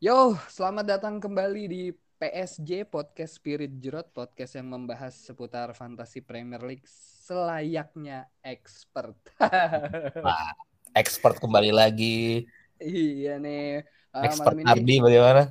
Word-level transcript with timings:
Yo, 0.00 0.32
selamat 0.48 0.96
datang 0.96 1.20
kembali 1.20 1.68
di 1.68 1.92
PSJ 2.16 2.88
Podcast 2.88 3.36
Spirit 3.36 3.68
Jerot, 3.84 4.08
podcast 4.16 4.56
yang 4.56 4.72
membahas 4.72 5.12
seputar 5.12 5.76
fantasi 5.76 6.24
Premier 6.24 6.56
League 6.64 6.88
selayaknya 7.28 8.24
expert. 8.40 9.12
Nah, 10.24 10.56
expert 10.96 11.36
kembali 11.36 11.68
lagi. 11.76 12.48
iya 12.80 13.36
nih. 13.36 13.84
Uh, 14.08 14.24
expert 14.24 14.56
malam 14.56 14.64
ini, 14.64 14.72
Ardi 14.72 14.96
bagaimana? 15.04 15.42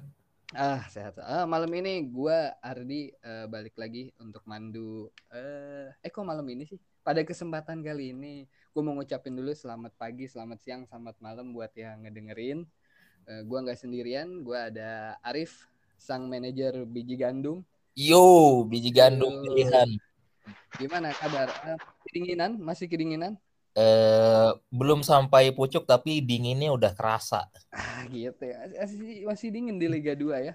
ah 0.57 0.81
sehat. 0.89 1.21
Ah, 1.21 1.45
malam 1.45 1.69
ini 1.69 2.09
gua 2.09 2.57
Ardi 2.57 3.13
eh, 3.13 3.45
balik 3.45 3.77
lagi 3.77 4.09
untuk 4.17 4.41
mandu. 4.49 5.13
Eh, 5.29 5.93
eh 6.01 6.09
kok 6.09 6.25
malam 6.25 6.49
ini 6.49 6.65
sih? 6.65 6.81
Pada 7.05 7.21
kesempatan 7.21 7.85
kali 7.85 8.17
ini, 8.17 8.49
gue 8.49 8.81
mau 8.81 8.97
ngucapin 8.97 9.37
dulu 9.37 9.53
selamat 9.53 9.93
pagi, 9.93 10.25
selamat 10.25 10.57
siang, 10.57 10.81
selamat 10.89 11.21
malam 11.21 11.53
buat 11.53 11.69
yang 11.77 12.01
ngedengerin. 12.01 12.65
Eh, 13.27 13.41
gua 13.43 13.65
nggak 13.65 13.79
sendirian, 13.79 14.45
gua 14.45 14.71
ada 14.71 15.19
Arif, 15.25 15.67
sang 15.99 16.29
manajer 16.31 16.87
biji 16.87 17.19
gandum. 17.19 17.65
Yo, 17.97 18.63
biji 18.63 18.95
gandum 18.95 19.33
Yo. 19.33 19.41
pilihan. 19.43 19.89
Gimana 20.79 21.11
kabar? 21.11 21.51
Eh, 21.67 21.77
kedinginan? 22.07 22.55
Masih 22.61 22.87
kedinginan? 22.87 23.35
Eh, 23.77 24.49
belum 24.73 25.05
sampai 25.05 25.53
pucuk 25.53 25.85
tapi 25.85 26.23
dinginnya 26.23 26.73
udah 26.73 26.91
kerasa. 26.95 27.45
Ah, 27.69 28.01
gitu 28.09 28.43
ya. 28.43 28.65
Masih, 28.65 29.23
masih 29.27 29.47
dingin 29.53 29.77
di 29.77 29.85
Liga 29.85 30.17
2 30.17 30.41
ya. 30.41 30.53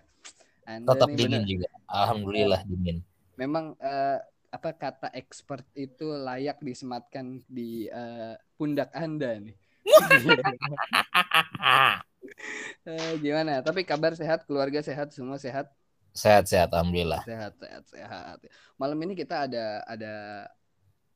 Anda 0.64 0.96
Tetap 0.96 1.08
dingin 1.12 1.44
bener. 1.44 1.48
juga. 1.48 1.69
Alhamdulillah 1.86 2.60
dingin. 2.66 3.05
Memang 3.36 3.77
eh, 3.78 4.19
apa 4.50 4.70
kata 4.74 5.08
expert 5.12 5.62
itu 5.77 6.10
layak 6.10 6.58
disematkan 6.64 7.44
di 7.46 7.86
eh, 7.86 8.34
pundak 8.56 8.91
Anda 8.96 9.38
nih. 9.38 9.56
Eh, 12.89 13.12
gimana? 13.25 13.53
Tapi 13.67 13.80
kabar 13.91 14.12
sehat, 14.20 14.44
keluarga 14.48 14.80
sehat, 14.84 15.08
semua 15.17 15.39
sehat, 15.41 15.67
Sehat-sehat 16.22 16.72
alhamdulillah. 16.75 17.22
sehat, 17.25 17.53
sehat, 17.61 17.84
sehat. 17.89 18.39
Malam 18.81 18.98
ini 19.05 19.12
kita 19.16 19.47
ada 19.48 19.83
ada 19.89 20.12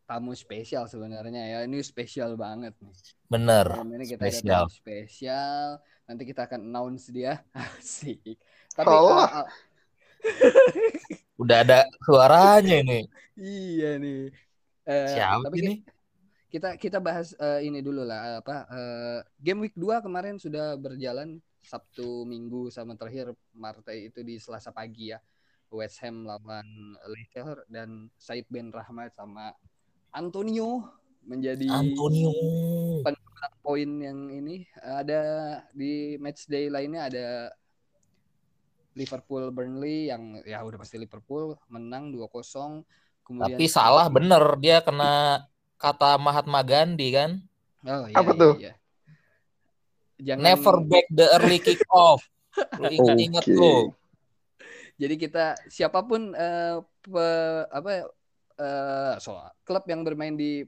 tamu 0.09 0.33
spesial 0.45 0.85
sebenarnya 0.93 1.43
ya. 1.53 1.59
Ini 1.69 1.79
spesial 1.85 2.31
banget 2.45 2.75
nih. 2.85 2.95
Bener. 3.31 3.69
Malam 3.69 3.89
ini 3.97 4.05
kita 4.13 4.25
Spesial. 4.25 4.33
ada 4.33 4.41
tamu 4.49 4.67
spesial. 4.73 5.79
Nanti 6.09 6.23
kita 6.31 6.49
akan 6.49 6.61
announce 6.69 7.05
dia. 7.13 7.45
Asik. 7.57 8.21
Tapi 8.77 8.95
Halo. 8.95 9.09
uh, 9.09 9.29
uh, 9.45 9.47
Udah 11.43 11.57
ada 11.65 11.79
suaranya 12.07 12.75
ini. 12.83 12.99
iya 13.41 13.87
nih. 14.03 14.17
Eh, 14.89 15.13
Siapa 15.13 15.45
tapi 15.45 15.57
ini? 15.61 15.73
ki- 15.73 15.77
kita 16.49 16.81
kita 16.81 16.99
bahas 16.99 17.37
eh, 17.37 17.69
ini 17.69 17.85
dulu 17.85 18.09
lah 18.09 18.41
apa 18.41 18.57
eh, 18.73 19.21
game 19.41 19.69
week 19.69 19.77
2 19.77 20.01
kemarin 20.01 20.41
sudah 20.41 20.81
berjalan 20.81 21.37
Sabtu 21.61 22.25
Minggu 22.25 22.73
sama 22.73 22.97
terakhir 22.97 23.37
Martai 23.53 24.09
itu 24.09 24.25
di 24.25 24.41
Selasa 24.41 24.73
pagi 24.73 25.13
ya. 25.13 25.21
West 25.69 26.01
Ham 26.01 26.25
lawan 26.25 26.97
Leicester 27.13 27.69
dan 27.69 28.09
Said 28.17 28.49
Ben 28.49 28.73
Rahmat 28.73 29.13
sama 29.13 29.53
Antonio 30.17 30.89
menjadi 31.29 31.69
Antonio. 31.69 32.33
poin 33.61 34.01
yang 34.01 34.33
ini 34.33 34.65
ada 34.81 35.21
di 35.77 36.17
match 36.17 36.49
day 36.49 36.73
lainnya 36.73 37.13
ada 37.13 37.27
Liverpool 38.97 39.53
Burnley 39.53 40.09
yang 40.09 40.41
ya 40.43 40.65
udah 40.65 40.81
pasti 40.81 40.97
Liverpool 40.97 41.53
menang 41.69 42.11
2-0 42.11 42.81
kemudian 43.29 43.61
Tapi 43.61 43.65
salah 43.69 44.09
bener 44.09 44.41
dia 44.57 44.81
kena 44.81 45.45
kata 45.79 46.19
Mahatma 46.19 46.61
Gandhi 46.67 47.15
kan. 47.15 47.31
oh, 47.87 48.05
iya, 48.11 48.17
Apa 48.19 48.31
iya, 48.35 48.41
tuh? 48.43 48.55
iya. 48.59 48.73
Jangan, 50.19 50.43
Never 50.43 50.77
back 50.83 51.07
the 51.15 51.27
early 51.39 51.63
kick 51.63 51.79
off. 51.95 52.21
Lu 52.83 52.91
ingat-ingat 52.91 53.47
Oke. 53.47 53.55
lu. 53.55 53.95
jadi 54.99 55.15
kita 55.15 55.45
siapa 55.71 56.03
pun 56.03 56.35
eh, 56.35 56.83
pe- 57.07 57.67
apa 57.71 58.11
eh 58.59 59.15
so, 59.23 59.39
klub 59.63 59.87
yang 59.87 60.03
bermain 60.03 60.35
di 60.35 60.67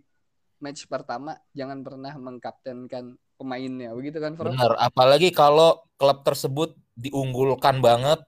match 0.62 0.86
pertama 0.86 1.34
jangan 1.50 1.82
pernah 1.82 2.14
mengkaptenkan 2.14 3.18
pemainnya 3.34 3.90
begitu 3.90 4.22
kan 4.22 4.38
Fro? 4.38 4.54
Bener, 4.54 4.78
apalagi 4.78 5.34
kalau 5.34 5.82
klub 5.98 6.22
tersebut 6.22 6.78
diunggulkan 6.94 7.82
banget, 7.82 8.22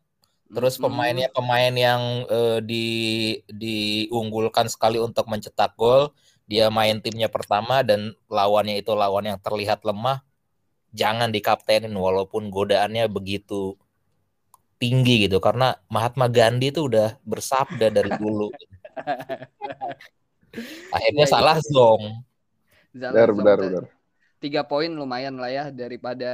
terus 0.50 0.81
pemainnya 0.81 1.31
pemain 1.31 1.71
yang 1.71 2.26
eh, 2.26 2.59
di 2.65 2.87
diunggulkan 3.47 4.66
sekali 4.66 4.98
untuk 4.98 5.28
mencetak 5.31 5.76
gol, 5.78 6.10
dia 6.52 6.68
main 6.68 7.00
timnya 7.00 7.32
pertama 7.32 7.80
dan 7.80 8.12
lawannya 8.28 8.76
itu 8.76 8.92
lawan 8.92 9.24
yang 9.24 9.40
terlihat 9.40 9.80
lemah, 9.82 10.20
jangan 10.92 11.32
dikaptenin 11.32 11.96
walaupun 11.96 12.52
godaannya 12.52 13.08
begitu 13.08 13.80
tinggi 14.76 15.24
gitu 15.24 15.41
karena 15.41 15.80
Mahatma 15.88 16.28
Gandhi 16.28 16.68
itu 16.68 16.84
udah 16.84 17.16
bersabda 17.24 17.88
dari 17.88 18.12
dulu. 18.20 18.52
Akhirnya 20.92 21.24
Iya, 21.24 21.32
salah 21.32 21.56
iya. 21.56 21.64
zong. 21.64 22.02
Zalazon 22.92 23.16
Benar, 23.16 23.30
benar, 23.32 23.58
benar. 23.58 23.84
tiga 24.36 24.60
poin 24.66 24.92
lumayan 24.92 25.41
lah 25.41 25.48
ya 25.48 25.64
daripada 25.72 26.28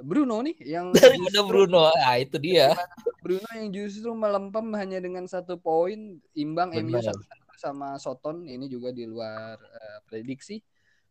Bruno 0.00 0.40
nih 0.40 0.56
yang 0.64 0.88
Daripada 0.96 1.20
justru- 1.20 1.44
Bruno, 1.44 1.92
ah 1.92 2.16
itu 2.16 2.40
dia. 2.40 2.72
Bruno 3.20 3.44
yang 3.52 3.68
justru 3.68 4.08
melempem 4.16 4.64
hanya 4.72 4.96
dengan 4.98 5.28
satu 5.28 5.60
poin 5.60 6.16
imbang 6.32 6.72
MU 6.72 6.96
Benar. 6.96 7.12
satu 7.12 7.20
sama 7.64 7.88
Soton 8.04 8.36
ini 8.54 8.66
juga 8.74 8.88
di 8.98 9.04
luar 9.12 9.56
eh, 9.78 9.98
prediksi 10.08 10.56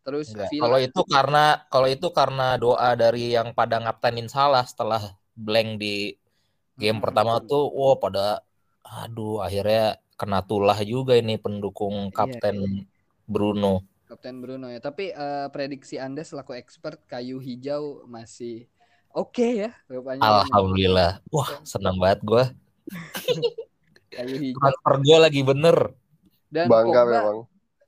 terus. 0.04 0.28
Villa 0.32 0.48
Kalau 0.62 0.78
itu 0.86 1.00
karena 1.14 1.44
kalau 1.72 1.88
itu 1.94 2.08
karena 2.18 2.46
doa 2.64 2.88
dari 3.02 3.34
yang 3.36 3.48
pada 3.58 3.76
ngaptenin 3.82 4.28
salah 4.36 4.64
setelah 4.70 5.02
blank 5.46 5.68
di 5.82 5.94
game 6.80 6.98
Hmm. 6.98 7.04
pertama 7.04 7.32
tuh, 7.50 7.64
wow 7.78 7.94
pada 8.04 8.26
aduh 8.86 9.34
akhirnya 9.46 9.82
kena 10.20 10.40
tulah 10.50 10.78
juga 10.92 11.12
ini 11.22 11.34
pendukung 11.44 11.94
Iya, 12.08 12.16
kapten 12.16 12.56
Bruno. 13.32 13.72
Kapten 14.08 14.36
Bruno 14.44 14.66
ya 14.68 14.80
tapi 14.88 15.04
eh, 15.10 15.46
prediksi 15.54 15.96
Anda 15.96 16.22
selaku 16.30 16.52
expert 16.60 16.98
kayu 17.08 17.40
hijau 17.40 18.04
masih 18.14 18.68
oke 19.16 19.46
ya 19.62 19.70
rupanya 19.88 20.22
Alhamdulillah. 20.22 21.10
Wah, 21.34 21.50
senang 21.66 21.96
banget 22.02 22.20
gua. 22.22 22.44
kayu 24.12 24.36
hijau 24.42 24.60
Transfer 24.60 24.94
gua 25.04 25.18
lagi 25.28 25.40
bener. 25.44 25.76
Dan 26.52 26.68
Bangga 26.68 27.00
Pogba 27.00 27.16
memang. 27.16 27.38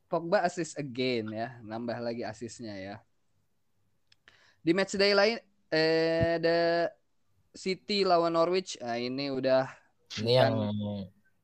Pogba 0.08 0.38
assist 0.48 0.80
again 0.80 1.28
ya, 1.28 1.60
nambah 1.60 2.00
lagi 2.00 2.24
asisnya 2.24 2.72
ya. 2.72 2.96
Di 4.64 4.72
match 4.72 4.96
day 4.96 5.12
lain 5.12 5.36
eh 5.68 6.40
ada 6.40 6.88
City 7.52 8.08
lawan 8.08 8.32
Norwich. 8.32 8.80
Nah, 8.80 8.96
ini 8.96 9.28
udah 9.28 9.68
Ini 10.16 10.32
yang 10.32 10.56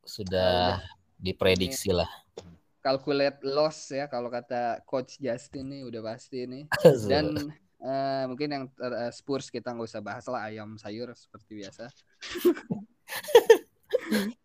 sudah 0.00 0.80
diprediksi 1.20 1.92
lah. 1.92 2.08
calculate 2.80 3.44
loss 3.44 3.92
ya 3.92 4.08
kalau 4.08 4.32
kata 4.32 4.80
coach 4.88 5.20
Justin 5.20 5.68
nih 5.68 5.84
udah 5.84 6.00
pasti 6.00 6.48
nih. 6.48 6.64
Dan 7.10 7.36
eh, 7.84 8.24
mungkin 8.24 8.48
yang 8.48 8.64
ter- 8.72 8.96
eh, 8.96 9.12
Spurs 9.12 9.52
kita 9.52 9.76
nggak 9.76 9.90
usah 9.90 10.00
bahas 10.00 10.24
lah 10.24 10.48
ayam 10.48 10.80
sayur 10.80 11.12
seperti 11.12 11.60
biasa. 11.60 11.84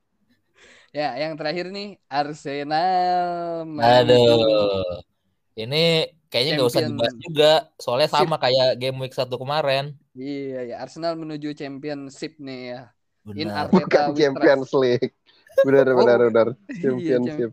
ya, 0.95 1.09
yang 1.19 1.35
terakhir 1.35 1.67
nih 1.69 1.99
Arsenal. 2.07 3.27
menuju- 3.67 3.99
Aduh. 3.99 5.03
Ini 5.55 5.83
kayaknya 6.27 6.51
nggak 6.55 6.67
usah 6.67 6.83
dibahas 6.83 7.15
juga, 7.17 7.51
soalnya 7.75 8.07
sama 8.07 8.35
kayak 8.35 8.75
game 8.75 8.97
week 8.97 9.11
satu 9.11 9.35
kemarin. 9.35 9.95
Iya, 10.11 10.71
ya 10.71 10.75
Arsenal 10.79 11.15
menuju 11.15 11.51
championship 11.51 12.39
nih 12.39 12.61
ya. 12.71 12.81
In 13.25 13.49
Benar. 13.49 13.67
Arteta 13.67 14.07
Bukan 14.07 14.15
Champions 14.15 14.71
League. 14.73 15.11
Benar, 15.63 15.85
Oh. 15.91 15.99
benar, 15.99 16.19
benar. 16.29 16.47
Iya, 16.67 16.79
Championship. 16.83 17.51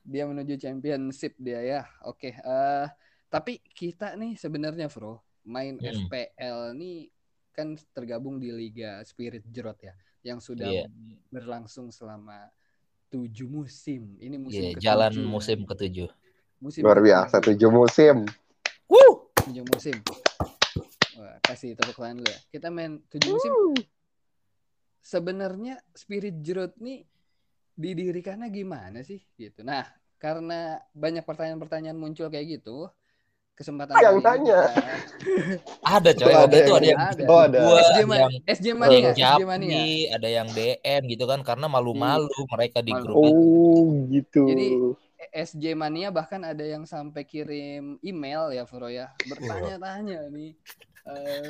Dia 0.00 0.24
menuju 0.24 0.54
championship 0.56 1.32
dia 1.36 1.60
ya. 1.60 1.80
Oke, 2.04 2.32
eh 2.32 2.86
tapi 3.28 3.60
kita 3.64 4.14
nih 4.14 4.36
sebenarnya 4.36 4.88
Bro, 4.88 5.20
main 5.44 5.76
Hmm. 5.76 6.08
FPL 6.08 6.72
nih 6.74 7.08
kan 7.50 7.72
tergabung 7.90 8.36
di 8.36 8.48
Liga 8.50 9.00
Spirit 9.02 9.44
Jerot 9.46 9.80
ya, 9.80 9.92
yang 10.22 10.38
sudah 10.38 10.68
Iya. 10.68 10.86
berlangsung 11.28 11.88
selama 11.88 12.48
tujuh 13.10 13.48
musim. 13.50 14.16
Ini 14.16 14.36
musim 14.38 14.62
Iya, 14.62 14.70
ketujuh. 14.78 14.84
jalan 14.86 15.12
musim 15.26 15.58
ketujuh. 15.66 16.08
Musim 16.62 16.80
Luar 16.86 17.02
biasa 17.02 17.42
ketujuh. 17.42 17.68
tujuh 17.68 17.70
musim. 17.74 18.16
Tujuh 19.40 19.64
musim. 19.66 19.96
Wah, 21.18 21.36
kasih 21.42 21.74
tepuk 21.74 21.98
tangan 21.98 22.22
dulu 22.22 22.30
ya. 22.30 22.38
Kita 22.54 22.68
main 22.70 23.02
tujuh 23.10 23.28
musim. 23.34 23.52
Sebenarnya 25.00 25.80
Spirit 25.96 26.38
Jerot 26.44 26.76
nih 26.78 27.02
didirikannya 27.74 28.46
gimana 28.52 29.00
sih 29.00 29.18
gitu. 29.34 29.64
Nah, 29.64 29.82
karena 30.20 30.76
banyak 30.92 31.24
pertanyaan-pertanyaan 31.24 31.96
muncul 31.96 32.28
kayak 32.28 32.60
gitu, 32.60 32.92
kesempatan 33.60 33.92
Yang 34.00 34.16
tanya. 34.24 34.60
Ada 36.00 36.10
coy, 36.16 36.32
waktu 36.32 36.40
ada 36.40 36.56
itu 36.56 36.72
yang- 36.72 36.80
ada 36.80 36.88
yang 36.88 37.00
ada. 37.04 37.24
Oh, 37.28 37.40
ada. 37.44 37.58
gua, 37.60 37.76
SJ, 37.76 37.92
ada 37.92 38.16
yang 38.16 38.32
SJ 38.48 38.66
Mania, 38.72 39.10
SJ 39.12 39.42
Mania. 39.44 39.80
Ada 40.16 40.28
yang 40.32 40.48
DM 40.48 41.02
gitu 41.12 41.24
kan 41.28 41.40
karena 41.44 41.66
malu-malu 41.68 42.32
mereka 42.48 42.80
di 42.80 42.92
grup. 42.96 43.20
Oh, 43.20 43.84
gitu. 44.08 44.42
Jadi, 44.48 44.68
SJ 45.30 45.64
Mania 45.76 46.08
bahkan 46.08 46.40
ada 46.40 46.64
yang 46.64 46.88
sampai 46.88 47.28
kirim 47.28 48.00
email 48.00 48.48
ya 48.50 48.64
Fro 48.64 48.88
ya, 48.88 49.12
bertanya-tanya 49.28 50.32
nih. 50.32 50.56
eh, 51.04 51.48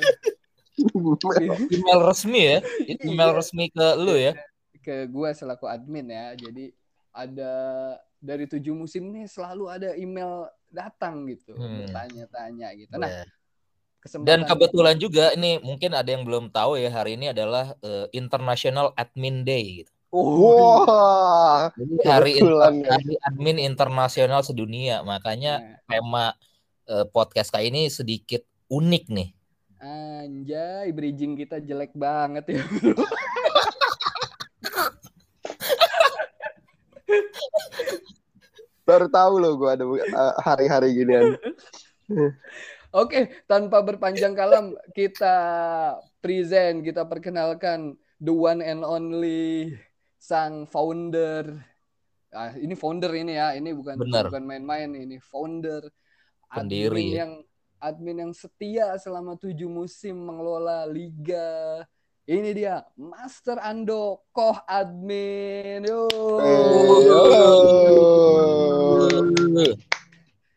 Email 1.71 1.99
resmi 2.03 2.41
ya. 2.41 2.57
Email 3.07 3.31
Iya. 3.31 3.37
resmi 3.39 3.65
ke 3.71 3.85
lu 3.95 4.15
ya. 4.15 4.33
ke 4.81 5.05
gua 5.07 5.29
selaku 5.31 5.69
admin 5.69 6.09
ya. 6.09 6.33
Jadi 6.35 6.73
ada 7.13 7.53
dari 8.17 8.49
tujuh 8.49 8.73
musim 8.73 9.13
nih 9.13 9.29
selalu 9.29 9.69
ada 9.69 9.89
email 9.93 10.49
datang 10.71 11.27
gitu, 11.27 11.53
Hmm. 11.53 11.85
bertanya-tanya 11.85 12.67
gitu. 12.73 12.95
Nah, 12.97 13.11
Ya. 13.11 13.23
kesempatan 14.01 14.27
Dan 14.27 14.39
kebetulan 14.47 14.97
juga 14.97 15.35
ini 15.35 15.59
mungkin 15.61 15.91
ada 15.93 16.09
yang 16.09 16.23
belum 16.25 16.49
tahu 16.49 16.79
ya 16.79 16.89
hari 16.89 17.19
ini 17.19 17.29
adalah 17.29 17.75
eh, 17.83 18.07
International 18.11 18.95
Admin 18.95 19.43
Day 19.43 19.83
gitu. 19.83 19.91
Wah, 20.11 21.71
Jadi 21.71 21.95
hari, 22.03 22.31
inter- 22.35 22.83
ya. 22.83 22.89
hari 22.91 23.15
admin 23.23 23.57
internasional 23.63 24.43
sedunia. 24.43 24.99
Makanya 25.07 25.53
nah, 25.59 25.79
tema 25.87 26.25
eh, 26.83 27.07
podcast 27.07 27.47
kali 27.47 27.71
ini 27.71 27.87
sedikit 27.87 28.43
unik 28.67 29.05
nih. 29.07 29.29
anjay, 29.81 30.93
bridging 30.93 31.33
kita 31.33 31.57
jelek 31.57 31.89
banget 31.97 32.53
ya, 32.53 32.61
bro. 32.61 32.93
baru 38.91 39.07
tahu 39.07 39.33
loh 39.39 39.53
gue 39.55 39.69
ada 39.71 39.85
uh, 39.87 40.35
hari-hari 40.43 40.91
ginian. 40.91 41.39
Oke, 42.91 43.31
tanpa 43.47 43.79
berpanjang 43.79 44.35
kalam, 44.35 44.75
kita 44.91 45.35
present, 46.19 46.83
kita 46.83 47.07
perkenalkan 47.07 47.95
the 48.19 48.35
one 48.35 48.59
and 48.59 48.83
only 48.83 49.71
sang 50.19 50.67
founder. 50.67 51.55
Ah, 52.35 52.51
ini 52.59 52.75
founder 52.75 53.15
ini 53.15 53.39
ya, 53.39 53.55
ini 53.55 53.71
bukan 53.71 53.95
Benar. 53.95 54.27
bukan 54.27 54.43
main-main 54.43 54.91
ini 54.91 55.23
founder. 55.23 55.87
Pendiri 56.51 56.91
admin 56.91 57.07
ya. 57.07 57.17
yang 57.23 57.31
admin 57.79 58.17
yang 58.27 58.33
setia 58.35 58.99
selama 58.99 59.39
tujuh 59.39 59.71
musim 59.71 60.19
mengelola 60.19 60.83
liga. 60.83 61.87
Ini 62.31 62.55
dia 62.55 62.79
Master 62.95 63.59
Ando 63.59 64.23
Koh 64.31 64.55
Admin. 64.63 65.83
Yo. 65.83 66.07
Yo. 66.39 67.19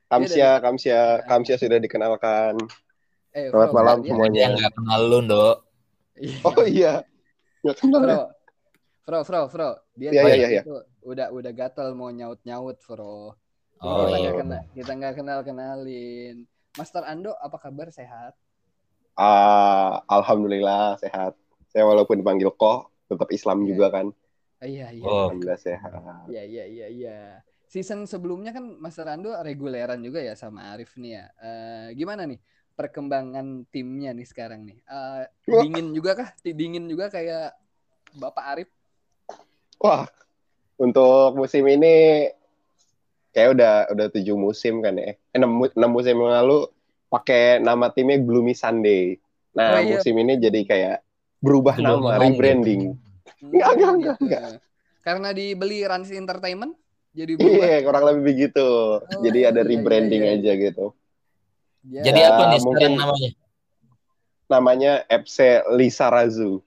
Kamsia, 0.07 0.63
Kamsia, 0.63 1.27
Kamsia 1.27 1.59
sudah 1.59 1.83
dikenalkan. 1.83 2.55
Eh, 3.35 3.51
Selamat 3.51 3.75
Bro, 3.75 3.79
malam 3.83 3.99
ya. 4.07 4.15
semuanya. 4.15 4.39
Yang 4.47 4.53
nggak 4.55 4.73
kenal 4.79 5.01
lu, 5.03 5.19
Dok. 5.27 5.57
Iya. 6.15 6.47
Oh 6.47 6.63
iya, 6.63 6.95
nggak 7.67 7.77
kenal 7.83 7.99
ya? 7.99 8.07
Bro, 8.07 8.23
Bro, 9.03 9.21
Bro, 9.27 9.41
Bro. 9.51 9.71
Dia 9.99 10.11
Iya, 10.15 10.23
tadi 10.23 10.31
iya, 10.39 10.47
iya. 10.47 10.63
itu 10.63 10.75
udah 11.03 11.27
udah 11.35 11.53
gatel 11.59 11.89
mau 11.99 12.15
nyaut-nyaut, 12.15 12.79
Bro. 12.87 13.35
Jadi 13.83 13.83
Oh 13.83 14.07
kita 14.07 14.15
iya. 14.15 14.23
nggak 14.23 14.37
kenal, 14.39 14.63
kita 14.79 14.93
nggak 14.95 15.15
kenal 15.19 15.39
kenalin. 15.43 16.37
Master 16.79 17.03
Ando, 17.03 17.35
apa 17.35 17.59
kabar? 17.59 17.91
Sehat? 17.91 18.39
Ah, 19.19 20.07
Alhamdulillah 20.07 21.03
sehat. 21.03 21.35
Saya 21.75 21.91
walaupun 21.91 22.23
dipanggil 22.23 22.55
Koh, 22.55 22.87
tetap 23.11 23.35
Islam 23.35 23.67
Iya. 23.67 23.75
juga 23.75 23.87
kan. 23.91 24.07
Ah, 24.63 24.69
iya, 24.71 24.87
iya. 24.95 25.03
Oh. 25.03 25.27
Alhamdulillah 25.27 25.59
sehat. 25.59 25.91
Iya, 26.31 26.43
iya, 26.47 26.65
iya, 26.71 26.87
iya. 26.87 27.19
Season 27.67 28.07
sebelumnya 28.07 28.55
kan 28.55 28.79
Master 28.79 29.11
Ando 29.11 29.35
reguleran 29.43 29.99
juga 29.99 30.23
ya 30.23 30.39
sama 30.39 30.71
Arif 30.71 30.95
nih 30.95 31.19
ya. 31.19 31.25
Eh, 31.43 31.87
gimana 31.99 32.31
nih 32.31 32.39
perkembangan 32.79 33.67
timnya 33.75 34.15
nih 34.15 34.23
sekarang 34.23 34.63
nih? 34.63 34.79
Eh, 34.87 35.23
Wah. 35.51 35.63
dingin 35.67 35.91
juga 35.91 36.15
kah? 36.15 36.31
Dingin 36.47 36.87
juga 36.87 37.11
kayak 37.11 37.59
Bapak 38.15 38.45
Arif? 38.55 38.71
Wah, 39.83 40.07
untuk 40.79 41.35
musim 41.35 41.67
ini 41.67 42.31
kayak 43.35 43.59
udah 43.59 43.75
udah 43.91 44.07
tujuh 44.15 44.39
musim 44.39 44.79
kan 44.79 44.95
ya. 44.95 45.11
Eh, 45.11 45.17
enam, 45.35 45.59
enam 45.59 45.91
musim 45.91 46.15
yang 46.15 46.31
lalu 46.31 46.71
pakai 47.11 47.59
nama 47.59 47.91
timnya 47.91 48.23
Gloomy 48.23 48.55
Sunday. 48.55 49.19
Oh, 49.19 49.59
Nah, 49.59 49.83
iya. 49.83 49.99
musim 49.99 50.15
ini 50.15 50.39
jadi 50.39 50.61
kayak 50.63 50.97
berubah 51.45 51.77
Belum 51.77 52.01
nama, 52.01 52.17
rebranding. 52.17 52.97
Enggak, 53.45 53.69
enggak, 53.77 53.93
enggak, 53.93 54.17
gitu. 54.17 54.25
enggak. 54.25 54.43
Karena 55.05 55.29
dibeli 55.37 55.79
Rans 55.85 56.09
Entertainment 56.09 56.73
jadi 57.13 57.37
berubah. 57.37 57.67
Iya, 57.69 57.79
kurang 57.85 58.05
lebih 58.09 58.23
begitu. 58.25 58.69
jadi 59.21 59.41
ada 59.53 59.61
iya, 59.61 59.69
iya, 59.69 59.71
rebranding 59.77 60.23
iya. 60.25 60.35
aja 60.41 60.53
gitu. 60.57 60.87
Ya. 61.85 62.03
Jadi 62.09 62.21
apa 62.25 62.43
nih 62.49 62.61
sekarang 62.65 62.65
mungkin- 62.65 62.95
namanya? 62.97 63.31
Namanya 64.45 64.93
FC 65.09 65.39
Lisa 65.77 66.09
Razu. 66.09 66.65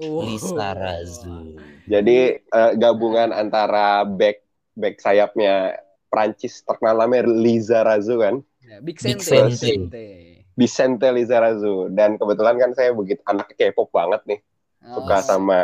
Oh. 0.00 0.20
Lisa 0.24 0.68
Razu. 0.76 1.56
Jadi 1.88 2.40
eh, 2.40 2.72
gabungan 2.76 3.32
antara 3.32 4.04
back 4.04 4.44
back 4.74 5.00
sayapnya 5.00 5.80
Prancis 6.10 6.62
terkenal 6.62 7.04
namanya 7.04 7.26
Liza 7.30 7.82
Razu 7.82 8.18
kan, 8.22 8.38
Ya, 8.64 8.80
Big 8.80 8.96
Big 8.98 9.20
Sente. 9.20 9.54
Sente. 9.54 10.33
Vicente 10.54 11.10
Liza 11.10 11.38
Razu 11.38 11.90
dan 11.90 12.14
kebetulan 12.14 12.54
kan 12.56 12.70
saya 12.72 12.94
begitu 12.94 13.20
anak 13.26 13.50
K-pop 13.52 13.90
banget 13.90 14.22
nih, 14.24 14.40
suka 14.86 15.18
Oh. 15.18 15.22
sama 15.22 15.60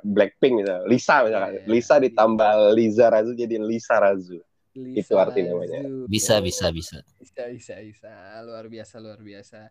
Blackpink 0.00 0.60
misalnya, 0.60 0.84
Lisa 0.84 1.24
misalkan, 1.24 1.52
Iya. 1.56 1.64
Lisa 1.64 1.94
ditambah 1.96 2.52
Liza 2.72 3.06
Razu 3.08 3.32
jadi 3.32 3.56
Lisa 3.60 3.96
Razu. 3.96 4.38
Lisa 4.70 5.02
itu 5.02 5.14
arti 5.18 5.40
namanya. 5.42 5.82
Bisa, 6.06 6.38
Oh. 6.38 6.44
bisa, 6.44 6.70
bisa. 6.70 7.02
Bisa, 7.18 7.42
bisa, 7.48 7.74
bisa. 7.80 8.10
Luar 8.46 8.68
biasa, 8.68 9.00
luar 9.00 9.18
biasa. 9.18 9.66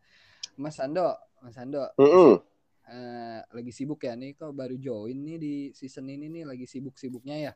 Mas 0.60 0.76
Ando, 0.78 1.16
Mas 1.40 1.56
Ando, 1.56 1.88
Mm-mm. 1.96 2.36
eh, 2.84 3.40
lagi 3.48 3.72
sibuk 3.72 4.04
ya 4.04 4.18
nih 4.18 4.36
kok 4.36 4.52
baru 4.52 4.76
join 4.76 5.16
nih 5.16 5.38
di 5.40 5.54
season 5.72 6.10
ini 6.10 6.28
nih 6.28 6.44
lagi 6.44 6.68
sibuk-sibuknya 6.68 7.38
ya. 7.40 7.54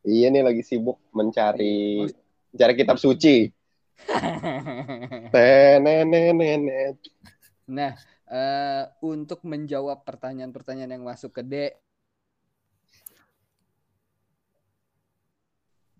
Iya 0.00 0.28
nih 0.28 0.42
lagi 0.44 0.60
sibuk 0.60 1.00
mencari 1.12 2.04
mencari 2.52 2.74
kitab 2.76 2.96
suci. 2.96 3.48
Tenenenenet. 5.34 6.96
nah, 7.70 7.94
eh, 8.26 8.84
untuk 9.04 9.44
menjawab 9.46 10.02
pertanyaan-pertanyaan 10.02 10.96
yang 10.98 11.04
masuk 11.06 11.34
ke 11.36 11.42
D, 11.44 11.54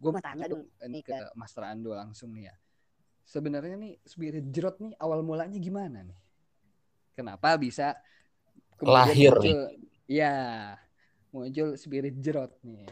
gue 0.00 0.10
mau 0.10 0.24
tanya 0.24 0.48
dong 0.48 0.64
ini 0.80 1.04
ke 1.04 1.12
Master 1.36 1.68
Ando 1.68 1.92
langsung 1.92 2.32
nih 2.32 2.48
ya. 2.48 2.54
Sebenarnya 3.28 3.76
nih 3.78 3.94
Spirit 4.02 4.48
Jerot 4.50 4.80
nih 4.82 4.96
awal 4.98 5.22
mulanya 5.22 5.60
gimana 5.60 6.02
nih? 6.02 6.18
Kenapa 7.14 7.54
bisa 7.60 7.94
Lahir 8.80 9.36
muncul, 9.36 9.60
ya 10.08 10.34
muncul 11.30 11.76
Spirit 11.76 12.16
Jerot 12.18 12.56
nih? 12.64 12.88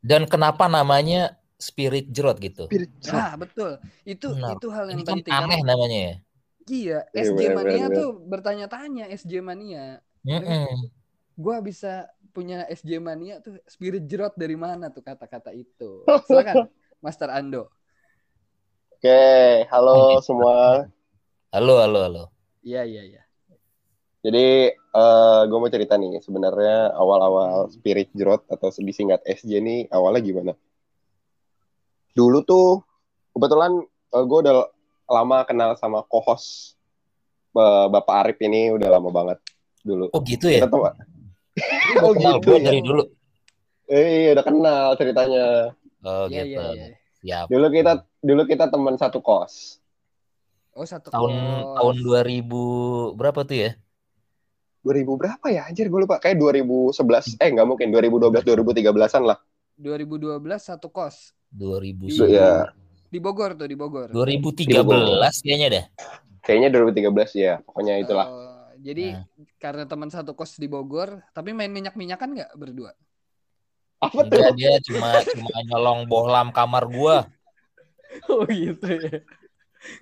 Dan 0.00 0.24
kenapa 0.30 0.70
namanya 0.70 1.41
Spirit 1.62 2.10
Jerot 2.10 2.36
gitu? 2.42 2.66
Ah 3.14 3.38
betul, 3.38 3.78
itu 4.02 4.26
Benar. 4.34 4.58
itu 4.58 4.66
hal 4.74 4.84
yang 4.90 4.98
Ini 4.98 5.06
kan 5.06 5.16
penting. 5.22 5.32
aneh 5.38 5.58
karena- 5.62 5.68
namanya 5.70 5.98
ya. 6.10 6.14
Iya, 6.62 6.98
Iya, 7.10 7.22
SJ 7.26 7.42
benar, 7.42 7.54
Mania 7.58 7.86
benar, 7.86 7.98
tuh 7.98 8.10
bertanya-tanya 8.22 9.04
SJ 9.10 9.32
Mania. 9.42 9.98
Mm-mm. 10.26 10.90
Gua 11.34 11.58
bisa 11.58 12.06
punya 12.34 12.66
SJ 12.70 13.02
Mania 13.02 13.42
tuh 13.42 13.58
Spirit 13.66 14.06
Jerot 14.10 14.34
dari 14.38 14.54
mana 14.54 14.90
tuh 14.90 15.02
kata-kata 15.02 15.50
itu? 15.54 16.06
Silakan, 16.26 16.70
Master 17.02 17.30
Ando. 17.34 17.70
Oke, 18.94 19.66
halo 19.70 20.22
semua. 20.22 20.86
Halo, 21.50 21.74
halo, 21.82 21.98
halo. 22.06 22.24
Iya 22.62 22.86
iya 22.86 23.02
iya. 23.02 23.22
Jadi 24.22 24.70
gue 25.50 25.58
mau 25.58 25.66
cerita 25.66 25.98
nih 25.98 26.22
sebenarnya 26.22 26.94
awal-awal 26.94 27.66
Spirit 27.74 28.14
Jerot 28.14 28.46
atau 28.46 28.70
disingkat 28.70 29.18
SJ 29.26 29.58
ini 29.58 29.76
awalnya 29.90 30.22
gimana? 30.22 30.52
Dulu 32.12 32.38
tuh 32.42 32.84
kebetulan 33.32 33.72
gue 34.10 34.38
udah 34.44 34.68
lama 35.08 35.38
kenal 35.42 35.72
sama 35.74 36.04
co-host 36.04 36.76
eh, 37.52 37.86
Bapak 37.88 38.14
Arif 38.22 38.38
ini 38.40 38.68
udah 38.70 38.88
lama 38.90 39.08
banget 39.08 39.38
dulu. 39.80 40.08
Oh 40.10 40.20
gitu 40.20 40.46
ya? 40.46 40.62
Kita 40.62 40.68
tuh 40.68 40.82
Oh 42.04 42.12
gitu 42.12 42.38
gue 42.42 42.56
ya? 42.56 42.64
dari 42.64 42.80
dulu. 42.80 43.02
eh 43.86 44.06
iya, 44.24 44.30
udah 44.32 44.44
kenal 44.44 44.86
ceritanya. 44.96 45.46
Oh 46.00 46.24
Iya 46.26 46.42
gitu. 46.42 46.60
iya 46.60 46.62
iya. 46.72 46.86
Siap. 47.18 47.46
Dulu 47.48 47.66
kita 47.68 47.92
dulu 48.18 48.42
kita 48.44 48.64
teman 48.66 48.94
satu 48.96 49.20
kos. 49.20 49.78
Oh 50.72 50.84
satu 50.84 51.12
Tahun 51.12 51.28
kos. 51.28 51.76
tahun 51.76 51.96
2000 52.00 53.12
berapa 53.12 53.40
tuh 53.42 53.56
ya? 53.58 53.70
2000 54.82 55.04
berapa 55.14 55.46
ya? 55.46 55.68
Anjir 55.68 55.86
gue 55.86 56.00
lupa. 56.00 56.16
Kayak 56.18 56.40
2011. 56.40 57.36
Eh 57.36 57.48
nggak 57.48 57.68
mungkin 57.68 57.88
2012 57.88 58.42
2013-an 58.42 59.22
lah. 59.24 59.38
2012 59.76 60.40
satu 60.58 60.88
kos 60.88 61.36
2000 61.52 62.08
Iya. 62.08 62.26
Ya, 62.28 62.52
di 63.12 63.18
Bogor 63.20 63.52
tuh 63.54 63.68
di 63.68 63.76
Bogor. 63.76 64.08
2013 64.08 65.44
kayaknya 65.44 65.68
dah. 65.68 65.84
kayaknya 66.42 66.68
2013 66.74 67.30
ya. 67.38 67.54
Pokoknya 67.62 67.94
itulah. 68.02 68.26
Oh, 68.26 68.72
jadi 68.80 69.14
Nah. 69.14 69.46
karena 69.62 69.84
teman 69.86 70.10
satu 70.10 70.34
kos 70.34 70.58
di 70.58 70.66
Bogor, 70.66 71.22
tapi 71.30 71.54
main 71.54 71.70
minyak-minyakan 71.70 72.34
nggak 72.34 72.50
berdua? 72.58 72.90
Apa 74.02 74.26
tuh? 74.26 74.34
Enggak 74.34 74.52
dia 74.58 74.74
cuma 74.82 75.22
cuma 75.22 75.56
nyolong 75.70 76.00
bohlam 76.10 76.48
kamar 76.50 76.90
gua. 76.90 77.16
Oh 78.28 78.44
gitu 78.44 78.92
ya. 78.92 79.24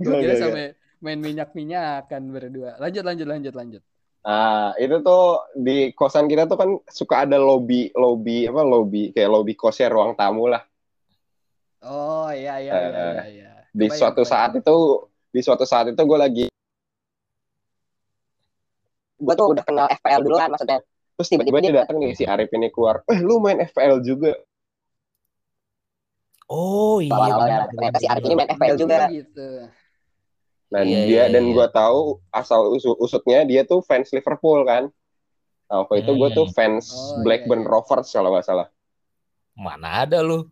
Gue 0.02 0.14
kira 0.18 0.34
sampai 0.34 0.74
main 0.98 1.22
minyak-minyakan 1.22 2.22
berdua. 2.34 2.74
Lanjut 2.82 3.06
lanjut 3.06 3.26
lanjut 3.28 3.54
lanjut. 3.54 3.82
Ah, 4.26 4.74
itu 4.76 4.98
tuh 5.00 5.40
di 5.54 5.94
kosan 5.94 6.26
kita 6.26 6.44
tuh 6.44 6.58
kan 6.58 6.70
suka 6.90 7.22
ada 7.24 7.38
lobby 7.38 7.88
lobby 7.94 8.50
apa 8.50 8.60
lobby 8.60 9.14
kayak 9.14 9.30
lobby 9.30 9.54
kosnya 9.54 9.88
ruang 9.88 10.18
tamu 10.18 10.50
lah. 10.50 10.66
Oh 11.82 12.28
iya 12.28 12.60
iya 12.60 12.72
iya 12.76 12.76
Eh, 12.76 12.92
iya. 12.92 13.24
iya. 13.26 13.50
Di 13.70 13.86
Kebayang, 13.86 13.96
suatu 13.96 14.22
kebayang. 14.22 14.32
saat 14.32 14.50
itu 14.56 14.76
di 15.30 15.40
suatu 15.40 15.64
saat 15.64 15.86
itu 15.88 16.02
gue 16.02 16.18
lagi 16.18 16.44
gue 19.20 19.34
tuh 19.36 19.46
udah 19.52 19.64
kenal 19.64 19.86
FPL 19.90 20.20
dulu 20.24 20.36
kan 20.36 20.48
maksudnya. 20.48 20.80
Terus 21.16 21.28
tiba-tiba 21.28 21.58
dia 21.60 21.72
datang 21.84 22.00
nih 22.00 22.16
si 22.16 22.24
Arif 22.24 22.48
ini 22.52 22.72
keluar, 22.72 23.04
eh 23.04 23.20
lu 23.20 23.36
main 23.38 23.60
FPL 23.60 24.00
juga. 24.00 24.32
Oh 26.48 26.98
iya. 26.98 27.12
Benar, 27.12 27.68
ternyata 27.70 27.98
si 28.00 28.08
Arif 28.08 28.24
ini 28.24 28.34
main 28.34 28.48
FPL 28.50 28.76
juga. 28.80 28.96
Gitu. 29.08 29.48
Nah 30.70 30.82
Iya, 30.86 30.98
dia 31.04 31.04
iya, 31.04 31.22
dan 31.28 31.44
iya. 31.44 31.52
gue 31.52 31.66
tahu 31.68 32.00
asal 32.30 32.70
usul 32.72 32.94
usutnya 32.96 33.42
dia 33.44 33.66
tuh 33.66 33.84
fans 33.84 34.08
Liverpool 34.10 34.64
kan. 34.64 34.88
Nah, 35.68 35.84
waktu 35.84 36.02
itu 36.02 36.10
gue 36.16 36.28
Hmm. 36.32 36.38
tuh 36.40 36.46
fans 36.50 36.88
Oh, 36.90 37.22
Blackburn 37.22 37.62
iya, 37.62 37.66
iya. 37.68 37.72
Rovers 37.76 38.08
kalau 38.10 38.30
nggak 38.34 38.46
salah. 38.46 38.66
Mana 39.54 40.08
ada 40.08 40.18
lu? 40.24 40.48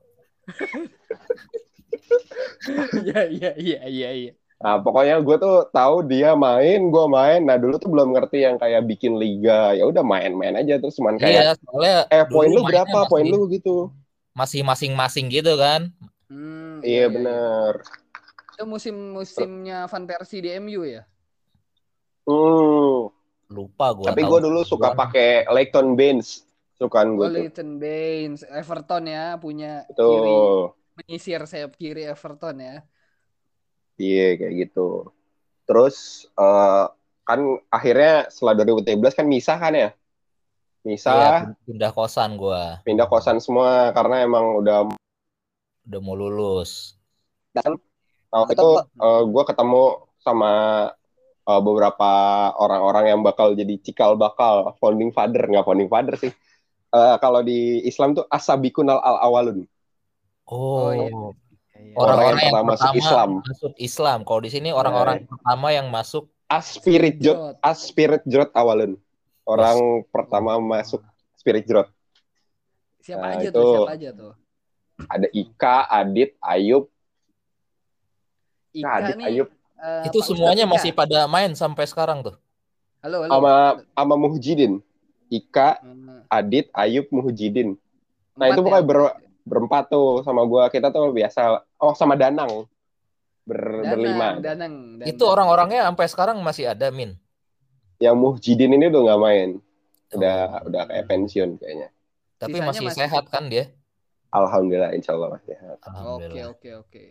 Iya 2.99 3.21
iya 3.29 3.51
iya 3.57 3.81
iya 3.89 4.09
iya. 4.13 4.33
Nah, 4.59 4.83
pokoknya 4.83 5.23
gue 5.23 5.37
tuh 5.39 5.71
tahu 5.71 6.03
dia 6.11 6.35
main, 6.35 6.91
gue 6.91 7.05
main. 7.07 7.39
Nah, 7.47 7.55
dulu 7.63 7.79
tuh 7.79 7.95
belum 7.95 8.11
ngerti 8.11 8.43
yang 8.43 8.59
kayak 8.59 8.83
bikin 8.91 9.15
liga. 9.15 9.71
Ya 9.79 9.87
udah 9.87 10.03
main-main 10.03 10.59
aja 10.59 10.83
terus 10.83 10.99
cuman 10.99 11.15
kayak 11.15 11.31
Iya, 11.31 11.53
soalnya 11.63 11.99
eh 12.11 12.25
poin 12.27 12.51
lu 12.51 12.67
berapa? 12.67 12.99
Poin 13.07 13.23
lu 13.23 13.47
gitu. 13.55 13.95
Masih 14.35 14.67
masing-masing 14.67 15.31
gitu 15.31 15.55
kan. 15.55 15.95
Hmm, 16.27 16.83
Iya 16.83 17.07
bener. 17.07 17.87
Itu 18.59 18.67
musim-musimnya 18.67 19.87
Van 19.87 20.05
Persie 20.11 20.43
di 20.43 20.51
MU 20.59 20.83
ya? 20.83 21.07
Hmm. 22.27 23.15
Lupa 23.49 23.95
gua. 23.95 24.11
Tapi 24.11 24.27
gue 24.27 24.41
dulu 24.43 24.61
suka 24.67 24.93
pakai 24.93 25.47
Leighton 25.55 25.95
Baines. 25.95 26.45
Sukaan 26.79 27.19
gue 27.19 27.27
tuh. 27.27 27.35
Leighton 27.35 27.71
Baines, 27.83 28.47
Everton 28.47 29.05
ya 29.11 29.35
punya 29.37 29.83
kiri 29.91 29.99
Betul. 29.99 30.79
menyisir 30.95 31.43
sayap 31.45 31.75
kiri 31.75 32.07
Everton 32.07 32.63
ya. 32.63 32.77
Iya 33.99 34.39
kayak 34.39 34.55
gitu. 34.67 35.11
Terus 35.67 36.27
eh, 36.39 36.85
kan 37.27 37.41
akhirnya 37.69 38.31
setelah 38.31 38.63
2013 38.63 39.19
kan 39.19 39.27
misah 39.27 39.59
kan 39.59 39.75
ya? 39.75 39.91
Misah, 40.87 41.13
Iya, 41.13 41.59
pindah 41.67 41.91
kosan 41.91 42.39
gua. 42.39 42.81
pindah 42.87 43.11
kosan 43.11 43.43
semua 43.43 43.91
karena 43.93 44.23
emang 44.23 44.63
udah 44.63 44.89
Udah 45.85 46.01
mau 46.01 46.15
lulus. 46.15 46.95
Dan 47.53 47.77
Nah, 48.29 48.45
waktu 48.45 48.61
itu 48.61 48.69
gue 49.33 49.45
ketemu 49.49 49.83
sama 50.21 50.53
uh, 51.49 51.61
beberapa 51.65 52.11
orang-orang 52.61 53.05
yang 53.17 53.21
bakal 53.25 53.57
jadi 53.57 53.81
cikal 53.81 54.21
bakal 54.21 54.77
founding 54.77 55.09
father 55.17 55.49
nggak 55.49 55.65
founding 55.65 55.89
father 55.89 56.15
sih. 56.21 56.33
Uh, 56.89 57.17
kalau 57.21 57.45
di 57.45 57.85
Islam 57.85 58.17
tuh 58.17 58.25
asabikunal 58.29 58.97
al 58.99 59.21
awalun. 59.21 59.69
Oh, 60.49 60.89
Oh, 60.89 60.91
iya. 60.91 61.13
Iya. 61.79 61.95
orang-orang 61.95 62.41
yang, 62.41 62.49
pertama 62.49 62.65
pertama 62.67 62.73
masuk 62.75 62.97
Islam. 62.97 63.31
masuk 63.45 63.73
Islam. 63.79 64.19
Kalau 64.25 64.41
di 64.41 64.51
sini 64.51 64.69
orang-orang 64.73 65.17
pertama 65.25 65.69
yang 65.71 65.87
masuk 65.89 66.25
Aspirit 66.49 67.21
jot, 67.21 67.37
Jot. 67.37 67.55
aspirit 67.61 68.25
jot 68.25 68.49
awalun. 68.57 68.97
Orang 69.45 69.77
pertama 70.09 70.57
masuk 70.57 71.05
spirit 71.37 71.69
jot. 71.69 71.93
Siapa 73.05 73.21
Nah, 73.21 73.37
aja 73.37 73.49
itu- 73.49 73.55
tuh? 73.55 73.73
Siapa 73.85 73.93
aja 73.93 74.09
tuh? 74.11 74.33
Ada 74.99 75.29
Ika, 75.31 75.77
Adit, 75.87 76.31
Ayub, 76.41 76.89
Ika 78.73 78.89
Adit, 78.91 79.15
nih. 79.17 79.27
Ayub, 79.29 79.49
eh, 79.77 80.05
itu 80.09 80.19
Pak 80.19 80.27
semuanya 80.27 80.65
Ustadz 80.65 80.73
Ika. 80.73 80.75
masih 80.75 80.91
pada 80.97 81.19
main 81.27 81.51
sampai 81.53 81.85
sekarang 81.85 82.25
tuh. 82.25 82.35
Halo, 82.99 83.23
halo. 83.23 83.31
sama 83.31 83.53
sama 83.95 84.15
Muhjidin. 84.19 84.83
Ika, 85.29 85.81
Hmm, 85.85 86.25
Adit, 86.29 86.73
Ayub, 86.73 87.09
Muhjidin. 87.13 87.77
Nah, 88.37 88.49
empat 88.49 88.57
itu 88.57 88.61
ya? 88.61 88.65
pokoknya 88.65 88.85
ber- 88.85 89.17
berempat 89.45 89.85
tuh 89.89 90.21
sama 90.25 90.45
gua. 90.45 90.69
Kita 90.69 90.89
tuh 90.89 91.13
biasa 91.13 91.65
oh 91.81 91.93
sama 91.93 92.17
Danang. 92.17 92.69
Ber, 93.49 93.61
Danang, 93.81 93.91
berlima. 93.97 94.29
Danang, 94.41 94.75
Danang. 95.01 95.09
Itu 95.09 95.25
orang-orangnya 95.25 95.89
sampai 95.89 96.07
sekarang 96.09 96.37
masih 96.45 96.69
ada, 96.73 96.93
Min. 96.93 97.17
Yang 97.99 98.17
Muhjidin 98.21 98.77
ini 98.77 98.89
udah 98.93 99.01
nggak 99.05 99.21
main. 99.21 99.51
Udah 100.13 100.37
Oh. 100.65 100.69
udah 100.73 100.83
kayak 100.89 101.05
pensiun 101.09 101.61
kayaknya. 101.61 101.89
Tapi 102.39 102.57
Sisanya 102.57 102.69
masih, 102.71 102.85
masih- 102.87 103.01
sehat 103.05 103.25
kan 103.29 103.45
dia? 103.51 103.69
Alhamdulillah, 104.29 104.93
insya 104.93 105.17
Allah 105.17 105.33
masih 105.37 105.57
sehat. 105.57 105.77
Oke, 105.89 106.41
oke, 106.45 106.69
oke. 106.85 107.05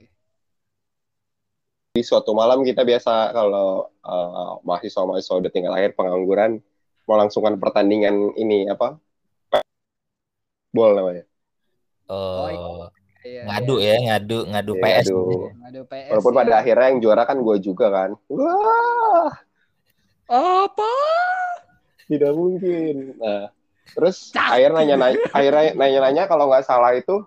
Di 1.98 2.06
suatu 2.06 2.30
malam 2.38 2.62
kita 2.62 2.86
biasa 2.86 3.34
kalau 3.34 3.90
uh, 4.06 4.62
mahasiswa-mahasiswa 4.62 5.34
udah 5.34 5.52
tinggal 5.52 5.74
akhir 5.74 5.98
pengangguran 5.98 6.62
mau 7.08 7.16
langsungkan 7.16 7.56
pertandingan 7.56 8.36
ini 8.36 8.68
apa? 8.68 9.00
Bol 10.70 10.94
namanya. 10.94 11.24
Oh, 12.08 12.48
Oh, 12.48 12.88
Iya, 13.28 13.44
ngadu 13.44 13.76
iya. 13.84 14.00
ya, 14.00 14.04
ngadu, 14.08 14.38
ngadu 14.48 14.74
Iya, 14.78 14.84
PS. 14.84 15.06
ngadu. 15.12 15.20
Ngadu 15.60 15.82
PS. 15.84 16.10
Walaupun 16.16 16.32
ya. 16.32 16.38
pada 16.40 16.54
akhirnya 16.64 16.88
yang 16.88 17.00
juara 17.04 17.24
kan 17.28 17.38
gue 17.44 17.58
juga 17.60 17.88
kan. 17.92 18.10
Wah, 18.32 19.32
apa? 20.28 20.92
tidak 22.08 22.32
mungkin. 22.32 23.20
Nah, 23.20 23.52
terus 23.92 24.32
akhirnya 24.32 24.80
nanya-nanya, 24.80 25.20
akhirnya 25.28 25.64
nanya-nanya 25.76 26.24
kalau 26.32 26.48
nggak 26.48 26.64
salah 26.64 26.96
itu 26.96 27.20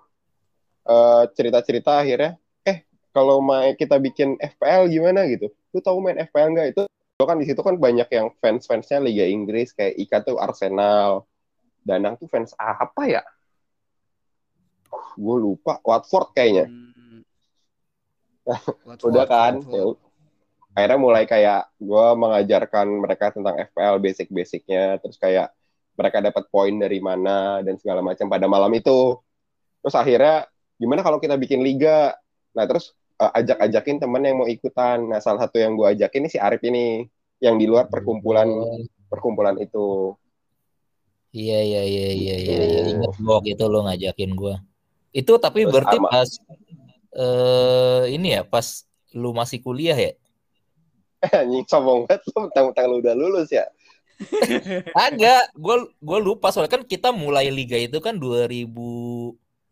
eh, 0.88 1.22
cerita-cerita 1.36 2.00
akhirnya, 2.00 2.40
eh 2.64 2.88
kalau 3.12 3.44
main 3.44 3.76
kita 3.76 4.00
bikin 4.00 4.40
FPL 4.40 4.88
gimana 4.88 5.28
gitu? 5.28 5.52
Lu 5.76 5.84
tahu 5.84 6.00
main 6.00 6.16
FPL 6.24 6.56
nggak 6.56 6.68
itu? 6.72 6.82
Lo 7.20 7.28
kan 7.28 7.36
di 7.36 7.44
situ 7.44 7.60
kan 7.60 7.76
banyak 7.76 8.08
yang 8.08 8.32
fans-fansnya 8.40 9.04
Liga 9.04 9.28
Inggris 9.28 9.76
kayak 9.76 9.92
Ika 10.00 10.24
tuh 10.24 10.40
Arsenal, 10.40 11.28
Danang 11.84 12.16
tuh 12.16 12.24
fans 12.32 12.56
apa 12.56 13.04
ya? 13.04 13.22
Gue 15.20 15.36
lupa, 15.36 15.76
Watford 15.84 16.32
kayaknya. 16.32 16.72
Hmm. 16.72 17.20
Udah 19.12 19.28
kan, 19.28 19.60
Watford. 19.60 20.00
ya 20.00 20.08
akhirnya 20.74 20.98
mulai 21.02 21.24
kayak 21.26 21.66
gue 21.76 22.06
mengajarkan 22.14 22.86
mereka 22.88 23.34
tentang 23.34 23.58
FPL 23.58 23.96
basic-basicnya, 23.98 25.02
terus 25.02 25.18
kayak 25.18 25.50
mereka 25.98 26.22
dapat 26.22 26.46
poin 26.48 26.72
dari 26.78 27.02
mana 27.02 27.60
dan 27.60 27.76
segala 27.76 28.00
macam 28.00 28.30
pada 28.30 28.46
malam 28.46 28.70
itu. 28.72 29.18
Terus 29.82 29.96
akhirnya 29.98 30.46
gimana 30.78 31.04
kalau 31.04 31.18
kita 31.18 31.34
bikin 31.36 31.60
liga? 31.60 32.14
Nah 32.54 32.64
terus 32.64 32.94
eh, 33.20 33.30
ajak-ajakin 33.36 34.00
temen 34.00 34.22
yang 34.24 34.36
mau 34.40 34.48
ikutan. 34.48 35.04
Nah 35.04 35.20
salah 35.20 35.44
satu 35.44 35.60
yang 35.60 35.76
gue 35.76 35.86
ajakin 35.86 36.24
ini 36.24 36.30
si 36.32 36.38
Arif 36.40 36.64
ini 36.64 37.04
yang 37.38 37.56
di 37.56 37.68
luar 37.68 37.86
perkumpulan 37.86 38.48
perkumpulan 39.06 39.56
itu. 39.56 40.16
Iya 41.30 41.62
iya 41.62 41.82
iya 41.86 42.08
iya 42.10 42.34
iya 42.36 42.56
Gitu. 42.58 42.64
iya. 42.74 42.80
ingat 42.90 43.14
gua 43.22 43.38
waktu 43.38 43.54
itu 43.54 43.64
lo 43.64 43.78
ngajakin 43.86 44.32
gua. 44.34 44.54
Itu 45.14 45.38
tapi 45.38 45.62
Terus 45.62 45.72
berarti 45.72 45.96
sama- 45.98 46.10
pas 46.10 46.30
eh 47.10 48.02
ini 48.14 48.34
ya 48.34 48.42
pas 48.42 48.66
lu 49.14 49.30
masih 49.30 49.58
kuliah 49.62 49.94
ya? 49.94 50.12
Anjing 51.38 51.66
sombong 51.66 52.06
banget 52.06 52.22
lu 52.30 52.48
mentang-mentang 52.48 52.84
lu 52.90 52.96
udah 52.98 53.14
lulus 53.14 53.50
ya. 53.50 53.66
Agak, 55.06 55.48
gua 55.56 55.86
gua 55.98 56.18
lupa 56.18 56.50
soalnya 56.52 56.76
kan 56.76 56.84
kita 56.84 57.08
mulai 57.08 57.48
liga 57.48 57.78
itu 57.78 57.96
kan 58.02 58.18
2000 58.18 58.68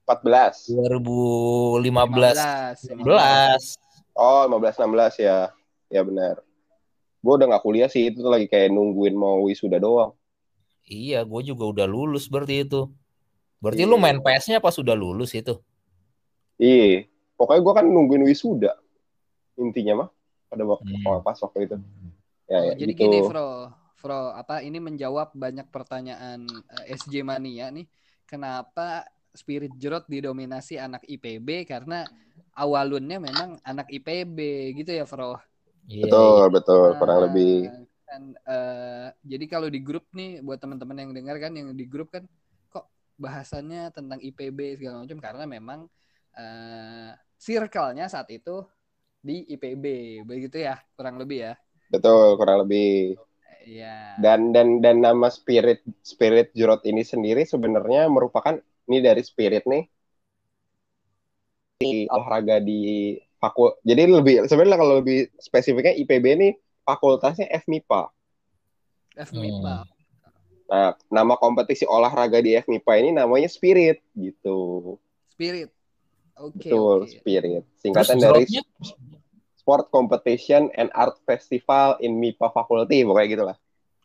14. 0.08 0.72
2015 0.72 1.84
15. 1.84 2.96
11. 2.96 4.16
Oh 4.16 4.48
15 4.48 4.80
16 4.80 5.20
ya. 5.20 5.52
Ya 5.88 6.00
benar. 6.00 6.40
Gue 7.20 7.32
udah 7.36 7.46
nggak 7.52 7.64
kuliah 7.64 7.92
sih 7.92 8.08
itu 8.08 8.24
tuh 8.24 8.32
lagi 8.32 8.48
kayak 8.48 8.72
nungguin 8.72 9.12
mau 9.12 9.44
wisuda 9.44 9.76
doang. 9.76 10.16
Iya, 10.88 11.20
gue 11.28 11.40
juga 11.44 11.68
udah 11.68 11.84
lulus 11.84 12.24
berarti 12.26 12.64
itu. 12.64 12.88
Berarti 13.60 13.84
Iya. 13.84 13.90
lu 13.90 14.00
main 14.00 14.16
PS-nya 14.18 14.64
pas 14.64 14.72
udah 14.72 14.96
lulus 14.96 15.36
itu. 15.36 15.60
Iya, 16.56 17.04
pokoknya 17.36 17.60
gue 17.60 17.74
kan 17.76 17.86
nungguin 17.86 18.24
wisuda 18.24 18.72
intinya 19.58 20.06
mah 20.06 20.08
pada 20.48 20.62
waktu 20.64 20.88
Hmm. 20.88 21.04
oh, 21.04 21.18
pas 21.20 21.36
waktu 21.36 21.66
itu. 21.66 21.76
Ya, 22.48 22.56
Oh, 22.56 22.62
ya 22.64 22.72
jadi 22.78 22.92
gitu. 22.96 23.02
gini, 23.04 23.18
Fro. 23.26 23.68
Fro, 23.98 24.30
apa 24.30 24.62
ini 24.62 24.78
menjawab 24.78 25.34
banyak 25.34 25.68
pertanyaan 25.68 26.46
eh, 26.86 26.94
SJ 26.94 27.26
Mania 27.26 27.68
nih. 27.68 27.84
Kenapa 28.24 29.02
Spirit 29.34 29.72
Jerot 29.76 30.04
didominasi 30.08 30.76
anak 30.80 31.04
IPB 31.06 31.64
karena 31.68 32.08
awalunnya 32.58 33.18
memang 33.22 33.58
anak 33.62 33.86
IPB 33.92 34.38
gitu 34.82 34.90
ya, 34.92 35.04
Fro. 35.06 35.38
Iya, 35.88 36.04
Betul, 36.04 36.42
betul, 36.52 36.86
kurang 37.00 37.18
Nah, 37.18 37.24
lebih. 37.30 37.54
kan, 38.08 38.22
eh, 38.32 39.08
jadi 39.20 39.44
kalau 39.48 39.68
di 39.68 39.80
grup 39.84 40.08
nih 40.16 40.40
buat 40.40 40.56
teman-teman 40.60 40.96
yang 40.96 41.12
dengar 41.12 41.36
kan 41.40 41.52
yang 41.52 41.72
di 41.76 41.84
grup 41.84 42.08
kan 42.08 42.24
kok 42.72 42.88
bahasannya 43.20 43.92
tentang 43.92 44.16
IPB 44.20 44.80
segala 44.80 45.04
macam 45.04 45.18
karena 45.20 45.44
memang 45.44 45.80
eh 46.38 47.12
circle-nya 47.38 48.08
saat 48.08 48.28
itu 48.32 48.64
di 49.18 49.44
IPB 49.54 49.84
begitu 50.24 50.62
ya 50.62 50.80
kurang 50.96 51.20
lebih 51.20 51.52
ya. 51.52 51.54
Betul, 51.92 52.36
kurang 52.40 52.64
lebih. 52.64 53.16
Iya. 53.68 54.16
Dan 54.24 54.56
dan 54.56 54.80
dan 54.80 55.04
nama 55.04 55.28
spirit 55.28 55.84
spirit 56.00 56.52
Jurot 56.56 56.80
ini 56.88 57.04
sendiri 57.04 57.44
sebenarnya 57.44 58.08
merupakan 58.08 58.56
ini 58.88 58.98
dari 59.04 59.22
spirit 59.22 59.68
nih 59.68 59.84
di 61.78 62.10
olahraga 62.10 62.58
di 62.58 63.14
fakul. 63.38 63.78
Jadi 63.86 64.02
lebih 64.10 64.36
sebenarnya 64.50 64.78
kalau 64.80 64.94
lebih 64.98 65.30
spesifiknya 65.38 65.94
IPB 65.94 66.24
ini 66.34 66.48
fakultasnya 66.82 67.46
FMIPA. 67.62 68.10
FMIPA. 69.14 69.86
Nah, 70.68 70.92
nama 71.08 71.34
kompetisi 71.40 71.88
olahraga 71.88 72.42
di 72.44 72.58
FMIPA 72.58 72.92
ini 73.00 73.10
namanya 73.14 73.48
Spirit 73.48 74.02
gitu. 74.12 74.96
Spirit. 75.32 75.72
Oke, 76.38 76.68
Betul, 76.70 77.06
oke. 77.06 77.14
Spirit. 77.14 77.64
Terus 77.64 77.80
Singkatan 77.80 78.16
dari? 78.20 78.44
Sport 79.58 79.92
Competition 79.92 80.72
and 80.80 80.88
Art 80.96 81.20
Festival 81.28 82.00
in 82.00 82.16
MIPA 82.16 82.48
Faculty, 82.56 83.04
pokoknya 83.04 83.28
gitulah. 83.28 83.56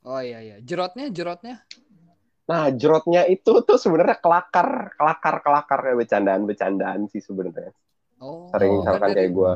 Oh 0.03 0.19
iya 0.19 0.43
iya. 0.43 0.57
Jerotnya 0.59 1.07
jerotnya. 1.07 1.63
Nah, 2.43 2.67
jerotnya 2.75 3.23
itu 3.31 3.63
tuh 3.63 3.79
sebenarnya 3.79 4.19
kelakar, 4.19 4.91
kelakar, 4.99 5.35
kelakar 5.39 5.79
kayak 5.79 5.97
bercandaan-bercandaan 6.03 7.07
sih 7.07 7.23
sebenarnya. 7.23 7.71
Oh. 8.19 8.51
Sering 8.51 8.83
misalkan 8.83 9.09
dari, 9.15 9.17
kayak 9.23 9.31
gua. 9.31 9.53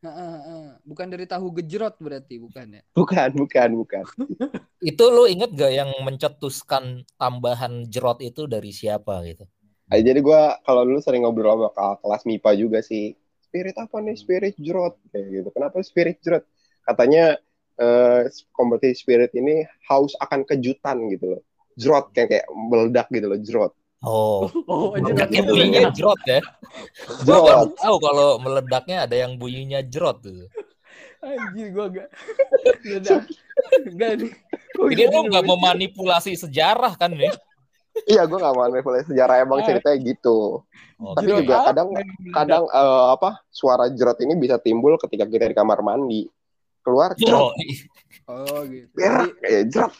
Heeh, 0.00 0.34
heeh. 0.40 0.64
bukan 0.80 1.06
dari 1.12 1.28
tahu 1.28 1.52
gejrot 1.60 2.00
berarti 2.00 2.40
bukan 2.40 2.80
ya? 2.80 2.82
Bukan, 2.96 3.28
bukan, 3.36 3.68
bukan. 3.84 4.04
Itu 4.80 5.12
lu 5.12 5.28
inget 5.28 5.52
gak 5.52 5.72
yang 5.76 5.92
mencetuskan 6.00 7.04
tambahan 7.20 7.84
jerot 7.92 8.24
itu 8.24 8.48
dari 8.48 8.72
siapa 8.72 9.20
gitu? 9.28 9.44
Ah, 9.92 10.00
Jadi 10.00 10.24
gua 10.24 10.56
kalau 10.64 10.88
dulu 10.88 11.04
sering 11.04 11.28
ngobrol 11.28 11.60
sama 11.60 11.68
kakak 11.76 11.96
kelas 12.00 12.22
MIPA 12.24 12.50
juga 12.56 12.78
sih. 12.80 13.12
Spirit 13.44 13.76
apa 13.76 14.00
nih? 14.00 14.16
Spirit 14.16 14.54
jerot 14.56 14.96
kayak 15.12 15.26
gitu. 15.28 15.48
Kenapa 15.52 15.84
spirit 15.84 16.16
jerot? 16.24 16.48
Katanya 16.80 17.36
eh 17.76 18.22
kompetisi 18.56 19.04
spirit 19.04 19.36
ini 19.36 19.68
haus 19.92 20.16
akan 20.16 20.48
kejutan 20.48 20.96
gitu 21.12 21.36
loh. 21.36 21.42
Jerot 21.80 22.12
kayak 22.12 22.28
kayak 22.28 22.46
meledak 22.52 23.06
gitu 23.08 23.26
loh, 23.26 23.40
jerot. 23.40 23.72
Oh, 24.00 24.48
Oh, 24.70 24.92
meledaknya 24.94 25.40
bunyinya 25.42 25.82
jerot 25.90 26.20
ya. 26.24 26.40
Jerot. 27.26 27.74
tahu 27.74 27.96
kalau 27.98 28.38
meledaknya 28.38 29.04
ada 29.04 29.16
yang 29.16 29.34
bunyinya 29.34 29.80
jerot 29.82 30.20
tuh. 30.20 30.44
Anjir 31.20 31.68
gua 31.72 31.88
gak 31.88 32.08
Gak 32.80 33.28
Gak 33.92 34.12
nih 34.16 34.32
gitu 34.96 35.04
lu 35.12 35.28
nggak 35.28 35.44
lucu? 35.44 35.52
memanipulasi 35.52 36.32
sejarah 36.32 36.96
kan 36.96 37.12
nih? 37.12 37.28
Iya, 38.08 38.24
gua 38.24 38.38
nggak 38.40 38.54
mau 38.54 38.64
manipulasi 38.64 39.12
sejarah 39.12 39.44
emang 39.44 39.60
Ah. 39.60 39.66
ceritanya 39.66 39.98
gitu. 40.00 40.64
Oh, 40.96 41.12
Tapi 41.12 41.28
Jerot 41.28 41.40
juga 41.44 41.54
apa 41.58 41.66
kadang 41.68 41.88
kadang 42.32 42.64
eh, 42.66 43.04
apa 43.12 43.30
suara 43.48 43.88
jerot 43.88 44.16
ini 44.20 44.32
bisa 44.36 44.56
timbul 44.56 44.96
ketika 44.96 45.24
kita 45.24 45.44
di 45.44 45.56
kamar 45.56 45.80
mandi. 45.80 46.24
Keluar 46.80 47.12
jerot, 47.12 47.52
Oh, 48.24 48.64
gitu 48.64 48.88
berak, 48.96 49.36
Jadi 49.36 49.52
eh, 49.52 49.62
jerot. 49.68 49.92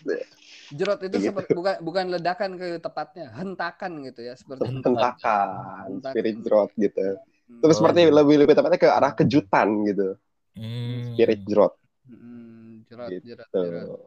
Jerot 0.71 1.01
itu 1.03 1.17
Gitu. 1.17 1.27
seperti 1.29 1.53
bukan 1.53 1.77
bukan 1.83 2.05
ledakan 2.11 2.51
ke 2.55 2.79
tepatnya 2.79 3.27
Hentakan 3.35 3.93
gitu 4.07 4.21
ya 4.23 4.35
Seperti 4.35 4.67
Hentakan. 4.71 4.95
Hentakan, 4.95 5.89
spirit 6.11 6.37
jerot 6.41 6.71
gitu. 6.75 7.01
Hmm. 7.01 7.61
Terus 7.61 7.75
Oh, 7.75 7.79
seperti 7.83 8.01
iya. 8.07 8.13
lebih 8.15 8.37
lebih 8.39 8.55
tepatnya 8.55 8.79
ke 8.79 8.89
arah 8.89 9.13
kejutan 9.13 9.69
gitu. 9.85 10.09
hmm. 10.55 11.15
Spirit 11.15 11.41
jerot. 11.45 11.75
Hmm, 12.07 12.83
jerot, 12.87 13.09
Gitu. 13.11 13.25
jerot, 13.35 13.49
jerot. 13.51 13.99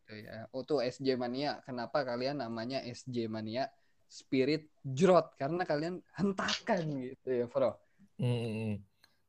Gitu 0.00 0.14
ya. 0.20 0.44
Oh 0.50 0.62
tuh 0.62 0.80
SJ 0.80 1.14
Mania. 1.14 1.60
Kenapa 1.62 2.02
kalian 2.02 2.40
namanya 2.40 2.80
SJ 2.82 3.26
Mania? 3.26 3.68
Spirit 4.04 4.66
Jerot 4.82 5.38
karena 5.38 5.62
kalian 5.62 6.02
hentakan 6.18 6.82
gitu 6.98 7.30
ya, 7.30 7.46
Bro. 7.46 7.78
Hmm. 8.18 8.82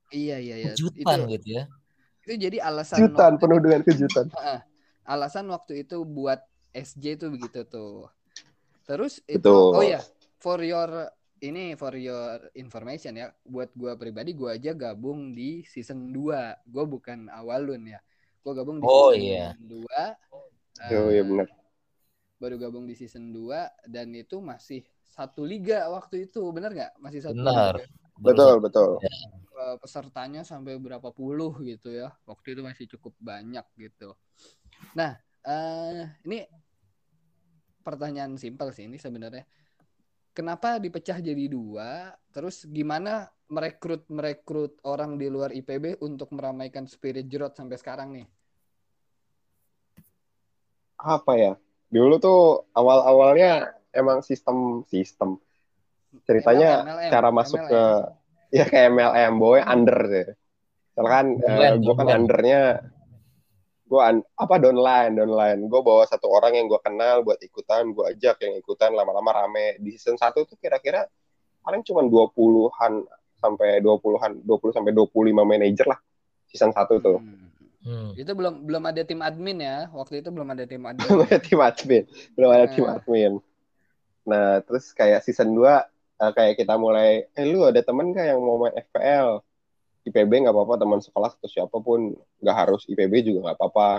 Iya 0.10 0.41
iya 0.41 0.55
iya. 0.57 0.71
Kejutan 0.74 1.19
itu, 1.24 1.38
gitu 1.38 1.48
ya. 1.53 1.63
itu 2.21 2.33
jadi 2.50 2.57
alasan 2.62 2.98
Kejutan 2.98 3.31
penuh 3.38 3.62
dengan 3.62 3.81
kejutan. 3.81 4.25
Heeh. 4.33 4.60
alasan 5.03 5.45
waktu 5.50 5.86
itu 5.86 6.01
buat 6.01 6.41
SJ 6.72 7.20
itu 7.20 7.28
begitu 7.32 7.63
tuh. 7.68 8.08
Terus 8.88 9.20
itu 9.28 9.40
Betul. 9.40 9.78
oh 9.78 9.84
ya, 9.86 10.01
for 10.42 10.60
your 10.63 11.08
ini 11.42 11.74
for 11.74 11.94
your 11.98 12.51
information 12.54 13.18
ya, 13.18 13.34
buat 13.46 13.74
gua 13.74 13.98
pribadi 13.98 14.38
gua 14.38 14.56
aja 14.58 14.72
gabung 14.78 15.34
di 15.34 15.66
season 15.66 16.13
2. 16.13 16.58
Gua 16.70 16.84
bukan 16.86 17.28
awalun 17.32 17.92
ya. 17.92 18.00
Gua 18.42 18.54
gabung 18.58 18.82
di 18.82 18.88
Oh, 18.88 19.12
season 19.13 19.22
iya. 19.22 19.48
2. 19.58 20.04
Oh 20.92 21.10
iya 21.12 21.22
benar. 21.22 21.48
Baru 22.42 22.56
gabung 22.58 22.90
di 22.90 22.98
season 22.98 23.30
2 23.30 23.70
dan 23.86 24.10
itu 24.18 24.42
masih 24.42 24.82
satu 25.06 25.46
liga 25.46 25.86
waktu 25.92 26.25
itu, 26.32 26.42
bener 26.50 26.72
nggak? 26.74 26.92
Masih 26.98 27.22
satu 27.22 27.38
Benar. 27.38 27.75
liga. 27.78 27.86
Betul, 28.22 28.54
betul. 28.62 28.90
Eh, 29.01 29.75
pesertanya 29.78 30.42
sampai 30.42 30.78
berapa 30.82 31.10
puluh 31.13 31.54
gitu 31.62 31.94
ya. 31.94 32.10
Waktu 32.25 32.58
itu 32.58 32.62
masih 32.66 32.86
cukup 32.98 33.13
banyak 33.22 33.66
gitu. 33.78 34.18
Nah, 34.98 35.17
eh 35.45 36.06
ini 36.26 36.45
pertanyaan 37.82 38.38
simpel 38.38 38.70
sih 38.72 38.86
ini 38.86 39.02
sebenarnya. 39.02 39.44
Kenapa 40.32 40.80
dipecah 40.80 41.20
jadi 41.20 41.46
dua? 41.52 42.15
Terus 42.32 42.63
gimana 42.63 43.28
merekrut 43.52 44.08
merekrut 44.08 44.80
orang 44.88 45.20
di 45.20 45.28
luar 45.28 45.52
IPB 45.52 46.00
untuk 46.00 46.32
meramaikan 46.32 46.88
Spirit 46.88 47.28
Jerot 47.28 47.52
sampai 47.52 47.76
sekarang 47.76 48.15
nih? 48.15 48.28
Apa 50.96 51.34
ya? 51.36 51.54
Dulu 51.91 52.15
tuh 52.22 52.72
awal-awalnya 52.72 53.76
emang 53.91 54.24
sistem 54.24 54.88
sistem 54.88 55.36
ceritanya 56.24 56.88
MLM, 56.88 57.12
cara 57.12 57.28
MLM. 57.28 57.38
masuk 57.44 57.62
ke 57.67 57.84
ya 58.56 58.63
kayak 58.67 58.88
MLM 58.96 59.34
boy 59.36 59.60
under 59.60 60.00
sih. 60.08 60.28
Misalkan 60.91 61.26
Downline, 61.39 61.80
gue 61.80 61.96
kan 61.96 62.08
undernya 62.08 62.62
gue 63.91 63.99
apa 64.39 64.56
downline 64.56 65.19
downline 65.19 65.67
gue 65.67 65.82
bawa 65.84 66.08
satu 66.08 66.32
orang 66.32 66.56
yang 66.56 66.71
gue 66.71 66.80
kenal 66.80 67.27
buat 67.27 67.36
ikutan 67.43 67.91
gue 67.91 68.08
ajak 68.15 68.39
yang 68.39 68.56
ikutan 68.56 68.95
lama-lama 68.95 69.43
rame 69.43 69.75
di 69.84 69.99
season 69.99 70.15
1 70.15 70.32
tuh 70.47 70.56
kira-kira 70.56 71.04
paling 71.60 71.84
cuma 71.84 71.99
20-an 72.08 73.04
sampai 73.36 73.84
20-an 73.84 74.47
20 74.47 74.71
sampai 74.71 74.95
25 74.95 75.12
manajer 75.43 75.86
lah 75.91 75.99
season 76.47 76.71
1 76.71 76.88
tuh 77.04 77.19
Hmm. 77.19 77.51
Hmm. 77.82 78.13
Itu 78.13 78.38
belum 78.38 78.69
belum 78.69 78.93
ada 78.93 79.01
tim 79.01 79.25
admin 79.25 79.58
ya. 79.58 79.89
Waktu 79.89 80.21
itu 80.21 80.30
belum 80.30 80.54
ada 80.54 80.69
tim 80.69 80.86
admin. 80.86 81.01
belum 81.10 81.25
ada 81.25 81.41
tim 81.41 81.58
admin 81.58 82.04
belum 82.38 82.49
ada 82.54 82.65
tim 82.69 82.86
Nah. 82.86 82.93
admin 83.01 83.34
nah 84.21 84.62
terus 84.62 84.93
kayak 84.93 85.25
season 85.25 85.58
2 85.58 85.65
eh, 85.65 86.32
kayak 86.38 86.62
kita 86.62 86.77
mulai 86.77 87.25
eh 87.34 87.45
lu 87.49 87.65
ada 87.65 87.82
temen 87.82 88.13
gak 88.13 88.21
yang 88.30 88.38
mau 88.38 88.62
main 88.62 88.77
FPL 88.77 89.41
IPB 90.08 90.48
nggak 90.48 90.56
apa-apa 90.56 90.76
teman 90.82 91.00
sekelas 91.00 91.38
atau 91.38 91.50
siapa 91.50 91.78
pun 91.82 92.16
nggak 92.42 92.58
harus 92.58 92.82
IPB 92.90 93.14
juga 93.34 93.52
nggak 93.52 93.58
apa-apa 93.58 93.90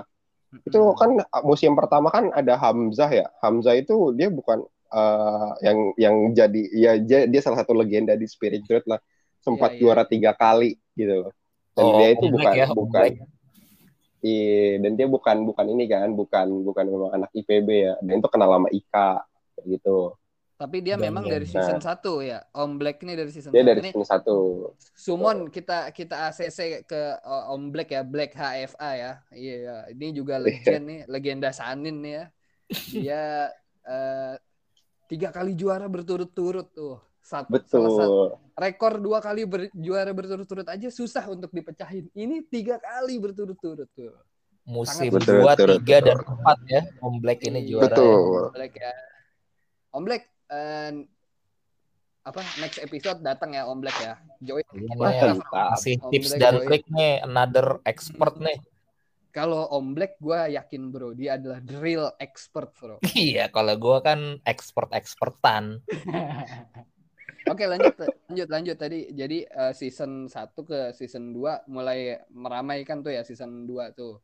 itu 0.53 0.81
kan 1.01 1.17
musim 1.49 1.73
pertama 1.73 2.12
kan 2.12 2.29
ada 2.37 2.61
Hamzah 2.61 3.09
ya 3.09 3.27
Hamzah 3.41 3.73
itu 3.73 4.12
dia 4.12 4.29
bukan 4.29 4.61
eh, 4.93 5.51
yang 5.65 5.79
yang 5.97 6.15
jadi 6.37 6.62
ya 6.77 6.93
dia, 7.01 7.41
salah 7.41 7.65
satu 7.65 7.73
legenda 7.73 8.12
di 8.12 8.29
Spirit 8.29 8.69
Dread 8.69 8.85
lah 8.85 9.01
sempat 9.41 9.75
Iya, 9.75 9.77
iya. 9.77 9.81
juara 9.81 10.05
tiga 10.05 10.37
kali 10.37 10.77
gitu 10.93 11.27
loh 11.27 11.33
dan 11.73 11.85
Oh, 11.88 11.97
dia 11.97 12.09
itu 12.12 12.27
bukan 12.29 12.53
ya, 12.53 12.67
bukan 12.69 12.93
Black. 12.93 13.15
Iya, 14.23 14.79
dan 14.79 14.93
dia 14.95 15.07
bukan 15.11 15.37
bukan 15.43 15.67
ini 15.67 15.85
kan, 15.91 16.09
bukan 16.15 16.47
bukan 16.62 16.85
memang 16.87 17.11
anak 17.11 17.31
IPB 17.35 17.69
ya. 17.75 17.95
Dan 17.99 18.23
itu 18.23 18.29
kenal 18.31 18.55
sama 18.55 18.69
Ika 18.71 19.11
gitu. 19.67 20.15
Tapi 20.62 20.79
dia 20.79 20.94
Dan 20.94 21.11
memang 21.11 21.27
dari 21.27 21.42
season 21.42 21.83
1 21.83 21.90
ya. 22.22 22.38
Om 22.55 22.79
Black 22.79 23.03
ini 23.03 23.18
dari 23.18 23.35
season 23.35 23.51
Dia 23.51 23.66
1. 23.66 23.66
dari 23.66 23.81
Ini 23.83 23.90
season 23.90 24.07
satu. 24.07 24.37
Sumon 24.94 25.51
kita 25.51 25.90
kita 25.90 26.31
ACC 26.31 26.87
ke 26.87 27.01
uh, 27.18 27.51
Om 27.51 27.75
Black 27.75 27.90
ya, 27.90 28.07
Black 28.07 28.31
HFA 28.31 28.90
ya. 28.94 29.12
Iya, 29.35 29.90
ini 29.90 30.14
juga 30.14 30.38
legend 30.38 30.83
nih, 30.87 31.01
legenda 31.11 31.51
Sanin 31.51 31.98
nih 31.98 32.14
ya. 32.14 32.25
Dia 32.94 33.22
eh, 33.83 34.35
tiga 35.05 35.35
kali 35.35 35.59
juara 35.59 35.90
berturut-turut 35.90 36.70
tuh. 36.70 37.03
Satu- 37.18 37.51
Betul. 37.51 38.38
rekor 38.55 39.03
dua 39.03 39.18
kali 39.18 39.42
ber- 39.42 39.70
juara 39.72 40.11
berturut-turut 40.11 40.66
aja 40.66 40.87
susah 40.88 41.27
untuk 41.27 41.51
dipecahin. 41.51 42.07
Ini 42.12 42.46
tiga 42.46 42.79
kali 42.79 43.18
berturut-turut 43.18 43.90
tuh. 43.90 44.14
Musim 44.62 45.11
Sangat- 45.11 45.27
Betul, 45.27 45.42
2, 45.42 45.51
betul, 45.59 45.70
3, 45.83 46.07
dan. 46.07 46.16
4 46.22 46.59
ya. 46.70 46.83
Om 47.03 47.14
Black 47.18 47.40
ini 47.42 47.59
Iya. 47.59 47.66
juara. 47.66 47.85
Betul. 47.90 48.14
ya. 48.14 48.46
Om 48.46 48.55
Black 48.55 48.75
ya. 48.79 48.92
Om 49.92 50.03
Black 50.07 50.22
eh, 50.53 50.93
apa 52.23 52.41
next 52.62 52.79
episode 52.79 53.19
datang 53.25 53.57
ya 53.57 53.67
Om 53.67 53.79
Black 53.83 53.99
ya. 53.99 54.15
Join 54.38 54.62
Mantap. 54.95 55.43
Kasih 55.75 55.99
Om 55.99 56.11
tips 56.15 56.31
Black, 56.37 56.41
dan 56.41 56.55
trik 56.62 56.85
nih. 56.93 57.15
Another 57.27 57.83
expert 57.83 58.38
nih. 58.38 58.59
Kalau 59.33 59.65
Om 59.73 59.97
Black 59.97 60.21
gue 60.21 60.55
yakin 60.55 60.93
bro 60.93 61.17
dia 61.17 61.41
adalah 61.41 61.59
the 61.65 61.77
real 61.81 62.12
expert 62.21 62.71
bro. 62.77 63.01
Iya, 63.17 63.49
kalau 63.49 63.75
gua 63.81 64.05
kan 64.05 64.38
expert-expertan. 64.45 65.81
Oke 67.51 67.67
lanjut 67.67 67.99
lanjut 68.31 68.49
lanjut 68.55 68.77
tadi 68.79 69.11
jadi 69.11 69.43
eh, 69.51 69.73
season 69.75 70.31
1 70.31 70.55
ke 70.62 70.95
season 70.95 71.35
2 71.35 71.67
mulai 71.75 72.23
meramaikan 72.31 73.03
tuh 73.03 73.11
ya 73.11 73.27
season 73.27 73.67
2 73.67 73.99
tuh. 73.99 74.23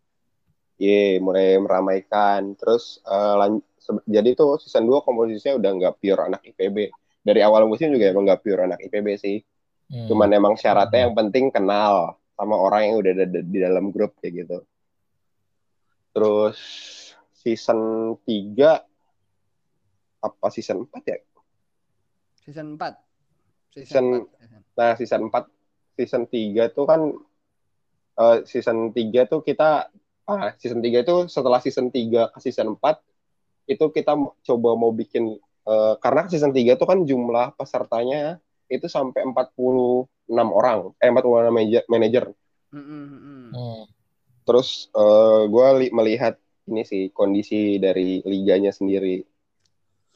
Iya, 0.79 1.19
mulai 1.19 1.59
meramaikan. 1.59 2.55
Terus 2.55 3.03
lan- 3.05 3.63
se- 3.77 4.07
jadi 4.07 4.33
tuh 4.39 4.63
season 4.63 4.87
2 4.87 5.03
komposisinya 5.03 5.59
udah 5.59 5.71
nggak 5.75 5.95
pure 5.99 6.23
anak 6.23 6.43
IPB. 6.47 6.89
Dari 7.19 7.41
awal 7.43 7.67
musim 7.67 7.91
juga 7.91 8.09
emang 8.09 8.25
nggak 8.25 8.43
pure 8.47 8.63
anak 8.65 8.79
IPB 8.87 9.09
sih. 9.19 9.43
Hmm. 9.91 10.07
Cuman 10.07 10.31
emang 10.31 10.55
syaratnya 10.55 11.11
yang 11.11 11.15
penting 11.19 11.51
kenal 11.51 12.15
sama 12.39 12.55
orang 12.55 12.81
yang 12.87 12.95
udah 13.03 13.13
ada 13.19 13.27
di 13.43 13.59
dalam 13.59 13.91
grup 13.91 14.15
kayak 14.23 14.47
gitu. 14.47 14.59
Terus 16.15 16.59
season 17.35 17.81
3 18.23 18.83
apa 20.19 20.47
season 20.51 20.87
4 20.87 21.03
ya? 21.07 21.19
Season 22.43 22.79
4. 22.79 22.95
Season- 23.75 24.27
4. 24.31 24.79
Nah, 24.79 24.93
season 24.95 25.23
4 25.27 25.45
season 25.99 26.23
3 26.31 26.71
tuh 26.71 26.87
kan 26.87 27.01
eh, 28.19 28.39
season 28.47 28.91
3 28.91 29.27
tuh 29.27 29.43
kita 29.43 29.91
ah 30.29 30.53
season 30.61 30.85
3 30.85 31.03
itu 31.03 31.17
setelah 31.33 31.59
season 31.65 31.89
3 31.89 32.29
ke 32.29 32.39
season 32.45 32.77
4 32.77 33.01
itu 33.69 33.85
kita 33.89 34.13
coba 34.21 34.71
mau 34.77 34.93
bikin 34.93 35.41
eh, 35.65 35.95
karena 36.05 36.29
season 36.29 36.53
3 36.53 36.77
tuh 36.77 36.85
kan 36.85 37.01
jumlah 37.03 37.57
pesertanya 37.57 38.37
itu 38.69 38.85
sampai 38.85 39.25
46 39.25 40.29
orang, 40.29 40.93
eh 41.01 41.09
46 41.09 41.49
manajer, 41.49 41.83
manajer. 41.89 42.25
Mm, 42.69 42.85
mm, 42.85 43.07
mm. 43.09 43.49
Hmm. 43.57 43.83
Terus 44.45 44.93
gue 45.49 45.67
melihat 45.89 46.37
ini 46.69 46.85
sih 46.85 47.09
kondisi 47.13 47.81
dari 47.81 48.21
liganya 48.29 48.69
sendiri. 48.69 49.25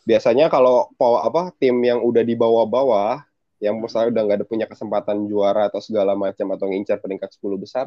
Biasanya 0.05 0.53
kalau 0.53 0.92
apa 1.01 1.53
tim 1.57 1.81
yang 1.81 2.05
udah 2.05 2.20
di 2.20 2.37
bawah-bawah, 2.37 3.25
yang 3.62 3.81
misalnya 3.81 4.12
udah 4.12 4.22
nggak 4.29 4.38
ada 4.42 4.46
punya 4.48 4.66
kesempatan 4.68 5.25
juara 5.31 5.72
atau 5.72 5.81
segala 5.81 6.12
macam 6.12 6.53
atau 6.53 6.66
ngincar 6.68 7.01
peringkat 7.01 7.40
10 7.40 7.57
besar, 7.57 7.87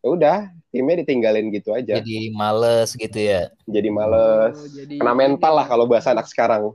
ya 0.00 0.08
udah 0.08 0.36
timnya 0.72 1.04
ditinggalin 1.04 1.52
gitu 1.52 1.76
aja. 1.76 2.00
Jadi 2.00 2.32
males 2.32 2.96
gitu 2.96 3.18
ya. 3.18 3.52
Jadi 3.68 3.88
males. 3.92 4.56
Oh, 4.56 4.68
jadi 4.68 4.94
Kena 4.96 5.12
mental 5.12 5.52
lah 5.56 5.66
kalau 5.68 5.84
bahasa 5.84 6.12
anak 6.16 6.26
sekarang. 6.28 6.72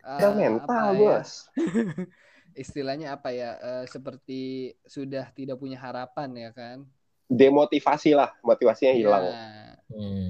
Kena 0.00 0.30
mental, 0.34 0.86
ya, 0.94 0.98
bos. 0.98 1.30
istilahnya 2.56 3.12
apa 3.12 3.36
ya 3.36 3.60
eh, 3.60 3.84
seperti 3.84 4.72
sudah 4.88 5.28
tidak 5.36 5.60
punya 5.60 5.76
harapan 5.76 6.32
ya 6.32 6.50
kan 6.56 6.88
Demotivasi 7.26 8.14
lah, 8.14 8.30
motivasinya 8.38 8.94
hilang. 8.94 9.26
Ya. 9.26 9.42
Hmm. 9.90 10.26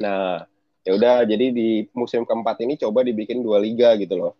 Nah, 0.00 0.48
ya 0.80 0.96
udah 0.96 1.28
jadi 1.28 1.52
di 1.52 1.84
musim 1.92 2.24
keempat 2.24 2.56
ini 2.64 2.80
coba 2.80 3.04
dibikin 3.04 3.44
dua 3.44 3.60
liga 3.60 3.92
gitu 4.00 4.16
loh. 4.16 4.32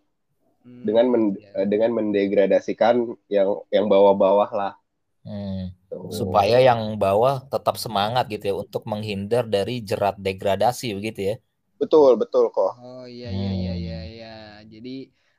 Hmm, 0.65 0.81
Dengan 0.81 1.05
men- 1.13 1.37
ya. 1.37 1.69
dengan 1.69 1.93
mendegradasikan 2.01 3.13
yang 3.29 3.61
yang 3.69 3.85
bawah-bawah 3.85 4.49
lah. 4.49 4.73
Hmm. 5.21 5.69
Supaya 6.17 6.57
yang 6.69 6.81
bawah 7.03 7.35
tetap 7.53 7.75
semangat 7.83 8.25
gitu 8.33 8.43
ya 8.51 8.55
untuk 8.63 8.83
menghindar 8.91 9.43
dari 9.55 9.73
jerat 9.89 10.15
degradasi 10.25 10.87
begitu 10.97 11.19
ya. 11.33 11.35
betul 11.79 12.17
betul 12.21 12.49
kok. 12.55 12.73
Oh 12.81 13.03
iya 13.05 13.29
iya 13.33 13.49
iya 13.53 13.71
Hmm. 13.73 13.81
iya 13.83 13.97
iya. 14.13 14.27
Jadi 14.73 14.89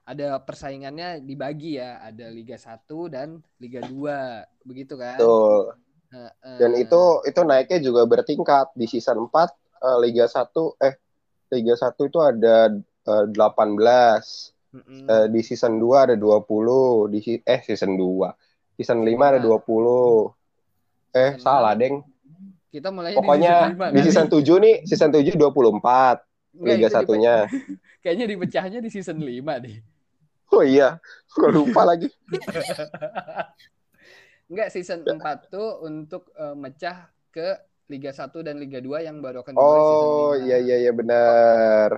ada 0.09 0.25
persaingannya 0.47 1.07
dibagi 1.29 1.77
ya, 1.81 2.01
ada 2.09 2.25
Liga 2.33 2.57
1 2.57 3.07
dan 3.15 3.29
Liga 3.63 3.81
2. 3.85 4.17
Begitu 4.69 4.95
kan? 4.97 5.19
Betul. 5.21 5.59
Heeh. 6.15 6.57
Dan 6.61 6.71
itu 6.75 7.03
itu 7.29 7.41
naiknya 7.47 7.79
juga 7.87 8.03
bertingkat 8.13 8.67
di 8.81 8.87
season 8.91 9.19
4 9.29 9.49
eh, 9.85 9.99
Liga 10.03 10.27
1 10.27 10.75
eh 10.83 10.95
Liga 11.55 11.75
1 11.79 12.03
itu 12.09 12.19
ada 12.31 12.71
eh, 13.11 13.25
18. 13.35 14.53
Mm-mm. 14.75 15.09
Eh, 15.09 15.27
di 15.33 15.41
season 15.41 15.81
2 15.83 16.05
ada 16.09 16.17
20, 16.19 17.09
di 17.13 17.19
si- 17.25 17.43
eh 17.45 17.61
season 17.65 17.93
2. 17.97 18.29
Season 18.77 19.01
5 19.09 19.25
ada 19.33 19.41
20. 19.41 20.35
Eh, 21.15 21.37
Season 21.37 21.41
salah. 21.41 21.73
Deng. 21.75 22.05
kita 22.69 22.93
mulai 22.93 23.17
Pokoknya 23.17 23.73
di 23.97 24.01
season 24.05 24.29
7 24.29 24.45
nih, 24.61 24.85
season 24.85 25.09
7 25.09 25.41
24 25.41 26.21
Liga 26.61 26.89
satunya. 26.93 27.49
Kayaknya 28.05 28.27
dipecahnya 28.29 28.79
di 28.85 28.91
season 28.93 29.25
5 29.25 29.65
deh. 29.65 29.81
Oh 30.49 30.65
iya, 30.65 30.97
gue 31.33 31.49
lupa 31.49 31.85
lagi. 31.85 32.09
Enggak, 34.49 34.69
season 34.73 35.05
4 35.05 35.49
tuh 35.49 35.85
untuk 35.85 36.33
eh, 36.33 36.57
mecah 36.57 37.09
ke 37.29 37.57
Liga 37.89 38.13
1 38.13 38.45
dan 38.45 38.61
Liga 38.61 38.85
2 38.85 39.01
yang 39.01 39.17
baru 39.21 39.41
akan 39.41 39.53
dimulai 39.57 39.81
season 39.81 40.09
Oh 40.09 40.33
5. 40.37 40.45
iya 40.45 40.57
iya 40.61 40.77
iya 40.89 40.93
benar. 40.93 41.89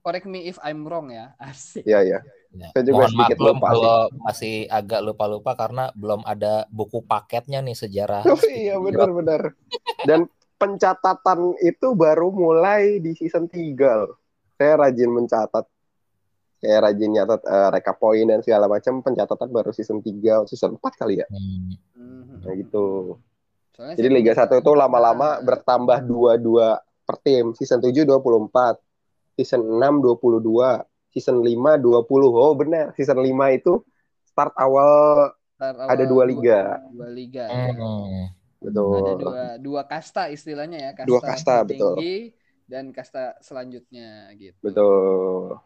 Correct 0.00 0.28
me 0.28 0.48
if 0.48 0.56
I'm 0.60 0.84
wrong 0.84 1.12
ya. 1.12 1.32
Asik. 1.40 1.84
Iya 1.84 2.00
iya. 2.04 2.18
Ya. 2.50 2.74
Saya 2.74 2.82
juga 2.82 3.06
Mohon 3.06 3.10
sedikit 3.14 3.36
maklum 3.38 3.46
lupa 3.54 3.62
sih. 3.62 3.70
kalau 3.70 3.98
masih 4.26 4.54
agak 4.66 5.00
lupa-lupa 5.06 5.52
karena 5.54 5.84
belum 5.94 6.20
ada 6.26 6.66
buku 6.66 6.98
paketnya 7.06 7.62
nih 7.62 7.78
sejarah. 7.78 8.26
Oh 8.26 8.42
iya 8.50 8.74
benar-benar. 8.82 9.54
Dan 10.02 10.26
pencatatan 10.58 11.54
itu 11.62 11.94
baru 11.94 12.34
mulai 12.34 12.98
di 12.98 13.14
season 13.14 13.46
3 13.46 14.02
loh. 14.02 14.18
Saya 14.58 14.82
rajin 14.82 15.10
mencatat. 15.14 15.64
Saya 16.60 16.76
rajin 16.84 17.10
nyatat 17.16 17.40
eh, 17.46 17.68
rekap 17.72 17.96
poin 18.02 18.26
dan 18.26 18.42
segala 18.42 18.66
macam. 18.66 18.98
Pencatatan 19.00 19.48
baru 19.48 19.70
season 19.70 20.02
3, 20.02 20.44
season 20.50 20.74
4 20.76 21.00
kali 21.00 21.22
ya. 21.22 21.26
Hmm. 21.30 22.44
Nah 22.44 22.52
gitu. 22.58 23.16
Soalnya 23.78 23.94
Jadi 23.94 24.08
Liga 24.10 24.34
belum 24.34 24.58
1 24.58 24.62
itu 24.66 24.72
lama-lama 24.74 25.28
bertambah 25.40 26.02
22 26.02 27.06
per 27.06 27.16
tim. 27.22 27.54
Season 27.54 27.78
7 27.78 28.04
24. 28.04 29.38
Season 29.38 29.62
6 29.62 29.78
22. 29.78 30.89
Season 31.10 31.42
5 31.42 31.76
20. 31.78 32.30
Oh 32.30 32.54
benar, 32.54 32.94
season 32.94 33.18
5 33.18 33.50
itu 33.50 33.82
start 34.30 34.54
awal 34.54 35.34
Ntar 35.58 35.74
awal 35.76 35.90
ada 35.92 36.04
dua 36.06 36.24
liga. 36.24 36.60
Dua 36.94 37.10
liga. 37.10 37.44
Hmm. 37.50 38.30
betul. 38.60 38.94
Ada 38.96 39.12
dua 39.16 39.42
dua 39.58 39.82
kasta 39.88 40.28
istilahnya 40.30 40.78
ya, 40.78 40.90
kasta, 40.92 41.08
Dua 41.10 41.20
kasta, 41.20 41.54
betul. 41.66 41.96
tinggi 41.98 42.14
dan 42.70 42.94
kasta 42.94 43.34
selanjutnya 43.42 44.30
gitu. 44.38 44.56
Betul. 44.62 45.58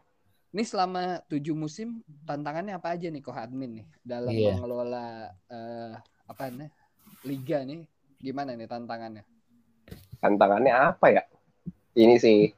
Ini 0.54 0.62
selama 0.62 1.18
tujuh 1.26 1.52
musim 1.52 2.00
tantangannya 2.24 2.78
apa 2.78 2.94
aja 2.94 3.10
nih 3.10 3.18
kok 3.18 3.34
admin 3.34 3.82
nih 3.82 3.86
dalam 4.06 4.30
Iya. 4.30 4.54
mengelola 4.54 5.06
eh, 5.50 5.92
apa 6.30 6.42
nih 6.54 6.70
liga 7.26 7.58
nih 7.66 7.82
gimana 8.22 8.54
nih 8.54 8.70
tantangannya? 8.70 9.26
Tantangannya 10.22 10.72
apa 10.72 11.06
ya? 11.10 11.22
Ini 11.98 12.14
sih 12.22 12.54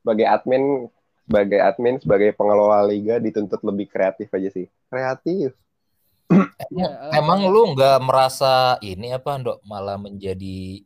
sebagai 0.00 0.26
admin 0.30 0.86
sebagai 1.26 1.60
admin 1.62 1.96
sebagai 2.02 2.30
pengelola 2.34 2.82
liga 2.84 3.22
dituntut 3.22 3.62
lebih 3.62 3.86
kreatif 3.88 4.28
aja 4.34 4.50
sih. 4.50 4.66
Kreatif. 4.90 5.54
Ya, 6.72 6.88
eh, 6.88 7.20
Emang 7.20 7.44
lu 7.52 7.76
nggak 7.76 7.98
merasa 8.00 8.80
ini 8.80 9.12
apa, 9.12 9.36
Dok, 9.36 9.60
malah 9.68 10.00
menjadi 10.00 10.80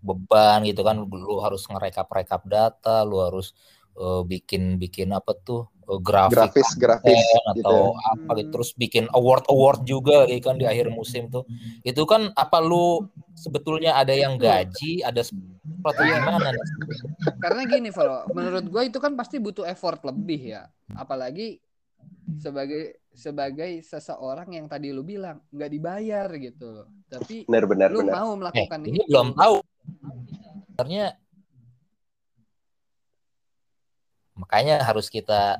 beban 0.00 0.64
gitu 0.64 0.80
kan? 0.80 1.04
Lu 1.04 1.44
harus 1.44 1.68
ngerekap-rekap 1.68 2.42
data, 2.48 3.04
lu 3.04 3.20
harus 3.20 3.52
eh, 3.98 4.22
bikin-bikin 4.24 5.12
apa 5.12 5.36
tuh 5.36 5.68
eh, 5.84 6.00
grafik 6.00 6.54
Grafis 6.54 6.70
grafis 6.78 7.20
konten 7.20 7.56
gitu. 7.58 7.68
atau 7.68 7.80
apa 8.00 8.30
gitu. 8.40 8.48
Terus 8.56 8.70
bikin 8.72 9.04
award-award 9.12 9.80
juga 9.84 10.24
gitu 10.24 10.48
kan 10.48 10.56
di 10.56 10.64
akhir 10.64 10.88
musim 10.88 11.28
tuh. 11.28 11.44
Itu 11.84 12.08
kan 12.08 12.32
apa 12.32 12.58
lu 12.64 13.04
sebetulnya 13.36 14.00
ada 14.00 14.16
yang 14.16 14.40
gaji, 14.40 15.04
ada 15.04 15.20
seperti 15.68 16.02
Iya. 16.04 16.16
gimana 16.20 16.48
nih? 16.48 16.64
Karena 17.38 17.62
gini, 17.64 17.88
Valo, 17.92 18.18
menurut 18.32 18.64
gue 18.64 18.82
itu 18.88 18.98
kan 18.98 19.12
pasti 19.14 19.36
butuh 19.36 19.68
effort 19.68 20.00
lebih 20.02 20.56
ya. 20.56 20.62
Apalagi 20.92 21.60
sebagai 22.38 23.02
sebagai 23.10 23.82
seseorang 23.82 24.54
yang 24.54 24.66
tadi 24.70 24.94
lu 24.94 25.02
bilang 25.02 25.42
nggak 25.50 25.70
dibayar 25.70 26.28
gitu 26.38 26.66
loh. 26.70 26.88
Tapi 27.10 27.44
Benar 27.50 27.64
benar 27.66 27.88
lu 27.90 28.00
benar. 28.04 28.14
mau 28.14 28.30
Eh, 28.30 28.38
melakukan 28.38 28.80
ini 28.86 29.00
itu. 29.02 29.08
belum 29.10 29.28
tahu. 29.34 29.56
Sebenarnya 30.78 31.06
makanya 34.38 34.76
harus 34.86 35.10
kita 35.10 35.58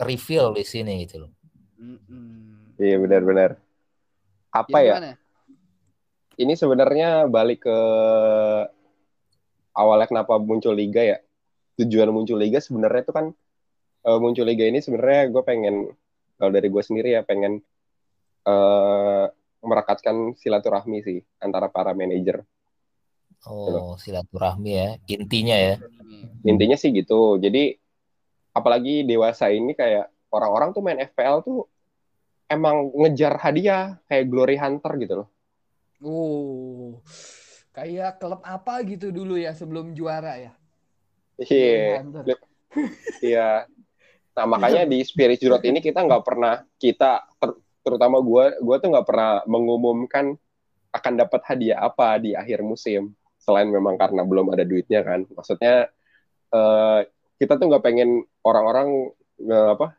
reveal 0.00 0.56
di 0.56 0.64
sini 0.64 1.04
gitu 1.04 1.28
loh. 1.28 1.32
Mm-mm. 1.76 2.80
Iya 2.80 2.96
benar 2.96 3.22
benar. 3.22 3.50
Apa 4.50 4.78
Jadi 4.80 4.88
ya? 4.88 4.94
gimana? 4.96 5.12
Ini 6.34 6.54
sebenarnya 6.58 7.30
balik 7.30 7.62
ke 7.62 7.78
awalnya 9.74 10.06
kenapa 10.08 10.38
muncul 10.38 10.72
liga 10.72 11.02
ya. 11.02 11.18
Tujuan 11.74 12.14
muncul 12.14 12.38
liga 12.38 12.62
sebenarnya 12.62 13.02
itu 13.04 13.12
kan 13.12 13.26
eh, 14.06 14.18
muncul 14.22 14.46
liga 14.46 14.64
ini 14.64 14.78
sebenarnya 14.78 15.28
gue 15.34 15.42
pengen 15.42 15.90
kalau 16.38 16.50
dari 16.54 16.68
gue 16.70 16.82
sendiri 16.82 17.18
ya 17.18 17.22
pengen 17.26 17.60
eh 18.44 19.26
merekatkan 19.64 20.36
silaturahmi 20.36 21.00
sih 21.00 21.18
antara 21.40 21.72
para 21.72 21.96
manajer. 21.96 22.44
Oh, 23.44 23.96
silaturahmi 23.96 24.72
ya, 24.72 24.88
intinya 25.08 25.56
ya. 25.56 25.74
Nih. 25.80 26.52
Intinya 26.52 26.76
sih 26.76 26.92
gitu. 26.92 27.36
Jadi 27.40 27.76
apalagi 28.52 29.04
dewasa 29.04 29.48
ini 29.52 29.72
kayak 29.72 30.08
orang-orang 30.32 30.72
tuh 30.72 30.82
main 30.84 31.00
FPL 31.00 31.44
tuh 31.44 31.68
emang 32.48 32.92
ngejar 32.92 33.40
hadiah 33.40 34.00
kayak 34.08 34.28
Glory 34.28 34.56
Hunter 34.56 34.92
gitu 35.00 35.14
loh. 35.24 35.28
Oh, 36.04 37.00
kayak 37.74 38.22
klub 38.22 38.40
apa 38.46 38.80
gitu 38.86 39.10
dulu 39.10 39.34
ya 39.34 39.50
sebelum 39.50 39.90
juara 39.92 40.38
ya? 40.38 40.52
Iya. 41.42 42.00
Hunter. 42.00 42.22
Iya. 43.18 43.66
Nah 44.34 44.46
makanya 44.46 44.86
di 44.86 45.02
Spirit 45.02 45.38
Jurot 45.42 45.62
ini 45.66 45.82
kita 45.82 46.02
nggak 46.02 46.22
pernah 46.22 46.62
kita 46.78 47.26
ter- 47.38 47.58
terutama 47.82 48.22
gue 48.22 48.62
gue 48.62 48.76
tuh 48.78 48.88
nggak 48.94 49.06
pernah 49.06 49.42
mengumumkan 49.50 50.34
akan 50.94 51.12
dapat 51.18 51.42
hadiah 51.50 51.82
apa 51.82 52.22
di 52.22 52.38
akhir 52.38 52.62
musim 52.62 53.14
selain 53.42 53.68
memang 53.68 53.98
karena 53.98 54.22
belum 54.22 54.54
ada 54.54 54.62
duitnya 54.62 55.02
kan. 55.02 55.26
Maksudnya 55.26 55.90
eh, 56.54 57.00
kita 57.42 57.58
tuh 57.58 57.66
nggak 57.74 57.84
pengen 57.84 58.22
orang-orang 58.46 59.10
eh, 59.42 59.68
apa 59.74 59.98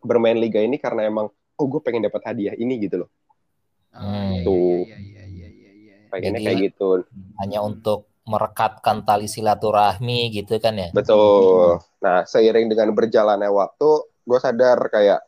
bermain 0.00 0.36
liga 0.36 0.60
ini 0.60 0.80
karena 0.80 1.04
emang 1.08 1.28
oh 1.32 1.66
gue 1.68 1.80
pengen 1.84 2.08
dapat 2.08 2.24
hadiah 2.32 2.56
ini 2.56 2.80
gitu 2.80 3.04
loh. 3.04 3.10
Oh, 3.96 4.04
Hmm. 4.04 4.32
iya, 4.32 4.44
Tuh. 4.44 4.52
iya, 4.52 4.68
iya, 4.68 4.76
iya, 4.76 4.96
iya, 4.96 4.98
iya. 5.00 5.15
Pengennya 6.10 6.40
Jadi- 6.40 6.46
kayak 6.46 6.58
gitu. 6.72 6.88
Hanya 7.40 7.60
untuk 7.62 8.06
merekatkan 8.26 9.06
tali 9.06 9.30
silaturahmi 9.30 10.34
gitu 10.34 10.58
kan 10.58 10.74
ya. 10.74 10.90
Betul. 10.90 11.78
Nah, 12.02 12.26
seiring 12.26 12.66
dengan 12.66 12.90
berjalannya 12.90 13.46
waktu, 13.46 13.90
gue 14.26 14.38
sadar 14.42 14.78
kayak 14.90 15.22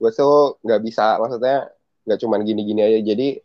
gue 0.00 0.10
tuh 0.10 0.56
nggak 0.64 0.80
bisa, 0.80 1.20
maksudnya 1.20 1.68
nggak 2.08 2.18
cuman 2.24 2.40
gini-gini 2.42 2.80
aja. 2.80 3.00
Jadi 3.04 3.36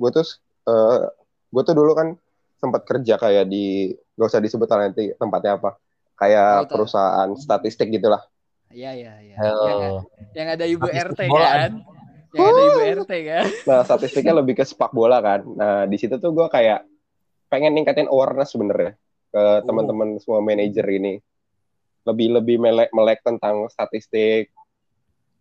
gue 0.00 0.10
tuh, 0.10 0.24
eh 0.66 1.04
gue 1.52 1.62
tuh 1.62 1.74
dulu 1.76 1.92
kan 1.92 2.16
sempat 2.60 2.84
kerja 2.88 3.16
kayak 3.16 3.48
di, 3.48 3.92
gak 4.20 4.28
usah 4.36 4.40
disebut 4.44 4.68
lah 4.68 4.88
nanti 4.88 5.16
tempatnya 5.16 5.56
apa, 5.56 5.80
kayak 6.20 6.68
tahu. 6.68 6.72
perusahaan 6.76 7.28
statistik 7.36 7.88
gitulah. 7.88 8.20
Iya, 8.68 8.92
iya, 8.92 9.12
iya. 9.24 9.36
Yang, 9.40 9.84
yang 10.36 10.48
ada 10.52 10.64
ibu 10.68 10.86
RT 10.86 11.20
kan? 11.26 11.72
Yang 12.30 12.46
ada 12.46 12.60
ibu 12.62 12.80
RT 13.02 13.12
kan? 13.26 13.44
Nah, 13.66 13.80
statistiknya 13.82 14.34
lebih 14.38 14.54
ke 14.54 14.64
sepak 14.64 14.94
bola 14.94 15.18
kan. 15.18 15.42
Nah, 15.42 15.82
di 15.90 15.96
situ 15.98 16.14
tuh 16.16 16.30
gue 16.30 16.46
kayak 16.46 16.86
pengen 17.50 17.74
ningkatin 17.74 18.06
awareness 18.06 18.54
sebenarnya 18.54 18.94
ke 19.30 19.42
teman-teman 19.66 20.18
semua 20.22 20.38
manajer 20.38 20.86
ini. 20.86 21.18
Lebih 22.06 22.38
lebih 22.38 22.56
melek 22.62 22.90
melek 22.94 23.20
tentang 23.26 23.66
statistik. 23.66 24.54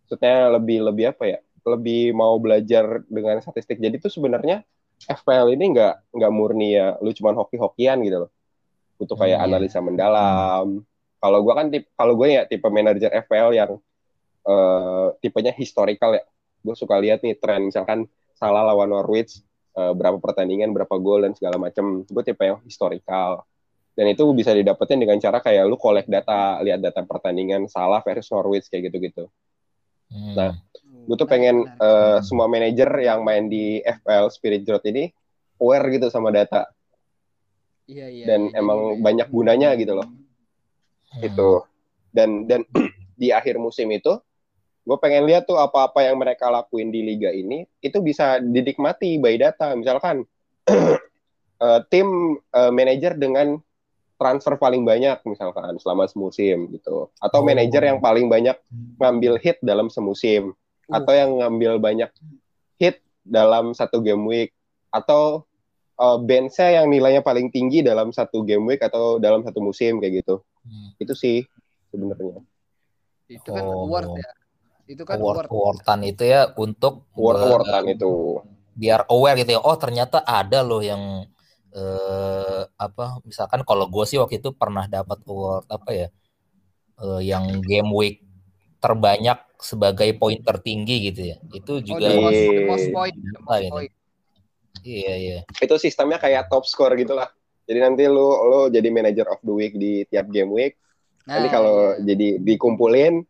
Maksudnya 0.06 0.50
lebih 0.58 0.78
lebih 0.90 1.06
apa 1.14 1.24
ya? 1.30 1.40
Lebih 1.62 2.18
mau 2.18 2.34
belajar 2.42 3.06
dengan 3.06 3.38
statistik. 3.40 3.78
Jadi 3.78 4.02
tuh 4.02 4.10
sebenarnya 4.10 4.66
FPL 5.06 5.54
ini 5.54 5.78
nggak 5.78 6.18
nggak 6.18 6.32
murni 6.34 6.74
ya. 6.74 6.98
Lu 7.06 7.14
cuman 7.14 7.38
hoki-hokian 7.38 8.02
gitu 8.02 8.26
loh. 8.26 8.32
Butuh 8.98 9.16
kayak 9.16 9.40
Hmm, 9.40 9.46
iya. 9.46 9.56
analisa 9.56 9.80
mendalam. 9.80 10.68
Kalau 11.20 11.40
gua 11.46 11.54
kan 11.62 11.68
tip 11.70 11.86
kalau 11.94 12.18
gue 12.18 12.28
ya 12.34 12.44
tipe 12.50 12.66
manajer 12.68 13.12
FPL 13.28 13.52
yang 13.54 13.72
eh, 14.48 15.08
tipenya 15.22 15.54
historical 15.54 16.18
ya 16.18 16.24
gue 16.60 16.76
suka 16.76 17.00
lihat 17.00 17.24
nih 17.24 17.40
tren 17.40 17.68
misalkan 17.68 18.06
salah 18.36 18.64
lawan 18.68 18.92
Norwich 18.92 19.40
eh, 19.76 19.94
berapa 19.96 20.20
pertandingan 20.20 20.72
berapa 20.76 20.96
gol 21.00 21.24
dan 21.28 21.34
segala 21.36 21.60
macam 21.60 22.04
gue 22.08 22.24
tipe 22.24 22.44
yang 22.44 22.60
historical 22.64 23.48
dan 24.00 24.16
itu 24.16 24.24
bisa 24.32 24.56
didapetin 24.56 24.96
dengan 24.96 25.20
cara 25.20 25.44
kayak 25.44 25.68
lu 25.68 25.76
collect 25.76 26.08
data 26.08 26.64
lihat 26.64 26.80
data 26.80 27.04
pertandingan 27.04 27.68
salah 27.68 28.00
versus 28.00 28.32
Norwich 28.32 28.72
kayak 28.72 28.88
gitu-gitu. 28.88 29.28
Hmm. 30.08 30.34
Nah, 30.40 30.52
gue 31.04 31.16
tuh 31.20 31.28
pengen 31.28 31.68
eh, 31.68 32.18
semua 32.24 32.48
manajer 32.48 32.88
yang 33.04 33.28
main 33.28 33.52
di 33.52 33.84
FPL 33.84 34.32
Spirit 34.32 34.64
Drought 34.64 34.88
ini 34.88 35.12
aware 35.60 35.92
gitu 35.92 36.08
sama 36.08 36.32
data. 36.32 36.72
Iya, 37.92 38.08
iya, 38.08 38.24
dan 38.24 38.48
iya, 38.48 38.64
emang 38.64 38.80
jadi- 38.96 39.02
banyak 39.04 39.28
gunanya 39.36 39.70
gitu 39.76 40.00
loh. 40.00 40.08
Hmm. 40.08 41.20
itu. 41.20 41.52
Dan 42.16 42.48
dan 42.48 42.64
di 43.20 43.36
akhir 43.36 43.60
musim 43.60 43.92
itu 43.92 44.16
gue 44.90 44.98
pengen 44.98 45.30
lihat 45.30 45.46
tuh 45.46 45.54
apa-apa 45.56 46.02
yang 46.02 46.18
mereka 46.18 46.50
lakuin 46.50 46.90
di 46.90 47.06
liga 47.06 47.30
ini 47.30 47.70
itu 47.80 48.02
bisa 48.02 48.42
dinikmati 48.42 49.22
by 49.22 49.38
data 49.38 49.78
misalkan 49.78 50.26
eh, 51.62 51.80
tim 51.94 52.08
eh, 52.42 52.72
manajer 52.74 53.14
dengan 53.14 53.62
transfer 54.18 54.58
paling 54.58 54.82
banyak 54.82 55.22
misalkan 55.24 55.78
selama 55.78 56.10
semusim 56.10 56.74
gitu 56.74 57.14
atau 57.22 57.40
Oh. 57.40 57.46
manajer 57.46 57.86
yang 57.86 58.02
paling 58.02 58.26
banyak 58.26 58.58
ngambil 58.98 59.38
hit 59.38 59.62
dalam 59.62 59.88
semusim 59.88 60.58
Uh. 60.90 60.98
atau 60.98 61.14
yang 61.14 61.38
ngambil 61.38 61.78
banyak 61.78 62.10
hit 62.82 62.98
dalam 63.22 63.72
satu 63.72 64.02
game 64.02 64.26
week 64.26 64.50
atau 64.90 65.46
uh, 65.96 66.18
benchnya 66.18 66.82
yang 66.82 66.90
nilainya 66.90 67.22
paling 67.22 67.54
tinggi 67.54 67.86
dalam 67.86 68.10
satu 68.10 68.42
game 68.42 68.66
week 68.66 68.82
atau 68.82 69.22
dalam 69.22 69.46
satu 69.46 69.62
musim 69.62 70.02
kayak 70.02 70.26
gitu 70.26 70.42
Hmm. 70.60 70.92
itu 71.00 71.14
sih 71.16 71.38
sebenarnya 71.88 72.42
itu 73.30 73.48
kan 73.48 73.64
Oh. 73.64 73.86
award 73.88 74.18
ya. 74.18 74.30
Itu 74.90 75.06
kan 75.06 75.22
award 75.22 75.46
award. 75.46 75.86
awardan 75.86 76.02
itu 76.02 76.24
ya 76.26 76.50
untuk 76.58 77.06
award 77.14 77.38
awardan 77.46 77.86
itu 77.94 78.42
biar 78.74 79.06
aware 79.06 79.38
gitu 79.38 79.54
ya 79.54 79.62
oh 79.62 79.78
ternyata 79.78 80.26
ada 80.26 80.66
loh 80.66 80.82
yang 80.82 81.30
eh, 81.70 82.62
apa 82.74 83.22
misalkan 83.22 83.62
kalau 83.62 83.86
gue 83.86 84.02
sih 84.10 84.18
waktu 84.18 84.42
itu 84.42 84.50
pernah 84.52 84.90
dapat 84.90 85.22
award 85.30 85.70
apa 85.70 85.90
ya 85.94 86.08
eh, 86.98 87.22
yang 87.22 87.62
game 87.62 87.92
week 87.94 88.26
terbanyak 88.80 89.38
sebagai 89.60 90.10
poin 90.16 90.40
tertinggi 90.40 91.12
gitu 91.12 91.22
ya 91.22 91.38
itu 91.52 91.72
Oh, 91.78 91.84
juga 91.84 92.08
the 92.08 92.16
most, 92.18 92.40
the 92.40 92.54
Iya. 92.56 92.66
most 92.66 92.88
point, 92.90 93.16
the 93.16 93.42
most 93.44 93.60
gitu. 93.62 93.74
point. 93.76 93.92
iya 94.82 95.14
iya 95.20 95.40
itu 95.46 95.76
sistemnya 95.78 96.18
kayak 96.18 96.48
top 96.48 96.64
score 96.64 96.96
gitulah 96.96 97.28
jadi 97.68 97.86
nanti 97.86 98.08
lu 98.08 98.24
lu 98.48 98.60
jadi 98.72 98.88
manager 98.90 99.28
of 99.30 99.38
the 99.44 99.52
week 99.52 99.76
di 99.76 100.08
tiap 100.08 100.32
game 100.32 100.50
week 100.50 100.80
nanti 101.28 101.46
Nah, 101.46 101.54
kalau 101.54 101.78
iya. 101.94 102.16
jadi 102.16 102.28
dikumpulin 102.42 103.22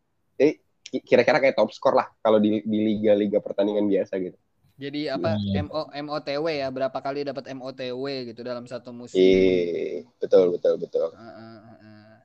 kira-kira 0.90 1.38
kayak 1.38 1.54
top 1.54 1.70
score 1.70 1.94
lah 1.94 2.08
kalau 2.18 2.42
di 2.42 2.60
di 2.66 2.78
liga-liga 2.82 3.38
pertandingan 3.38 3.86
biasa 3.86 4.18
gitu 4.18 4.38
Jadi 4.80 5.12
apa 5.12 5.36
Hmm. 5.36 5.68
MO 5.68 5.80
MOTW 5.92 6.46
ya 6.56 6.68
berapa 6.72 6.98
kali 7.04 7.20
dapat 7.28 7.52
MOTW 7.52 8.32
gitu 8.32 8.40
dalam 8.40 8.64
satu 8.64 8.96
musim. 8.96 9.20
Iya, 9.20 10.08
betul 10.16 10.56
betul 10.56 10.74
betul. 10.80 11.08
Heeh, 11.12 11.34
heeh, 11.36 11.76
heeh. 11.84 12.16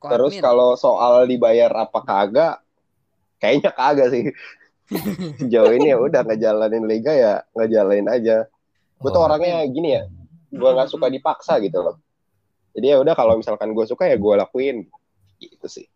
Kok 0.00 0.08
Terus 0.08 0.34
kalau 0.40 0.72
soal 0.78 1.28
dibayar 1.28 1.68
apa 1.84 2.00
kagak, 2.00 2.54
kayaknya 3.42 3.70
kagak 3.76 4.08
sih. 4.14 4.24
Sejauh 5.40 5.68
ini 5.76 5.92
ya 5.92 5.98
udah 6.00 6.22
ngejalanin 6.24 6.84
liga 6.88 7.12
ya 7.12 7.34
ngejalanin 7.52 8.08
aja. 8.08 8.48
Gue 8.98 9.10
tuh 9.12 9.20
Oh, 9.20 9.26
orangnya 9.28 9.62
gini 9.68 9.94
ya, 10.00 10.02
gue 10.50 10.70
nggak 10.74 10.88
suka 10.90 11.06
dipaksa 11.12 11.60
gitu 11.60 11.78
loh. 11.84 11.96
Jadi 12.74 12.86
ya 12.94 12.96
udah 13.02 13.14
kalau 13.18 13.36
misalkan 13.36 13.70
gue 13.76 13.84
suka 13.86 14.08
ya 14.08 14.16
gue 14.16 14.34
lakuin, 14.38 14.86
gitu 15.42 15.66
sih. 15.68 15.86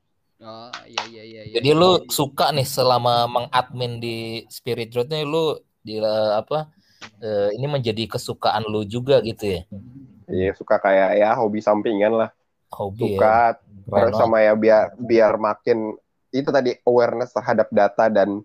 Oh 0.43 0.75
iya 0.91 1.05
iya 1.07 1.23
iya. 1.23 1.43
iya. 1.47 1.55
jadi 1.63 1.71
lu 1.79 2.03
suka 2.11 2.51
nih 2.51 2.67
selama 2.67 3.31
mengadmin 3.31 4.03
di 4.03 4.43
Spirit 4.51 4.91
Road 4.91 5.07
nih 5.07 5.23
lu 5.23 5.55
di 5.87 6.03
eh, 6.03 6.33
apa 6.35 6.67
eh, 7.23 7.55
ini 7.55 7.67
menjadi 7.71 8.11
kesukaan 8.11 8.67
lu 8.67 8.83
juga 8.83 9.23
gitu 9.23 9.59
ya 9.59 9.63
Iya 10.33 10.57
suka 10.57 10.79
kayak 10.81 11.19
ya 11.19 11.35
hobi 11.37 11.61
sampingan 11.61 12.15
lah, 12.15 12.31
hobi 12.73 13.19
ya 13.19 13.21
suka. 13.21 13.37
Keren 13.83 14.15
Terus 14.15 14.15
sama 14.17 14.39
ya 14.41 14.55
biar 14.55 14.95
biar 14.97 15.35
makin 15.37 15.93
itu 16.33 16.49
tadi 16.49 16.73
awareness 16.87 17.35
terhadap 17.35 17.69
data 17.75 18.07
dan 18.09 18.41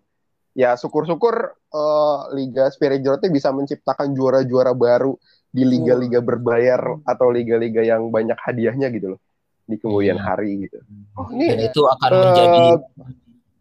ya 0.58 0.74
syukur-syukur 0.76 1.54
eh, 1.54 2.20
Liga 2.36 2.68
Spirit 2.74 3.06
Road 3.06 3.24
itu 3.24 3.32
bisa 3.32 3.54
menciptakan 3.54 4.12
juara-juara 4.18 4.74
baru 4.74 5.16
di 5.48 5.64
liga-liga 5.64 6.20
berbayar 6.20 7.02
atau 7.08 7.32
liga-liga 7.32 7.82
yang 7.82 8.12
banyak 8.12 8.36
hadiahnya 8.36 8.92
gitu 8.92 9.16
loh 9.16 9.20
di 9.68 9.76
kemudian 9.78 10.16
Hmm. 10.18 10.26
hari 10.26 10.52
gitu. 10.66 10.80
Oh 11.14 11.28
dan 11.28 11.60
ini 11.60 11.68
itu 11.68 11.82
akan 11.84 12.12
eh, 12.12 12.22
menjadi 12.24 12.62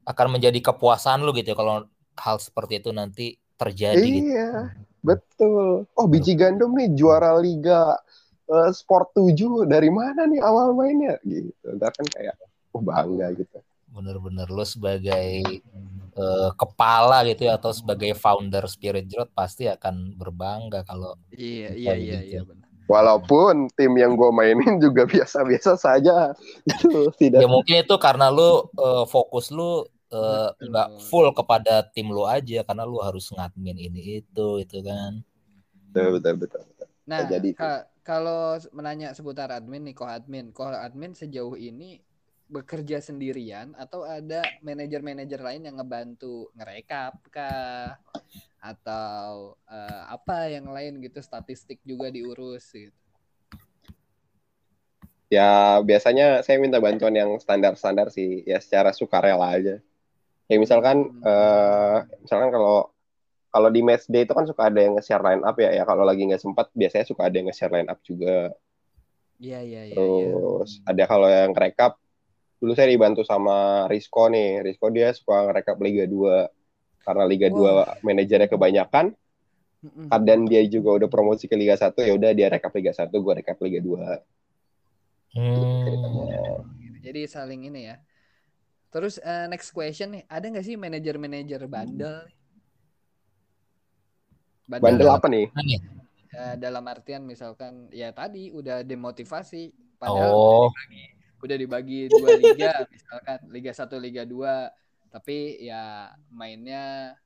akan 0.07 0.27
menjadi 0.39 0.59
kepuasan 0.63 1.27
lu 1.27 1.35
gitu 1.35 1.51
ya 1.51 1.57
kalau 1.59 1.83
hal 2.17 2.37
seperti 2.39 2.79
itu 2.79 2.91
nanti 2.95 3.27
terjadi 3.59 3.99
gitu. 3.99 4.31
iya 4.31 4.71
betul. 5.03 5.85
Oh 5.93 6.07
biji 6.07 6.39
gandum 6.39 6.73
nih 6.73 6.95
juara 6.95 7.35
liga 7.37 7.99
eh, 8.47 8.71
Sport 8.71 9.13
7 9.19 9.67
dari 9.67 9.91
mana 9.91 10.25
nih 10.25 10.39
awal 10.41 10.73
mainnya 10.73 11.19
gitu. 11.27 11.51
Ntar 11.75 11.91
kan 11.91 12.07
kayak 12.07 12.39
oh 12.71 12.81
bangga 12.81 13.35
gitu. 13.35 13.59
bener-bener 13.87 14.45
lu 14.47 14.61
sebagai 14.63 15.41
eh, 16.17 16.51
kepala 16.55 17.25
gitu 17.25 17.49
ya 17.49 17.57
atau 17.57 17.73
sebagai 17.73 18.13
founder 18.15 18.63
Spirit 18.69 19.09
Road 19.11 19.33
pasti 19.33 19.67
akan 19.67 20.15
berbangga 20.15 20.85
kalau 20.85 21.17
Iya 21.33 21.73
iya 21.75 21.93
iya 21.97 22.19
gitu. 22.23 22.31
iya 22.31 22.41
benar. 22.45 22.66
Walaupun 22.87 23.67
tim 23.75 23.93
yang 23.99 24.15
gue 24.15 24.31
mainin 24.31 24.79
juga 24.85 25.07
biasa-biasa 25.07 25.75
saja, 25.75 26.35
itu 26.63 27.11
tidak. 27.19 27.43
Ya 27.43 27.49
mungkin 27.51 27.83
itu 27.83 27.97
karena 27.99 28.31
lu 28.31 28.71
eh, 28.79 29.05
fokus 29.11 29.51
lu 29.51 29.83
eh, 30.15 30.49
Betul. 30.55 30.71
nggak 30.71 30.89
full 31.11 31.29
kepada 31.35 31.83
tim 31.91 32.15
lu 32.15 32.23
aja 32.23 32.63
karena 32.63 32.87
lu 32.87 33.03
harus 33.03 33.31
ngadmin 33.35 33.75
ini 33.75 34.23
itu 34.23 34.63
itu 34.63 34.79
kan. 34.87 35.19
Betul 35.91 36.21
betul 36.21 36.35
betul. 36.47 36.63
Nah, 37.07 37.27
jadi. 37.27 37.49
ka- 37.55 37.87
kalau 38.07 38.55
menanya 38.71 39.11
seputar 39.15 39.51
admin 39.51 39.83
nih, 39.91 39.95
kok 39.95 40.11
admin, 40.11 40.55
kok 40.55 40.71
admin 40.71 41.11
sejauh 41.15 41.59
ini 41.59 41.99
bekerja 42.47 43.03
sendirian 43.03 43.75
atau 43.75 44.07
ada 44.07 44.47
manajer-manajer 44.63 45.43
lain 45.43 45.67
yang 45.67 45.83
ngebantu 45.83 46.47
ngerekap 46.55 47.19
kah 47.35 47.99
atau 48.73 49.55
eh, 49.71 50.03
apa 50.11 50.51
yang 50.51 50.67
lain 50.75 50.99
gitu 51.07 51.23
statistik 51.23 51.79
juga 51.87 52.11
diurus 52.11 52.67
gitu. 52.75 52.95
Ya 55.27 55.83
biasanya 55.83 56.47
saya 56.47 56.63
minta 56.63 56.79
bantuan 56.79 57.11
yang 57.15 57.35
standar-standar 57.43 58.15
sih, 58.15 58.47
ya 58.47 58.63
secara 58.63 58.95
sukarela 58.95 59.59
aja. 59.59 59.83
Ya 60.47 60.57
misalkan, 60.63 61.11
Hmm. 61.11 61.27
eh, 61.27 61.99
misalkan 62.23 62.51
kalau 62.55 62.95
kalau 63.51 63.69
di 63.73 63.81
match 63.83 64.07
day 64.07 64.23
itu 64.23 64.31
kan 64.37 64.47
suka 64.47 64.69
ada 64.71 64.79
yang 64.85 64.95
nge-share 64.95 65.25
line 65.25 65.43
up 65.43 65.57
ya, 65.59 65.71
ya 65.75 65.83
kalau 65.89 66.05
lagi 66.07 66.23
nggak 66.29 66.43
sempat 66.43 66.71
biasanya 66.77 67.07
suka 67.11 67.27
ada 67.27 67.35
yang 67.41 67.47
nge-share 67.51 67.75
line 67.75 67.89
up 67.91 67.99
juga. 68.07 68.55
Iya 69.43 69.61
iya 69.67 69.83
iya. 69.91 69.97
iya. 69.97 70.31
Terus 70.33 70.73
ada 70.87 71.03
kalau 71.11 71.29
yang 71.29 71.53
rekap, 71.57 71.99
dulu 72.63 72.73
saya 72.79 72.89
dibantu 72.93 73.27
sama 73.27 73.89
Risco 73.91 74.31
nih. 74.31 74.63
Risco 74.63 74.87
dia 74.95 75.11
suka 75.13 75.51
ngerekap 75.51 75.77
Liga 75.83 76.05
2. 76.07 76.49
Karena 77.07 77.23
Liga 77.23 77.47
2 77.47 78.03
manajernya 78.03 78.51
kebanyakan, 78.51 79.15
dan 80.27 80.39
dia 80.51 80.67
juga 80.67 80.99
udah 80.99 81.09
promosi 81.09 81.47
ke 81.47 81.55
Liga 81.55 81.79
1, 81.79 81.95
ya 82.03 82.13
udah 82.19 82.31
dia 82.35 82.51
rekap 82.51 82.75
Liga 82.75 82.91
1, 82.91 83.07
gue 83.15 83.33
rekap 83.39 83.57
Liga 83.63 83.79
2. 83.79 85.39
Hmm. 85.39 85.87
Ceritanya. 85.87 86.41
Jadi 87.07 87.21
saling 87.31 87.71
ini 87.71 87.81
ya. 87.95 87.97
Terus 88.91 89.23
eh, 89.23 89.47
next 89.47 89.71
question 89.71 90.19
nih, 90.19 90.27
ada 90.27 90.51
nggak 90.51 90.67
sih 90.67 90.75
manajer-manajer 90.75 91.61
bandel? 91.71 92.27
Bandel 94.67 95.07
apa 95.07 95.31
nih? 95.31 95.47
Nih. 95.63 95.79
Ya, 96.35 96.59
dalam 96.59 96.85
artian 96.91 97.23
misalkan 97.23 97.87
ya 97.95 98.11
tadi 98.13 98.51
udah 98.53 98.85
demotivasi 98.85 99.73
padahal 99.97 100.37
oh 100.37 100.69
udah 101.41 101.57
dibagi 101.57 102.13
dua 102.13 102.37
liga 102.37 102.85
misalkan 102.93 103.39
liga 103.53 103.73
1 103.73 103.89
liga 104.03 104.23
2 104.29 104.37
tapi 105.17 105.65
ya 105.65 106.13
mainnya 106.29 107.17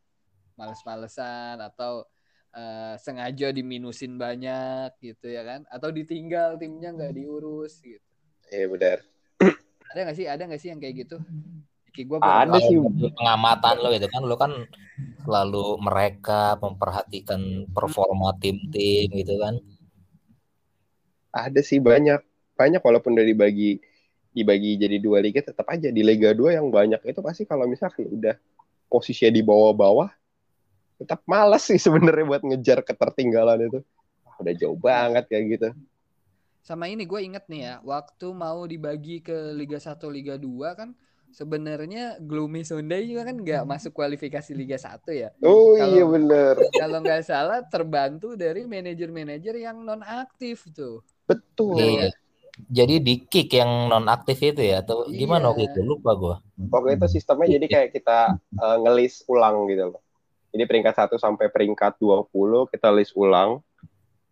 males-malesan 0.55 1.59
atau 1.59 2.07
eh, 2.55 2.94
sengaja 3.03 3.50
diminusin 3.50 4.14
banyak 4.14 4.94
gitu 5.03 5.26
ya 5.26 5.42
kan? 5.42 5.66
Atau 5.66 5.90
ditinggal 5.90 6.55
timnya 6.55 6.94
nggak 6.94 7.18
diurus 7.18 7.83
gitu. 7.83 8.07
Iya 8.46 8.70
benar. 8.70 8.98
ada 9.90 9.98
nggak 10.07 10.16
sih? 10.22 10.26
Ada 10.31 10.42
nggak 10.46 10.61
sih 10.62 10.70
yang 10.70 10.79
kayak 10.79 10.94
gitu? 11.03 11.18
Ki 11.90 12.07
gua 12.07 12.22
Ada 12.22 12.62
sih. 12.62 12.79
Pengamatan 13.18 13.74
lo 13.83 13.90
itu 13.90 14.07
kan? 14.07 14.22
Lo 14.22 14.38
kan 14.38 14.53
selalu 15.26 15.83
mereka 15.83 16.55
memperhatikan 16.62 17.66
performa 17.74 18.38
tim-tim 18.38 19.11
gitu 19.11 19.35
kan? 19.42 19.59
Ada 21.35 21.59
sih 21.59 21.83
banyak. 21.83 22.22
Banyak 22.55 22.83
walaupun 22.87 23.18
dari 23.18 23.35
dibagi 23.35 23.83
dibagi 24.30 24.78
jadi 24.78 24.96
dua 25.02 25.18
liga 25.18 25.42
tetap 25.42 25.66
aja 25.66 25.90
di 25.90 26.02
Liga 26.06 26.30
2 26.30 26.54
yang 26.54 26.70
banyak 26.70 27.02
itu 27.02 27.18
pasti 27.18 27.42
kalau 27.42 27.66
misalkan 27.66 28.06
udah 28.06 28.38
posisinya 28.86 29.34
di 29.34 29.42
bawah-bawah 29.42 30.10
tetap 31.00 31.24
malas 31.24 31.64
sih 31.64 31.80
sebenarnya 31.80 32.24
buat 32.28 32.42
ngejar 32.44 32.84
ketertinggalan 32.84 33.72
itu. 33.72 33.80
Udah 34.36 34.54
jauh 34.56 34.76
banget 34.76 35.24
kayak 35.32 35.44
gitu. 35.56 35.68
Sama 36.60 36.92
ini 36.92 37.08
gue 37.08 37.20
inget 37.24 37.44
nih 37.48 37.60
ya, 37.64 37.74
waktu 37.80 38.26
mau 38.36 38.68
dibagi 38.68 39.24
ke 39.24 39.56
Liga 39.56 39.80
1, 39.80 39.96
Liga 40.12 40.36
2 40.36 40.76
kan 40.76 40.92
sebenarnya 41.32 42.20
Gloomy 42.20 42.66
Sunday 42.66 43.08
juga 43.08 43.32
kan 43.32 43.36
nggak 43.40 43.64
masuk 43.64 43.96
kualifikasi 43.96 44.52
Liga 44.52 44.76
1 44.76 45.08
ya. 45.16 45.32
Oh 45.40 45.72
Kalau- 45.72 45.88
iya 45.88 46.04
bener. 46.04 46.54
Kalau 46.76 46.98
nggak 47.00 47.22
salah 47.24 47.64
terbantu 47.64 48.36
dari 48.36 48.68
manajer-manajer 48.68 49.56
yang 49.56 49.80
non 49.80 50.04
aktif 50.04 50.68
tuh. 50.76 51.00
Betul. 51.24 51.80
Iya. 51.80 52.12
Jadi 52.60 53.00
di 53.00 53.14
kick 53.22 53.50
yang 53.52 53.86
non 53.86 54.06
aktif 54.06 54.36
itu 54.40 54.60
ya 54.60 54.80
atau 54.80 55.06
Iya. 55.06 55.24
gimana 55.24 55.50
waktu 55.50 55.68
itu 55.68 55.80
lupa 55.80 56.12
gua. 56.12 56.36
Waktu 56.56 56.96
itu 56.96 57.06
sistemnya 57.10 57.48
jadi 57.50 57.66
kayak 57.66 57.88
kita 57.92 58.18
eh, 58.36 58.76
ngelis 58.80 59.24
ulang 59.26 59.64
gitu 59.66 59.92
loh. 59.92 60.02
Jadi 60.50 60.62
peringkat 60.66 60.94
1 60.96 61.14
sampai 61.14 61.46
peringkat 61.46 61.96
20 61.96 62.66
kita 62.66 62.90
list 62.90 63.14
ulang. 63.14 63.62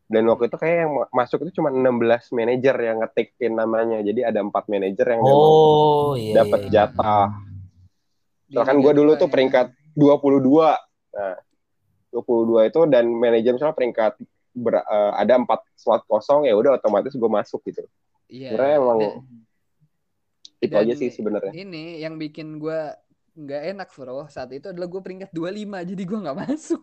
Dan 0.08 0.24
waktu 0.24 0.48
itu 0.48 0.56
kayak 0.56 0.76
yang 0.82 0.92
ma- 0.96 1.10
masuk 1.14 1.44
itu 1.44 1.60
cuma 1.60 1.68
16 1.68 2.32
manajer 2.32 2.72
yang 2.74 2.96
ngetikin 3.00 3.52
namanya. 3.52 4.00
Jadi 4.00 4.24
ada 4.24 4.40
empat 4.40 4.64
manajer 4.66 5.04
yang 5.04 5.20
Oh 5.22 6.16
iya. 6.16 6.42
dapat 6.42 6.60
iya. 6.66 6.70
jatah. 6.88 7.28
Misalkan 8.48 8.80
gue 8.80 8.92
dulu 8.96 9.12
2 9.12 9.20
tuh 9.20 9.28
ya. 9.28 9.32
peringkat 9.32 9.66
22. 9.92 10.72
Nah, 11.12 11.36
22 12.08 12.64
itu 12.64 12.80
dan 12.88 13.04
manajer 13.06 13.52
misalnya 13.52 13.76
peringkat 13.76 14.12
ber- 14.58 14.82
eh, 14.82 15.12
ada 15.16 15.34
empat 15.36 15.60
slot 15.74 16.02
kosong 16.04 16.44
ya 16.44 16.54
udah 16.54 16.76
otomatis 16.76 17.12
gue 17.12 17.30
masuk 17.30 17.62
gitu. 17.64 17.86
Iya. 18.26 18.52
Sebenarnya 18.52 18.76
emang 18.76 18.98
Dan- 18.98 19.46
Itu 20.58 20.74
Dan 20.74 20.82
aja 20.84 20.94
sih 20.94 21.08
sebenarnya. 21.08 21.52
Ini 21.54 22.02
yang 22.02 22.18
bikin 22.18 22.58
gue 22.58 22.80
nggak 23.38 23.62
enak 23.70 23.88
bro 23.94 24.26
saat 24.26 24.50
itu 24.50 24.66
adalah 24.66 24.90
gue 24.90 24.98
peringkat 24.98 25.30
25 25.30 25.54
jadi 25.86 26.02
gue 26.02 26.18
nggak 26.18 26.38
masuk. 26.42 26.82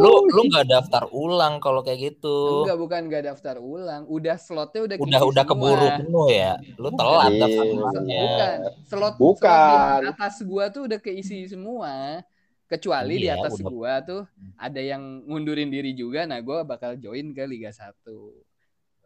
Lu 0.00 0.12
lu 0.24 0.40
nggak 0.48 0.64
daftar 0.64 1.04
ulang 1.12 1.60
kalau 1.60 1.84
kayak 1.84 2.16
gitu. 2.16 2.64
Enggak 2.64 2.78
bukan 2.80 3.00
nggak 3.04 3.24
daftar 3.28 3.60
ulang, 3.60 4.08
udah 4.08 4.40
slotnya 4.40 4.80
udah 4.80 4.96
Udah 4.96 5.20
udah 5.20 5.44
semua. 5.44 5.52
keburu 5.52 5.86
penuh 6.00 6.26
ya. 6.32 6.52
Lu 6.80 6.88
Bukan. 6.88 6.96
telat 6.96 7.32
daftar 7.36 7.64
ulangnya. 7.68 8.22
Bukan, 8.24 8.56
slot, 8.88 9.14
Bukan. 9.20 9.44
slot 9.44 10.00
di 10.00 10.08
atas 10.08 10.34
gua 10.40 10.64
tuh 10.72 10.82
udah 10.88 10.98
keisi 10.98 11.44
semua. 11.44 12.24
Kecuali 12.72 13.14
di 13.18 13.28
Iya, 13.28 13.36
atas 13.36 13.52
udah. 13.54 13.68
gua 13.68 13.92
tuh 14.00 14.22
ada 14.56 14.80
yang 14.80 15.00
ngundurin 15.22 15.68
diri 15.68 15.92
juga. 15.92 16.24
Nah, 16.24 16.40
gua 16.40 16.64
bakal 16.64 16.96
join 16.96 17.30
ke 17.30 17.44
Liga 17.44 17.68
1. 17.68 17.92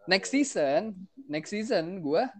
Next 0.06 0.30
season, 0.30 0.94
next 1.26 1.50
season 1.50 1.98
gua 1.98 2.30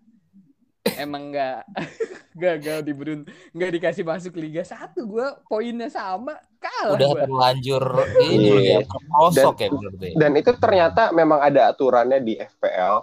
emang 0.94 1.34
nggak 1.34 1.66
gagal 2.38 2.78
di 2.80 2.92
berun 2.92 3.20
nggak 3.50 3.70
dikasih 3.74 4.04
masuk 4.04 4.38
Liga 4.38 4.62
1 4.62 4.78
gua 5.02 5.34
poinnya 5.42 5.88
sama 5.88 6.38
kalah 6.56 6.94
Udah 6.94 7.08
gua. 7.10 7.20
terlanjur 7.20 7.84
ini 8.30 8.46
ya, 8.46 8.60
Iya. 8.62 8.78
terprosok 8.86 9.56
ya 9.58 9.68
berarti. 9.68 10.08
Dan 10.14 10.30
itu 10.36 10.50
ternyata 10.54 11.10
memang 11.10 11.42
ada 11.42 11.66
aturannya 11.66 12.22
di 12.22 12.38
FPL. 12.38 13.02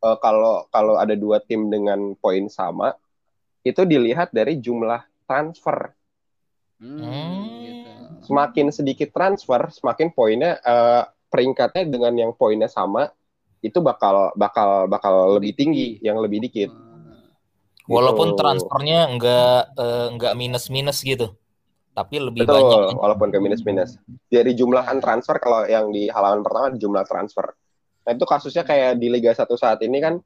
Eh, 0.00 0.16
kalau 0.18 0.64
kalau 0.68 0.96
ada 0.96 1.12
dua 1.12 1.38
tim 1.38 1.68
dengan 1.68 2.16
poin 2.16 2.48
sama, 2.48 2.96
itu 3.60 3.84
dilihat 3.84 4.32
dari 4.32 4.56
jumlah 4.56 5.00
transfer. 5.24 5.92
Hmm, 6.84 7.00
Hmm. 7.00 7.40
gitu. 7.64 7.90
Semakin 8.24 8.66
sedikit 8.68 9.08
transfer, 9.10 9.72
semakin 9.72 10.12
poinnya 10.12 10.60
eh, 10.60 11.02
peringkatnya 11.32 11.88
dengan 11.88 12.12
yang 12.14 12.32
poinnya 12.32 12.68
sama 12.68 13.08
itu 13.58 13.80
bakal 13.80 14.36
bakal 14.36 14.84
bakal 14.86 15.40
lebih 15.40 15.56
tinggi, 15.56 15.96
yang 15.98 16.20
lebih 16.20 16.44
dikit. 16.44 16.68
Hmm. 16.68 17.24
Walaupun 17.84 18.32
Gitu. 18.32 18.38
transfernya 18.38 19.08
enggak 19.08 19.72
eh, 19.74 20.06
enggak 20.12 20.34
minus-minus 20.36 21.00
gitu. 21.00 21.32
Tapi 21.94 22.18
lebih 22.18 22.42
Betul, 22.42 22.58
banyak. 22.58 22.98
walaupun 22.98 23.28
ke 23.30 23.38
minus-minus. 23.38 23.96
Dari 24.26 24.52
jumlahan 24.52 24.98
transfer 24.98 25.38
kalau 25.38 25.62
yang 25.64 25.88
di 25.88 26.10
halaman 26.10 26.42
pertama 26.42 26.74
di 26.74 26.82
jumlah 26.82 27.06
transfer. 27.06 27.54
Nah, 28.04 28.10
itu 28.12 28.24
kasusnya 28.26 28.66
kayak 28.66 28.98
di 28.98 29.08
Liga 29.08 29.30
1 29.30 29.54
saat 29.54 29.78
ini 29.80 30.02
kan 30.02 30.18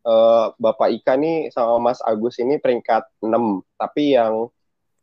eh, 0.00 0.46
Bapak 0.56 0.88
Ika 0.90 1.14
nih 1.14 1.52
sama 1.52 1.76
Mas 1.78 2.00
Agus 2.00 2.40
ini 2.40 2.56
peringkat 2.56 3.20
6, 3.20 3.60
tapi 3.76 4.16
yang 4.16 4.48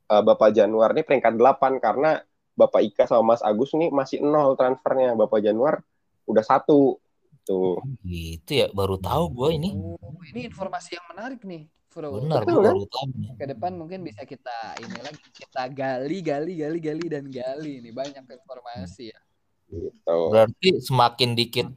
eh, 0.07 0.23
Bapak 0.23 0.49
Januar 0.51 0.95
ini 0.95 1.03
peringkat 1.03 1.33
8 1.35 1.77
karena 1.77 2.19
Bapak 2.57 2.81
Ika 2.81 3.05
sama 3.05 3.35
Mas 3.35 3.41
Agus 3.45 3.71
nih 3.71 3.93
masih 3.93 4.17
nol 4.19 4.57
transfernya. 4.57 5.13
Bapak 5.13 5.39
Januar 5.39 5.85
udah 6.25 6.41
satu. 6.41 6.97
Tuh. 7.45 7.79
Gitu 8.03 8.51
ya, 8.51 8.67
baru 8.75 8.99
tahu 8.99 9.23
gua 9.31 9.49
ini. 9.55 9.71
Oh, 9.71 9.95
ini 10.27 10.51
informasi 10.51 10.99
yang 10.99 11.07
menarik 11.15 11.39
nih, 11.47 11.63
Bro. 11.87 12.19
Benar, 12.19 12.43
Betul, 12.43 12.59
kan? 12.59 12.65
baru 12.67 12.83
tahu. 12.91 13.05
nih. 13.15 13.29
ke 13.37 13.45
depan 13.47 13.71
mungkin 13.71 13.99
bisa 14.03 14.21
kita 14.27 14.75
ini 14.83 14.99
lagi 14.99 15.23
kita 15.31 15.63
gali 15.71 16.19
gali 16.19 16.53
gali 16.59 16.79
gali 16.83 17.05
dan 17.07 17.23
gali 17.31 17.79
ini 17.79 17.89
banyak 17.95 18.19
informasi 18.25 19.15
ya 19.15 19.19
Gitu. 19.67 20.15
Berarti 20.31 20.79
semakin 20.79 21.29
dikit 21.35 21.67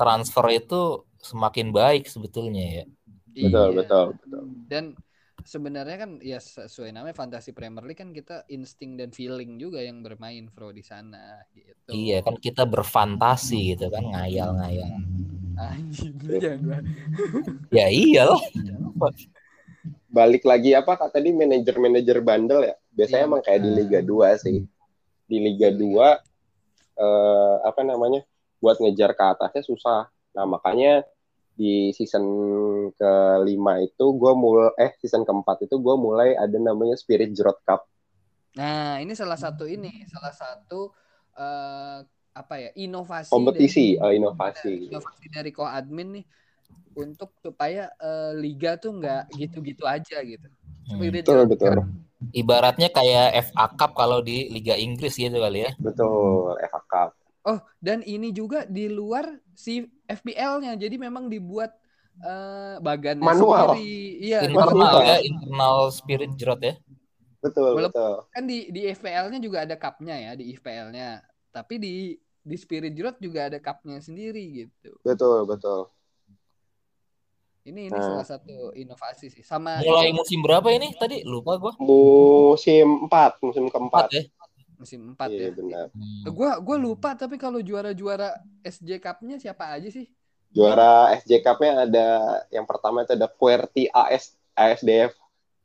transfer 0.00 0.44
itu 0.48 0.80
semakin 1.20 1.76
baik 1.76 2.08
sebetulnya 2.08 2.64
ya. 2.80 2.84
Betul, 3.28 3.68
Iya. 3.68 3.76
betul, 3.76 4.06
betul. 4.16 4.44
dan 4.64 4.84
sebenarnya 5.44 5.96
kan 6.00 6.10
ya 6.24 6.40
sesuai 6.40 6.90
namanya 6.90 7.12
fantasi 7.12 7.52
Premier 7.52 7.84
League 7.84 8.00
kan 8.00 8.10
kita 8.16 8.48
insting 8.48 8.96
dan 8.96 9.12
feeling 9.12 9.60
juga 9.60 9.84
yang 9.84 10.00
bermain 10.00 10.48
bro 10.48 10.72
di 10.72 10.80
sana 10.80 11.44
gitu. 11.52 11.92
Iya 11.92 12.24
kan 12.24 12.40
kita 12.40 12.64
berfantasi 12.64 13.76
gitu 13.76 13.92
kan 13.92 14.08
ngayal-ngayal. 14.08 14.96
anjing 15.54 16.18
jangan 16.42 16.82
Ya 17.70 17.86
iyalah. 17.86 18.42
balik 20.10 20.42
lagi 20.42 20.74
apa 20.74 20.98
kata 20.98 21.20
tadi 21.20 21.30
manajer-manajer 21.30 22.18
bandel 22.24 22.72
ya? 22.72 22.74
Biasanya 22.90 23.22
Iya, 23.22 23.28
emang 23.30 23.42
kayak 23.44 23.60
di. 23.62 23.70
Liga 23.70 24.00
2 24.02 24.34
sih. 24.40 24.58
Di 25.30 25.36
Liga 25.38 25.70
2 25.70 26.18
eh, 26.98 27.56
apa 27.62 27.80
namanya 27.86 28.22
buat 28.58 28.80
ngejar 28.82 29.14
ke 29.14 29.24
atasnya 29.36 29.62
susah. 29.62 30.10
Nah 30.34 30.44
makanya 30.48 31.06
di 31.54 31.94
season 31.94 32.24
kelima 32.98 33.78
itu 33.78 34.04
gue 34.18 34.32
mulai 34.34 34.70
eh 34.78 34.92
season 34.98 35.22
keempat 35.22 35.66
itu 35.70 35.78
gue 35.78 35.94
mulai 35.94 36.34
ada 36.34 36.58
namanya 36.58 36.98
Spirit 36.98 37.30
Jrot 37.34 37.62
Cup 37.62 37.86
nah 38.54 38.98
ini 39.02 39.14
salah 39.14 39.38
satu 39.38 39.66
ini 39.66 40.06
salah 40.10 40.34
satu 40.34 40.90
eh, 41.38 41.98
apa 42.34 42.54
ya 42.58 42.70
inovasi 42.74 43.30
kompetisi 43.30 43.94
dari- 43.94 44.02
eh, 44.02 44.12
inovasi 44.18 44.72
inovasi 44.90 45.26
dari 45.30 45.50
ko 45.54 45.62
admin 45.66 46.18
nih 46.18 46.26
untuk 46.94 47.34
supaya 47.42 47.90
eh, 47.98 48.32
liga 48.38 48.78
tuh 48.78 48.94
nggak 48.94 49.34
gitu-gitu 49.34 49.82
aja 49.86 50.22
gitu. 50.22 50.46
Hmm. 50.46 50.98
Spirit 50.98 51.22
betul 51.22 51.38
Jrot 51.42 51.48
betul 51.50 51.74
Ibaratnya 52.34 52.88
kayak 52.90 53.52
FA 53.52 53.66
Cup 53.78 53.92
kalau 53.94 54.18
di 54.24 54.48
Liga 54.48 54.74
Inggris 54.74 55.14
gitu 55.14 55.38
kali 55.38 55.68
ya. 55.68 55.70
betul 55.78 56.56
FA 56.58 56.80
Cup 56.90 57.10
Oh, 57.44 57.60
dan 57.78 58.00
ini 58.00 58.32
juga 58.32 58.64
di 58.64 58.88
luar 58.88 59.28
si 59.52 59.84
FPL-nya. 60.04 60.74
Jadi 60.74 60.96
memang 60.96 61.28
dibuat 61.28 61.76
eh 62.16 62.76
bagannya 62.80 63.20
Manual. 63.20 63.74
sendiri. 63.74 63.92
Iya, 64.22 64.38
Internal 64.46 64.96
ya, 65.02 65.16
internal 65.20 65.76
spirit 65.90 66.32
jrot 66.34 66.60
ya. 66.60 66.74
betul 67.38 67.76
Walaupun- 67.76 67.92
betul 67.92 68.14
kan 68.32 68.42
di 68.48 68.72
di 68.72 68.88
FPL-nya 68.88 69.36
juga 69.36 69.68
ada 69.68 69.76
cup-nya 69.76 70.16
ya 70.16 70.32
di 70.32 70.48
FPL-nya. 70.50 71.20
Tapi 71.52 71.76
di 71.76 71.94
di 72.40 72.56
Spirit 72.56 72.92
Jrot 72.92 73.16
juga 73.20 73.48
ada 73.48 73.56
cup-nya 73.56 74.00
sendiri 74.00 74.64
gitu. 74.64 74.92
betul 75.00 75.44
betul 75.44 75.88
Ini 77.64 77.88
ini 77.88 77.96
Nah. 77.96 78.04
salah 78.20 78.26
satu 78.28 78.76
inovasi 78.76 79.32
sih. 79.32 79.40
Sama 79.40 79.80
Mulai 79.80 80.12
musim 80.12 80.44
berapa 80.44 80.68
ini 80.68 80.92
tadi? 80.92 81.24
Lupa 81.24 81.56
gua. 81.56 81.72
musim 81.80 83.08
4 83.08 83.40
musim 83.40 83.72
keempat 83.72 84.12
Empat 84.12 84.12
ya. 84.12 84.22
Musim 84.84 85.16
4 85.16 85.32
iya 85.32 85.48
ya. 85.48 85.50
benar 85.56 85.86
Hmm. 85.96 86.28
Gua 86.28 86.60
gua 86.60 86.76
lupa 86.76 87.16
tapi 87.16 87.40
kalau 87.40 87.64
juara-juara 87.64 88.36
SJ 88.60 89.00
Cup-nya 89.00 89.40
siapa 89.40 89.72
aja 89.72 89.88
sih? 89.88 90.04
Juara 90.52 91.16
SJ 91.24 91.40
Cup-nya 91.40 91.88
ada 91.88 92.06
yang 92.52 92.68
pertama 92.68 93.02
itu 93.02 93.16
ada 93.16 93.26
QWERTY 93.26 93.90
AS 93.90 94.36
ASDF. 94.54 95.16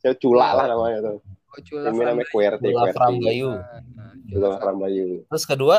Ya 0.01 0.15
Cula 0.15 0.55
lah 0.55 0.65
namanya 0.71 0.97
tuh. 1.03 1.17
Oh, 1.51 1.61
Cula 1.61 1.91
Timnya 1.91 2.15
namanya 2.15 2.27
QWERTY. 2.31 2.71
QWERTY. 2.71 2.95
Frambayu. 2.95 3.51
Nah, 3.53 4.13
Cula 4.25 4.47
Cula 4.49 4.57
Frambayu. 4.63 5.07
Terus 5.29 5.45
kedua, 5.45 5.75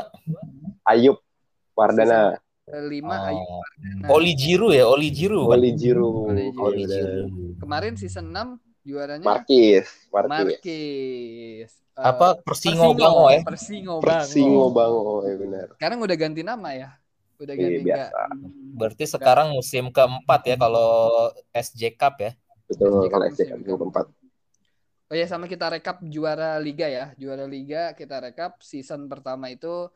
Ayub 0.84 1.18
Wardana. 1.74 2.36
kelima 2.70 3.34
Ayu 3.34 3.42
oh. 3.42 4.14
Oli 4.14 4.30
Jiru 4.38 4.70
ya, 4.70 4.86
Oli 4.86 5.10
Jiru. 5.10 5.50
kan? 5.50 5.58
Oli 5.58 5.74
Jiru. 5.74 6.30
Oli 6.30 6.54
Jiru. 6.54 6.62
Oli 6.70 6.84
Jiru. 6.86 7.22
Kemarin 7.58 7.98
season 7.98 8.30
6 8.30 8.69
juaranya 8.82 9.26
Markis. 9.26 9.86
Markis. 10.08 10.28
Marquez. 10.30 11.70
Eh, 11.70 12.06
Apa 12.06 12.38
Persingo 12.40 12.96
Bango 12.96 13.28
ya? 13.28 13.44
Persingo 13.44 14.00
Bango. 14.00 14.06
Persingo 14.06 14.66
Bango. 14.72 15.14
Ya 15.22 15.34
benar. 15.36 15.68
Sekarang 15.76 15.98
udah 16.00 16.16
ganti 16.16 16.40
nama 16.40 16.70
ya. 16.72 16.90
Udah 17.36 17.54
Iya 17.56 17.62
ganti 17.68 17.80
enggak. 17.82 18.08
biasa. 18.12 18.20
Berarti 18.76 19.04
sekarang 19.04 19.48
musim 19.52 19.84
keempat 19.88 20.40
ya 20.44 20.56
kalau 20.56 20.90
SJ 21.52 21.82
Cup 21.96 22.14
ya. 22.20 22.32
Betul 22.68 22.88
SJ 22.88 23.06
kalau 23.08 23.24
SJ 23.28 23.40
Cup 23.46 23.56
musim 23.60 23.76
keempat. 23.76 24.06
Oh 25.10 25.16
ya 25.18 25.26
sama 25.26 25.44
kita 25.44 25.66
rekap 25.68 25.98
juara 26.06 26.56
liga 26.56 26.86
ya. 26.86 27.12
Juara 27.18 27.44
liga 27.44 27.92
kita 27.92 28.22
rekap 28.22 28.62
season 28.62 29.10
pertama 29.10 29.50
itu 29.50 29.90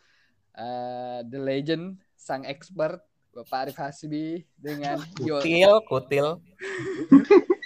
eh, 0.52 1.20
The 1.24 1.38
Legend 1.38 1.96
sang 2.18 2.42
expert 2.44 3.00
Bapak 3.34 3.66
Arif 3.66 3.76
Hasbi 3.78 4.46
dengan 4.54 4.98
Yo- 5.22 5.38
Kutil, 5.40 5.72
kutil. 5.88 6.26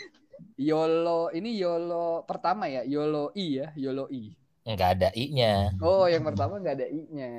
Yolo 0.59 1.31
ini 1.31 1.55
Yolo 1.55 2.27
pertama 2.27 2.67
ya 2.67 2.83
Yolo 2.83 3.31
I 3.33 3.47
ya 3.63 3.69
Yolo 3.79 4.11
I 4.11 4.35
Nggak 4.69 4.91
ada 5.01 5.09
i-nya. 5.17 5.73
oh 5.81 6.05
yang 6.05 6.21
pertama 6.21 6.61
nggak 6.61 6.77
ada 6.83 6.89
I-nya 6.91 7.31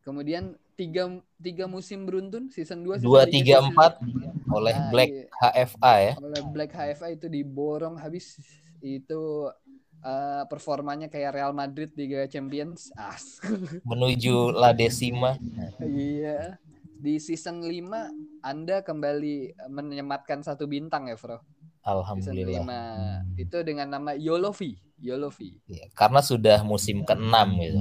kemudian 0.00 0.56
tiga 0.74 1.06
tiga 1.36 1.68
musim 1.68 2.08
beruntun 2.08 2.48
season 2.48 2.82
2 2.82 3.04
Dua, 3.04 3.28
tiga, 3.28 3.60
empat 3.60 4.00
oleh 4.48 4.74
Nah, 4.74 4.88
Black 4.90 5.10
iya. 5.12 5.28
HFA 5.68 5.94
ya. 6.00 6.12
oleh 6.18 6.42
Black 6.50 6.70
HFA 6.72 7.08
itu 7.12 7.28
diborong 7.28 8.00
habis 8.00 8.40
itu 8.80 9.52
eh, 10.00 10.42
performanya 10.48 11.06
kayak 11.06 11.36
Real 11.36 11.52
Madrid 11.52 11.92
Liga 11.94 12.24
Champions 12.26 12.88
as 12.96 13.38
Menuju 13.84 14.56
La 14.56 14.72
Decima. 14.72 15.36
iya 15.84 16.56
di 17.00 17.16
season 17.16 17.64
5 17.64 18.44
Anda 18.44 18.84
kembali 18.84 19.36
menyematkan 19.66 20.44
satu 20.44 20.68
bintang 20.68 21.08
ya 21.08 21.16
Bro 21.16 21.40
season 21.40 21.88
Alhamdulillah. 21.88 23.24
5 23.32 23.40
itu 23.40 23.56
dengan 23.64 23.88
nama 23.88 24.12
Yolovi 24.12 24.76
Yolovi 25.00 25.56
Iya, 25.64 25.88
karena 25.96 26.20
sudah 26.20 26.60
musim 26.60 27.00
ke-6 27.02 27.34
gitu. 27.58 27.80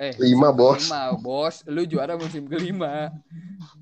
eh 0.00 0.16
Lima, 0.16 0.48
bos. 0.48 0.80
kelima, 0.80 1.12
bos 1.14 1.60
lu 1.68 1.84
juara 1.84 2.16
musim 2.16 2.48
kelima 2.48 3.12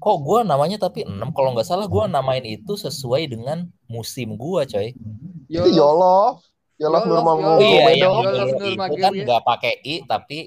Kok 0.02 0.16
gua 0.18 0.42
namanya 0.42 0.74
tapi 0.76 1.06
6 1.06 1.14
kalau 1.30 1.54
nggak 1.54 1.62
salah 1.64 1.86
gua 1.86 2.10
namain 2.10 2.42
itu 2.42 2.74
sesuai 2.74 3.30
dengan 3.30 3.70
musim 3.86 4.34
gua, 4.34 4.66
coy. 4.66 4.98
Itu 5.46 5.70
Yolo. 5.70 6.42
Yolo 6.74 6.98
Yolof, 6.98 7.02
normal 7.06 7.36
Yolof. 7.38 7.58
iya, 7.62 7.78
Komedo. 7.86 7.98
yang 8.02 8.12
Yolo 8.18 8.30
itu 8.34 8.66
Nurmagiri. 8.74 9.02
kan 9.02 9.12
nggak 9.14 9.42
pakai 9.42 9.72
i 9.82 9.94
tapi 10.02 10.38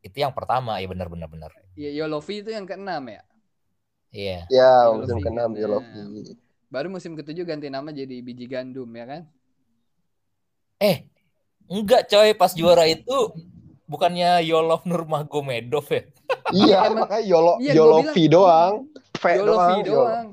itu 0.00 0.16
yang 0.16 0.30
pertama 0.30 0.78
ya 0.78 0.86
benar 0.86 1.10
benar 1.10 1.26
benar. 1.26 1.50
Ya 1.76 1.90
Yolovi 1.94 2.40
itu 2.40 2.50
yang 2.50 2.64
keenam 2.64 3.04
ya 3.06 3.22
Iya. 4.08 4.48
Ya, 4.48 4.70
Yolo 4.86 5.02
musim 5.02 5.18
V 5.18 5.22
ke-6 5.22 5.36
kan. 5.36 5.50
Yolo. 5.54 5.78
Nah. 5.78 6.08
baru 6.66 6.88
musim 6.88 7.12
ketujuh 7.12 7.44
ganti 7.44 7.68
nama 7.68 7.90
jadi 7.90 8.16
biji 8.18 8.46
gandum 8.46 8.88
ya 8.90 9.04
kan 9.04 9.22
Eh, 10.76 11.08
enggak 11.66 12.04
coy, 12.06 12.32
pas 12.32 12.52
juara 12.52 12.84
itu 12.84 13.32
bukannya 13.84 14.40
Yolov 14.42 14.84
Nurmagomedov 14.84 15.86
ya? 15.86 16.02
Iya, 16.54 16.78
makanya 16.92 17.24
Yolo 17.24 17.52
Iya, 17.58 17.72
gua 17.72 17.76
Yolo 17.76 17.96
bilang- 17.98 18.14
V 18.14 18.18
doang. 18.26 18.74
V 19.12 19.24
Yolovi 19.26 19.74
doang. 19.82 19.86
Doang 19.86 20.26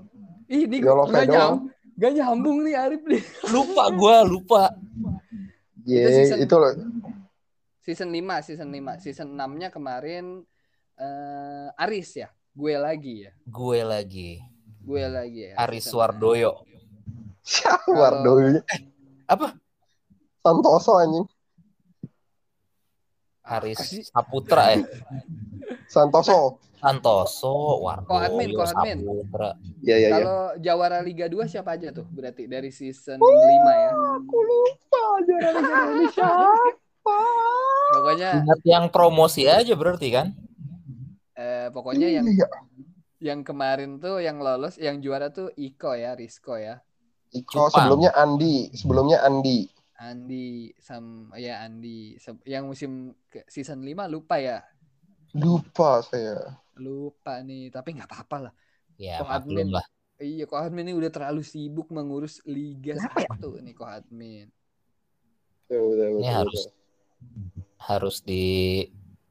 ih 0.45 0.61
ini 0.61 0.77
Yolo 0.79 1.03
V 1.03 1.09
nggak 1.09 1.25
doang. 1.25 1.33
nyam 1.33 1.53
nggak 1.93 2.11
nyambung 2.13 2.57
nih 2.61 2.75
Arif 2.75 3.01
nih 3.03 3.23
Lupa 3.49 3.83
gua, 3.91 4.15
lupa. 4.23 4.63
Ye, 5.83 6.01
season- 6.07 6.39
itu 6.39 6.55
loh. 6.55 6.71
season 7.79 8.09
5 8.09 8.15
season 8.41 8.69
5 8.69 8.95
season 8.97 9.27
6 9.29 9.51
nya 9.55 9.67
kemarin 9.67 10.47
eh 11.03 11.67
Aris 11.75 12.09
ya 12.15 12.31
gue 12.53 12.73
lagi 12.79 13.27
ya 13.27 13.31
Gue 13.43 13.83
lagi. 13.83 14.39
gue 14.79 15.03
lagi 15.03 15.51
ya 15.51 15.59
Aris 15.59 15.87
Wardoyo. 15.91 16.63
Siapa 17.43 17.91
Wardoyo? 17.91 18.63
Apa? 19.27 19.51
Santoso 20.39 20.95
anjing. 20.95 21.27
Aris? 23.43 24.07
Saputra 24.07 24.71
ya? 24.71 24.87
Santoso. 25.87 26.59
Santoso, 26.79 27.79
Wardoyo, 27.79 28.11
Ko 28.11 28.15
admin, 28.19 28.49
ko 28.51 28.63
admin. 28.63 28.97
Saputra. 29.07 29.49
Iya, 29.79 29.95
iya, 29.95 29.95
iya. 29.95 30.09
Kalau 30.11 30.39
jawara 30.59 30.99
Liga 30.99 31.31
2 31.31 31.47
siapa 31.47 31.79
aja 31.79 31.95
tuh? 31.95 32.03
Berarti 32.11 32.43
dari 32.43 32.75
season 32.75 33.23
5 33.23 33.23
ya. 33.23 33.91
Aku 34.19 34.35
lupa 34.35 35.03
juara 35.23 35.49
Liga 35.55 35.79
ini 35.95 36.05
siapa. 36.11 37.17
Pokoknya 37.95 38.29
Ingat 38.43 38.61
yang 38.67 38.85
promosi 38.91 39.47
aja 39.47 39.71
berarti 39.75 40.07
kan? 40.11 40.35
Eh, 41.43 41.67
pokoknya 41.75 42.07
yang 42.07 42.25
Iya. 42.25 42.47
yang 43.19 43.39
kemarin 43.47 43.99
tuh 44.03 44.19
yang 44.19 44.37
lolos, 44.39 44.75
yang 44.79 44.99
juara 45.03 45.27
tuh 45.31 45.47
Iko 45.55 45.91
ya, 45.95 46.11
Risco 46.15 46.55
ya. 46.59 46.79
Iko 47.33 47.67
Cupang. 47.67 47.71
sebelumnya 47.71 48.11
Andi, 48.13 48.71
sebelumnya 48.75 49.17
Andi. 49.27 49.59
Andi 49.99 50.75
sam 50.83 51.31
ya 51.39 51.63
Andi 51.63 52.19
yang 52.43 52.67
musim 52.67 53.15
ke 53.31 53.47
season 53.47 53.79
5 53.87 54.05
lupa 54.11 54.35
ya. 54.39 54.59
Lupa 55.33 56.03
saya. 56.03 56.59
Lupa 56.77 57.39
nih, 57.45 57.69
tapi 57.69 57.95
nggak 57.95 58.09
apa-apa 58.09 58.37
lah. 58.49 58.53
Ya, 58.99 59.17
Kok 59.21 59.29
admin? 59.29 59.69
lah. 59.73 59.85
Iya, 60.21 60.45
kok 60.45 60.59
admin 60.61 60.85
ini 60.91 60.93
udah 60.93 61.09
terlalu 61.09 61.41
sibuk 61.41 61.89
mengurus 61.89 62.39
Liga 62.45 62.93
Kenapa 62.95 63.19
ya? 63.23 63.29
1 63.33 63.49
nih 63.65 63.73
kok 63.73 63.89
admin. 63.89 64.47
Betul, 65.65 65.81
betul, 65.89 66.07
Ini 66.21 66.21
betul, 66.21 66.33
harus 66.37 66.61
betul. 66.61 66.71
harus 67.81 68.15
di 68.23 68.45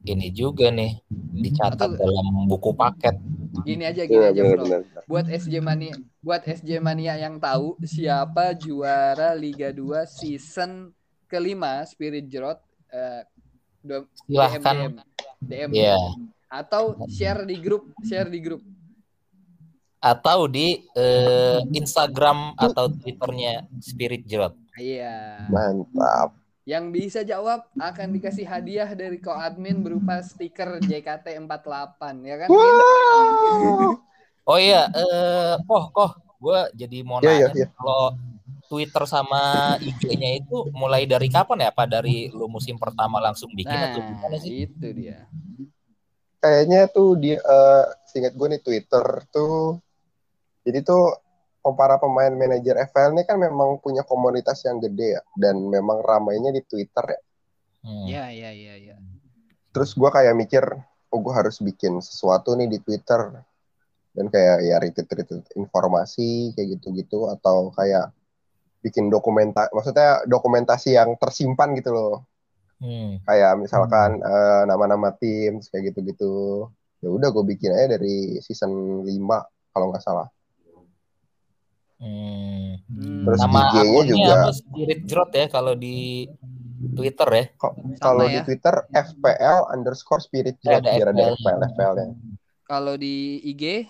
ini 0.03 0.27
juga 0.29 0.67
nih 0.67 0.99
dicatat 1.09 1.79
Atau- 1.79 1.95
dalam 1.95 2.45
buku 2.45 2.71
paket. 2.71 3.15
Gini 3.63 3.83
aja, 3.83 4.03
gini 4.03 4.19
Benar, 4.19 4.29
aja, 4.29 4.41
benar, 4.41 4.55
Bro. 4.55 4.65
benar. 4.65 4.81
buat 5.03 5.25
SJ 5.27 5.53
Mania 5.59 5.93
buat 6.19 6.41
SJ 6.41 6.69
Mania 6.77 7.13
yang 7.15 7.37
tahu 7.37 7.75
siapa 7.81 8.51
juara 8.53 9.31
Liga 9.33 9.69
2 9.69 9.79
season 10.03 10.91
kelima 11.25 11.83
Spirit 11.83 12.27
Jerot 12.27 12.59
eh, 12.87 13.23
do- 13.79 14.09
Silahkan. 14.25 14.75
DM, 14.75 14.93
DM 15.39 15.71
Iya. 15.71 15.95
atau 16.47 16.99
share 17.07 17.43
di 17.43 17.55
grup 17.57 17.87
share 18.01 18.27
di 18.27 18.39
grup 18.39 18.61
Atau 19.99 20.45
di 20.45 20.83
eh, 20.91 21.63
Instagram 21.71 22.59
atau 22.59 22.91
Twitternya 22.91 23.63
Spirit 23.79 24.25
Jerot. 24.25 24.51
iya 24.75 25.47
Mantap. 25.47 26.35
Yang 26.63 26.95
bisa 26.95 27.27
jawab 27.27 27.67
akan 27.75 28.07
dikasih 28.15 28.47
hadiah 28.47 28.87
dari 28.95 29.19
ko 29.19 29.35
admin 29.35 29.83
berupa 29.83 30.23
stiker 30.23 30.79
JKT48 30.79 32.01
ya 32.23 32.35
kan 32.39 32.49
Wow. 32.51 33.99
Oh 34.43 34.59
iya, 34.59 34.91
eh 34.91 35.55
koh 35.63 35.87
koh, 35.95 36.11
gue 36.43 36.59
jadi 36.75 36.99
mau 37.07 37.23
Iya, 37.23 37.31
iya, 37.31 37.47
nanya 37.47 37.63
iya. 37.63 37.67
kalau 37.79 38.11
Twitter 38.67 39.03
sama 39.07 39.75
IG-nya 39.79 40.43
itu 40.43 40.67
mulai 40.75 41.07
dari 41.07 41.31
kapan 41.31 41.63
ya? 41.63 41.69
Apa 41.71 41.87
dari 41.87 42.27
lu 42.27 42.51
musim 42.51 42.75
pertama 42.75 43.23
langsung 43.23 43.47
bikin 43.55 43.71
atau 43.71 44.03
gimana 44.03 44.35
nah 44.35 44.39
sih? 44.43 44.67
itu 44.67 44.87
dia 44.91 45.27
Kayaknya 46.43 46.91
tuh 46.91 47.15
dia, 47.15 47.39
eh 47.39 47.83
seingat 48.03 48.35
gue 48.35 48.47
nih 48.51 48.59
Twitter 48.59 49.05
tuh, 49.31 49.79
jadi 50.67 50.83
tuh 50.83 51.22
para 51.71 51.95
pemain 51.95 52.35
manajer 52.35 52.75
FPL 52.91 53.15
ini 53.15 53.23
kan 53.23 53.39
memang 53.39 53.79
punya 53.79 54.03
komunitas 54.03 54.67
yang 54.67 54.83
gede 54.83 55.15
ya, 55.15 55.21
dan 55.39 55.55
memang 55.63 56.03
ramainya 56.03 56.51
di 56.51 56.59
Twitter 56.67 57.15
ya. 57.15 57.21
Hmm. 57.83 58.07
ya 58.07 58.25
ya 58.31 58.51
ya 58.55 58.75
ya 58.79 58.95
Terus 59.75 59.95
gue 59.95 60.07
kayak 60.07 60.35
mikir, 60.35 60.63
oh 61.11 61.19
gue 61.23 61.33
harus 61.33 61.63
bikin 61.63 62.03
sesuatu 62.03 62.53
nih 62.59 62.67
di 62.67 62.79
Twitter. 62.83 63.31
Dan 64.13 64.29
kayak 64.29 64.61
ya 64.61 64.77
retweet-retweet 64.77 65.57
informasi 65.57 66.53
kayak 66.53 66.77
gitu-gitu 66.77 67.33
atau 67.33 67.73
kayak 67.73 68.13
bikin 68.85 69.09
dokumenta 69.09 69.71
maksudnya 69.73 70.21
dokumentasi 70.29 70.93
yang 70.93 71.17
tersimpan 71.17 71.73
gitu 71.73 71.89
loh. 71.95 72.15
Hmm. 72.77 73.17
Kayak 73.25 73.57
misalkan 73.57 74.21
eh, 74.21 74.63
nama-nama 74.69 75.15
tim 75.17 75.63
kayak 75.63 75.95
gitu-gitu. 75.95 76.67
Ya 77.01 77.09
udah 77.09 77.33
gue 77.33 77.43
bikin 77.57 77.73
aja 77.73 77.97
dari 77.97 78.37
season 78.43 79.01
5 79.01 79.09
kalau 79.73 79.89
nggak 79.89 80.03
salah. 80.05 80.29
Hmm. 82.03 82.75
Terus 83.23 83.39
Nama 83.39 83.59
IG-nya 83.63 83.79
akunnya 83.79 84.03
juga. 84.11 84.35
Spirit 84.51 85.01
Jerot 85.07 85.31
ya 85.31 85.45
kalau 85.47 85.73
di 85.79 86.27
Twitter 86.91 87.29
ya. 87.31 87.45
Kalau 88.03 88.25
ya. 88.27 88.31
di 88.35 88.39
Twitter 88.43 88.75
FPL 88.91 89.59
underscore 89.71 90.19
spirit 90.19 90.59
jrot 90.59 90.83
ada 90.83 90.99
biar 90.99 91.09
ada 91.15 91.23
FPL. 91.31 91.59
FPL 91.71 91.93
ya. 91.95 92.07
kalau 92.67 92.93
di 92.99 93.39
IG 93.39 93.87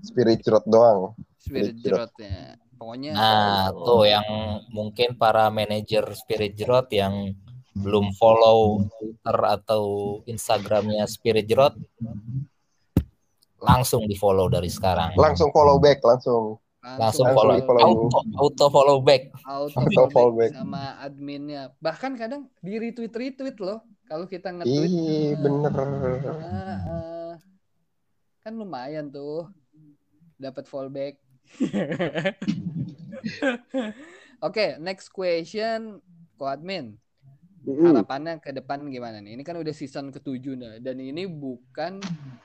Spirit 0.00 0.40
jrot 0.40 0.64
doang. 0.64 1.12
Spirit 1.36 1.76
Spirit 1.76 1.84
Jerot. 1.84 1.98
Jerotnya 2.08 2.36
pokoknya 2.80 3.10
Nah, 3.12 3.68
tuh 3.72 4.02
yang 4.08 4.26
mungkin 4.72 5.20
para 5.20 5.52
manajer 5.52 6.04
Spirit 6.16 6.56
Jerot 6.56 6.88
yang 6.88 7.36
belum 7.74 8.14
follow 8.16 8.86
Twitter 8.96 9.36
atau 9.60 9.82
Instagramnya 10.24 11.04
Spirit 11.10 11.44
Jerot 11.44 11.76
langsung 13.60 14.04
di 14.08 14.16
follow 14.16 14.48
dari 14.48 14.68
sekarang. 14.68 15.16
Langsung 15.16 15.52
follow 15.52 15.76
back 15.80 16.00
langsung. 16.04 16.60
Langsung 16.84 17.00
Langsung 17.00 17.26
follow, 17.32 17.56
di-follow. 17.56 17.80
auto, 17.80 18.18
auto 18.36 18.64
follow 18.68 18.98
back. 19.00 19.32
auto 19.48 19.72
Auto 19.72 19.88
fallback 19.88 20.12
fallback. 20.12 20.50
sama 20.52 21.00
adminnya 21.00 21.72
bahkan 21.80 22.12
kadang 22.12 22.44
di 22.60 22.76
retweet 22.76 23.08
retweet 23.10 23.56
loh 23.56 23.80
kalau 24.04 24.28
kita 24.28 24.52
nge-tweet 24.52 24.92
Ih, 24.92 25.32
bener. 25.40 25.72
Ah, 25.72 26.76
ah. 26.84 27.32
kan 28.38 28.52
lumayan 28.52 29.08
tuh 29.08 29.48
dapat 30.36 30.68
fallback 30.68 31.16
Oke, 34.44 34.76
next 34.76 35.08
question, 35.08 36.04
Ko 36.36 36.44
admin. 36.44 37.00
Harapannya 37.64 38.44
ke 38.44 38.52
depan 38.52 38.84
gimana 38.92 39.24
nih? 39.24 39.40
Ini 39.40 39.42
kan 39.42 39.56
udah 39.56 39.72
season 39.72 40.12
ketujuh 40.12 40.52
nah, 40.52 40.76
dan 40.76 41.00
ini 41.00 41.24
bukan 41.24 41.96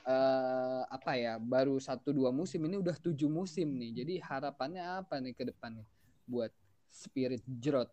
eh, 0.08 0.82
apa 0.88 1.12
ya, 1.20 1.36
baru 1.36 1.76
satu 1.76 2.16
dua 2.16 2.32
musim, 2.32 2.64
ini 2.64 2.80
udah 2.80 2.96
tujuh 2.96 3.28
musim 3.28 3.76
nih. 3.76 4.00
Jadi 4.00 4.14
harapannya 4.24 5.04
apa 5.04 5.20
nih 5.20 5.36
ke 5.36 5.44
depannya 5.44 5.84
buat 6.24 6.48
Spirit 6.88 7.44
Jerot? 7.44 7.92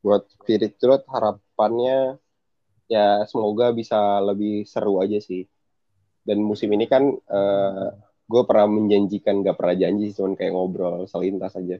Buat 0.00 0.24
Spirit 0.32 0.80
Jrot 0.80 1.04
harapannya 1.12 2.16
ya 2.88 3.26
semoga 3.28 3.74
bisa 3.76 4.22
lebih 4.24 4.64
seru 4.64 5.04
aja 5.04 5.20
sih. 5.20 5.44
Dan 6.24 6.40
musim 6.42 6.72
ini 6.72 6.88
kan 6.88 7.12
eh 7.12 7.88
gue 8.26 8.42
pernah 8.42 8.66
menjanjikan 8.66 9.44
gak 9.44 9.54
pernah 9.54 9.76
janji, 9.78 10.10
cuman 10.10 10.34
kayak 10.34 10.50
ngobrol 10.50 11.06
selintas 11.06 11.54
aja. 11.54 11.78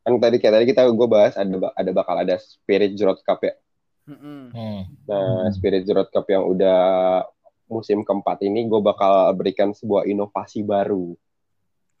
Kan 0.00 0.16
tadi 0.16 0.36
kayak 0.40 0.54
tadi 0.56 0.64
kita 0.72 0.88
gue 0.88 1.08
bahas 1.08 1.36
ada 1.36 1.70
ada 1.76 1.90
bakal 1.92 2.16
ada 2.16 2.36
Spirit 2.40 2.96
Jrot 2.96 3.20
Cup 3.20 3.44
ya. 3.44 3.54
Hmm. 4.08 4.50
Nah, 5.06 5.46
Spirit 5.54 5.84
Jrot 5.86 6.08
Cup 6.10 6.26
yang 6.26 6.48
udah 6.48 6.80
musim 7.70 8.02
keempat 8.02 8.42
ini 8.42 8.66
gue 8.66 8.80
bakal 8.82 9.30
berikan 9.38 9.70
sebuah 9.70 10.08
inovasi 10.08 10.64
baru. 10.66 11.14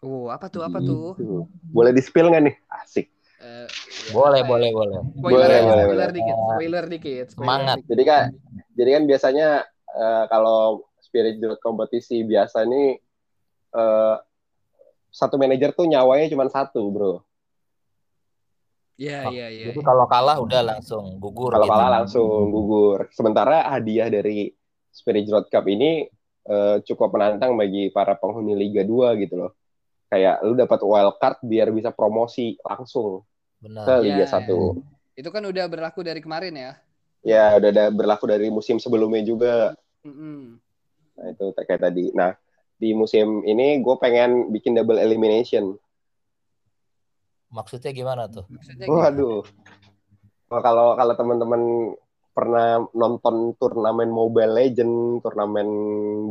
Oh, 0.00 0.32
apa 0.32 0.48
tuh? 0.48 0.64
Apa 0.64 0.80
tuh? 0.80 1.14
Gitu. 1.20 1.44
Boleh 1.70 1.92
di-spill 1.92 2.32
nggak 2.32 2.42
nih? 2.48 2.56
Asik. 2.72 3.12
Eh, 3.40 3.68
ya, 3.68 4.12
Boleh, 4.16 4.40
apa 4.40 4.48
ya? 4.48 4.50
boleh, 4.50 4.70
boleh. 4.72 4.98
Spoiler, 5.16 5.48
Boleh, 5.48 5.60
boleh, 5.60 5.84
spoiler 5.84 5.84
boleh. 5.86 6.08
dikit, 6.16 6.36
spoiler 6.40 6.84
dikit. 6.88 7.26
spoiler 7.28 7.44
Semangat. 7.46 7.76
dikit. 7.76 7.88
Jadi 7.92 8.02
kan, 8.08 8.22
jadi 8.76 8.90
kan 8.96 9.02
biasanya 9.04 9.48
eh, 9.92 10.24
kalau 10.32 10.60
Spirit 11.04 11.36
Jrot 11.36 11.60
kompetisi 11.60 12.24
biasa 12.24 12.64
nih 12.64 12.96
eh, 13.76 14.16
satu 15.12 15.36
manajer 15.36 15.76
tuh 15.76 15.84
nyawanya 15.84 16.26
cuma 16.32 16.48
satu, 16.48 16.80
bro. 16.88 17.20
Iya, 19.00 19.20
iya, 19.32 19.46
iya. 19.48 19.64
Jadi 19.72 19.80
kalau 19.80 20.04
kalah 20.04 20.36
udah 20.44 20.60
langsung 20.60 21.16
gugur 21.16 21.56
Kalau 21.56 21.64
gitu. 21.64 21.72
kalah 21.72 21.90
langsung 21.90 22.28
gugur. 22.52 22.98
Sementara 23.16 23.64
hadiah 23.72 24.12
dari 24.12 24.52
Spirit 24.92 25.24
Jrot 25.24 25.46
Cup 25.48 25.64
ini 25.72 26.04
eh, 26.44 26.76
cukup 26.84 27.16
menantang 27.16 27.56
bagi 27.56 27.88
para 27.88 28.12
penghuni 28.12 28.52
Liga 28.52 28.84
2 28.84 29.16
gitu 29.16 29.40
loh. 29.40 29.56
Kayak 30.12 30.44
lu 30.44 30.52
dapat 30.52 30.84
wild 30.84 31.16
card 31.16 31.40
biar 31.40 31.72
bisa 31.72 31.88
promosi 31.96 32.60
langsung 32.60 33.24
ke 33.56 33.64
Benar. 33.64 34.04
Liga 34.04 34.24
Iya, 34.28 34.36
1. 34.36 34.84
Itu 35.16 35.28
kan 35.32 35.42
udah 35.48 35.64
berlaku 35.64 36.04
dari 36.04 36.20
kemarin 36.20 36.52
ya. 36.52 36.72
Ya, 37.24 37.56
udah 37.56 37.68
ada 37.72 37.84
berlaku 37.88 38.24
dari 38.28 38.52
musim 38.52 38.76
sebelumnya 38.76 39.24
juga. 39.24 39.76
Mm-mm. 40.04 40.60
Nah, 41.16 41.26
itu 41.32 41.44
kayak 41.56 41.80
tadi. 41.88 42.12
Nah, 42.16 42.32
di 42.80 42.96
musim 42.96 43.44
ini 43.44 43.80
gue 43.80 43.96
pengen 44.00 44.48
bikin 44.52 44.76
double 44.76 44.96
elimination. 44.96 45.76
Maksudnya 47.50 47.90
gimana 47.90 48.30
tuh? 48.30 48.46
Maksudnya 48.46 48.86
gimana? 48.86 49.10
Waduh. 49.10 49.42
Oh, 50.50 50.60
Kalau 50.62 50.98
kalau 50.98 51.14
teman-teman 51.14 51.62
pernah 52.30 52.82
nonton 52.94 53.54
turnamen 53.58 54.10
Mobile 54.10 54.54
Legend, 54.54 55.22
turnamen 55.22 55.68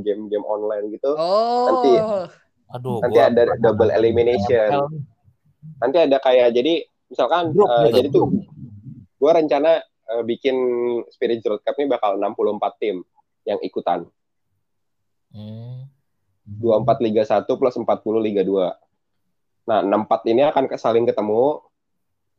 game-game 0.04 0.48
online 0.48 0.96
gitu, 0.96 1.12
Oh, 1.16 1.68
Nanti 1.68 1.92
Aduh, 2.70 3.02
nanti 3.02 3.18
gua 3.18 3.28
ada 3.28 3.44
double 3.60 3.92
elimination. 3.92 4.70
ML. 4.70 4.88
Nanti 5.82 5.98
ada 6.00 6.18
kayak 6.22 6.56
jadi 6.56 6.86
misalkan 7.10 7.52
Grup 7.52 7.68
eh, 7.68 7.90
gitu, 7.90 7.96
jadi 7.98 8.08
tuh 8.14 8.26
gue 9.20 9.32
rencana 9.34 9.82
eh, 9.84 10.24
bikin 10.24 10.56
Spirit 11.10 11.42
Jrot 11.42 11.66
Cup 11.66 11.76
ini 11.82 11.90
bakal 11.90 12.16
64 12.22 12.82
tim 12.82 13.02
yang 13.44 13.60
ikutan. 13.66 14.06
Hmm. 15.34 15.90
24 16.50 17.06
Liga 17.06 17.24
1 17.26 17.46
plus 17.46 17.76
40 17.78 17.86
Liga 18.26 18.42
2. 18.42 18.89
Nah, 19.66 19.80
64 19.82 20.22
ini 20.28 20.42
akan 20.44 20.64
saling 20.76 21.04
ketemu. 21.04 21.60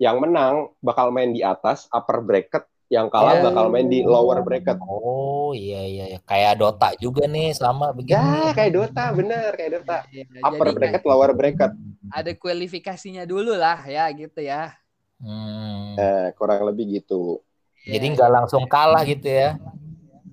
Yang 0.00 0.16
menang 0.16 0.54
bakal 0.80 1.12
main 1.12 1.28
di 1.28 1.44
atas 1.44 1.84
upper 1.92 2.24
bracket, 2.24 2.64
yang 2.88 3.12
kalah 3.12 3.36
Ya. 3.36 3.42
bakal 3.46 3.68
main 3.68 3.84
di 3.84 4.00
lower 4.00 4.40
bracket. 4.40 4.80
Oh 4.80 5.52
iya 5.52 5.84
iya 5.84 6.04
iya. 6.08 6.18
kayak 6.24 6.56
Dota 6.56 6.96
juga 6.96 7.28
nih 7.28 7.52
sama 7.52 7.92
begini. 7.92 8.16
Ya, 8.16 8.56
kayak 8.56 8.72
Dota, 8.72 9.04
bener 9.12 9.52
kayak 9.52 9.70
Dota. 9.76 9.98
Iya, 10.08 10.24
Upper 10.40 10.66
jadi 10.66 10.74
bracket, 10.74 11.02
lower 11.04 11.30
bracket. 11.36 11.72
ada 12.10 12.32
kualifikasinya 12.32 13.28
dulu 13.28 13.52
lah 13.52 13.84
ya 13.84 14.08
gitu 14.10 14.40
ya. 14.40 14.72
Hmm. 15.20 16.00
Nah, 16.00 16.32
kurang 16.32 16.64
lebih 16.64 16.96
gitu. 16.96 17.44
Jadi 17.84 18.06
Ya, 18.08 18.12
nggak 18.16 18.30
langsung 18.40 18.64
kalah 18.64 19.04
gitu 19.04 19.28
ya. 19.28 19.60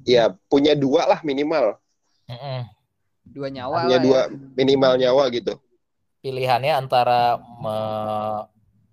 Ya, 0.08 0.32
punya 0.48 0.72
dua 0.74 1.04
lah 1.06 1.20
minimal. 1.22 1.76
Mm-mm. 2.24 2.64
dua 3.28 3.52
nyawa 3.52 3.84
Punya 3.84 4.00
lah 4.00 4.04
dua 4.04 4.20
ya. 4.24 4.40
minimal 4.56 4.94
nyawa 4.96 5.24
gitu. 5.36 5.60
Pilihannya 6.28 6.76
antara 6.76 7.20
me- 7.40 8.44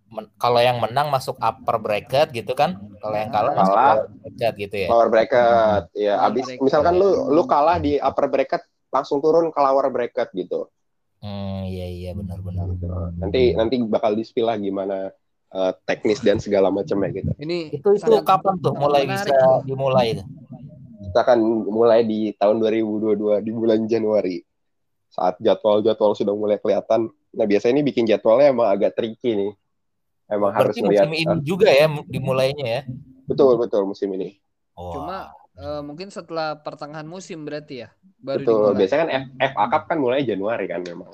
men- 0.09 0.30
kalau 0.39 0.62
yang 0.62 0.78
menang 0.78 1.11
masuk 1.11 1.35
upper 1.37 1.82
bracket 1.82 2.30
gitu 2.30 2.55
kan, 2.55 2.78
kalau 3.03 3.16
yang 3.18 3.26
kalah 3.28 3.51
masuk 3.53 3.74
Kalah. 3.74 3.91
lower 3.91 4.07
bracket 4.14 4.55
gitu 4.57 4.76
ya. 4.78 4.89
Lower 4.89 5.09
bracket. 5.11 5.82
Ya, 5.93 6.14
Lower 6.14 6.26
abis 6.30 6.45
bracket. 6.47 6.62
misalkan 6.62 6.95
lu 6.95 7.11
lu 7.26 7.43
kalah 7.45 7.82
di 7.82 7.99
upper 7.99 8.30
bracket 8.30 8.62
langsung 8.89 9.18
turun 9.18 9.51
ke 9.51 9.59
lower 9.59 9.91
bracket 9.91 10.30
gitu. 10.32 10.70
Hmm, 11.18 11.66
iya 11.66 11.91
iya 11.91 12.11
benar-benar. 12.14 12.70
Nanti 13.18 13.43
nanti 13.53 13.74
bakal 13.82 14.14
di-spill 14.14 14.47
lah 14.47 14.55
gimana 14.55 15.11
eh, 15.51 15.72
teknis 15.82 16.22
dan 16.22 16.39
segala 16.39 16.70
macamnya 16.70 17.11
gitu. 17.11 17.35
Ini 17.37 17.74
Itu 17.74 17.89
itu 17.91 17.99
sangat- 18.14 18.30
kapan 18.30 18.55
tuh 18.61 18.74
mulai 18.74 19.03
menarik 19.03 19.35
bisa 19.35 19.66
dimulai 19.66 20.07
itu? 20.14 20.22
Kita 21.05 21.18
akan 21.20 21.39
mulai 21.64 22.01
di 22.03 22.30
tahun 22.32 22.62
2022 22.62 23.43
di 23.43 23.51
bulan 23.51 23.82
Januari. 23.87 24.39
Saat 25.11 25.39
jadwal-jadwal 25.39 26.14
sudah 26.14 26.35
mulai 26.35 26.59
kelihatan. 26.59 27.07
Nah, 27.35 27.45
biasanya 27.45 27.72
ini 27.74 27.85
bikin 27.85 28.05
jadwalnya 28.05 28.51
emang 28.51 28.68
agak 28.68 28.95
tricky 28.95 29.35
nih. 29.35 29.53
Emang 30.24 30.51
harus 30.51 30.72
Berarti 30.74 30.89
lihat 30.89 31.07
musim 31.07 31.20
ini 31.20 31.45
juga 31.45 31.68
ya 31.68 31.87
dimulainya 32.07 32.66
ya. 32.66 32.82
betul 33.24 33.57
betul 33.57 33.85
musim 33.85 34.09
ini. 34.12 34.41
Wah. 34.72 34.93
Cuma 34.93 35.18
eh, 35.55 35.82
mungkin 35.82 36.09
setelah 36.09 36.57
pertengahan 36.57 37.05
musim 37.05 37.45
berarti 37.45 37.85
ya 37.85 37.89
baru 38.18 38.41
betul. 38.41 38.55
dimulai. 38.55 38.78
Biasanya 38.80 39.01
kan 39.01 39.11
F- 39.12 39.32
FA 39.53 39.64
Cup 39.68 39.82
kan 39.87 39.99
mulai 39.99 40.22
Januari 40.22 40.64
kan 40.64 40.80
memang. 40.80 41.12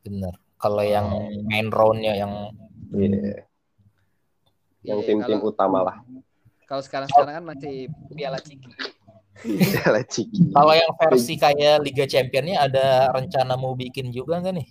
bener. 0.00 0.34
Kalau 0.56 0.80
yang 0.80 1.06
main 1.44 1.68
roundnya 1.68 2.14
yang 2.14 2.32
Iya. 2.88 3.44
Yang 4.86 4.98
Iya, 5.02 5.06
tim-tim 5.10 5.36
kalau- 5.36 5.50
utama 5.50 5.78
lah. 5.82 5.96
Kalau 6.64 6.82
sekarang-sekarang 6.82 7.34
kan 7.38 7.44
masih 7.46 7.86
Piala 8.10 8.38
Ciki. 8.38 8.70
Piala 9.74 10.02
Ciki. 10.02 10.50
kalau 10.50 10.72
yang 10.72 10.90
versi 10.96 11.34
kayak 11.36 11.84
Liga 11.84 12.06
Championnya 12.06 12.64
ada 12.64 12.86
rencana 13.12 13.54
mau 13.54 13.74
bikin 13.74 14.08
juga 14.08 14.40
nggak 14.40 14.54
nih? 14.56 14.68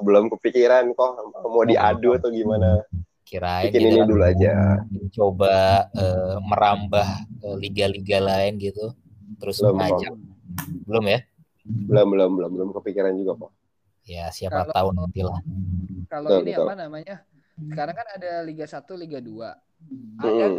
Belum 0.00 0.24
kepikiran 0.28 0.92
kok 0.92 1.10
mau 1.44 1.62
diadu 1.62 2.14
atau 2.14 2.28
gimana. 2.28 2.82
Kirain 3.22 3.68
Bikin 3.68 3.80
gitu 3.82 3.88
ini 3.92 4.08
dulu 4.08 4.24
aja. 4.24 4.80
coba 5.10 5.54
eh, 5.92 6.36
merambah 6.40 7.08
ke 7.36 7.48
liga-liga 7.56 8.18
lain 8.18 8.56
gitu. 8.56 8.96
Terus 9.36 9.60
Belum, 9.60 9.76
mengajak 9.76 10.12
belum 10.84 11.04
ya? 11.06 11.18
Belum 11.64 12.06
belum 12.08 12.30
belum 12.34 12.50
belum 12.56 12.68
kepikiran 12.74 13.12
juga 13.14 13.36
kok. 13.36 13.52
Ya 14.08 14.32
siapa 14.32 14.64
Kalau- 14.64 14.72
tahu 14.72 14.88
nanti 14.96 15.20
lah. 15.20 15.40
Kalau 16.08 16.28
Betul, 16.32 16.40
ini 16.40 16.52
betul. 16.52 16.64
apa 16.64 16.74
namanya? 16.74 17.16
Sekarang 17.58 17.94
kan 17.94 18.08
ada 18.16 18.30
Liga 18.40 18.64
1, 18.64 18.96
Liga 18.96 19.18
2. 19.20 19.50
Ada 20.16 20.46
Hmm. 20.48 20.58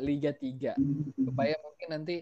Liga 0.00 0.30
3 0.30 0.72
supaya 1.18 1.58
mungkin 1.60 1.88
nanti 1.90 2.14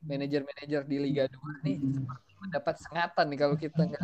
manajer-manajer 0.00 0.82
di 0.86 0.96
Liga 0.96 1.24
2 1.26 1.36
nih 1.60 1.76
seperti 1.82 2.29
mendapat 2.40 2.74
sengatan 2.80 3.24
nih 3.28 3.38
kalau 3.38 3.56
kita 3.60 3.82
nggak 3.84 4.02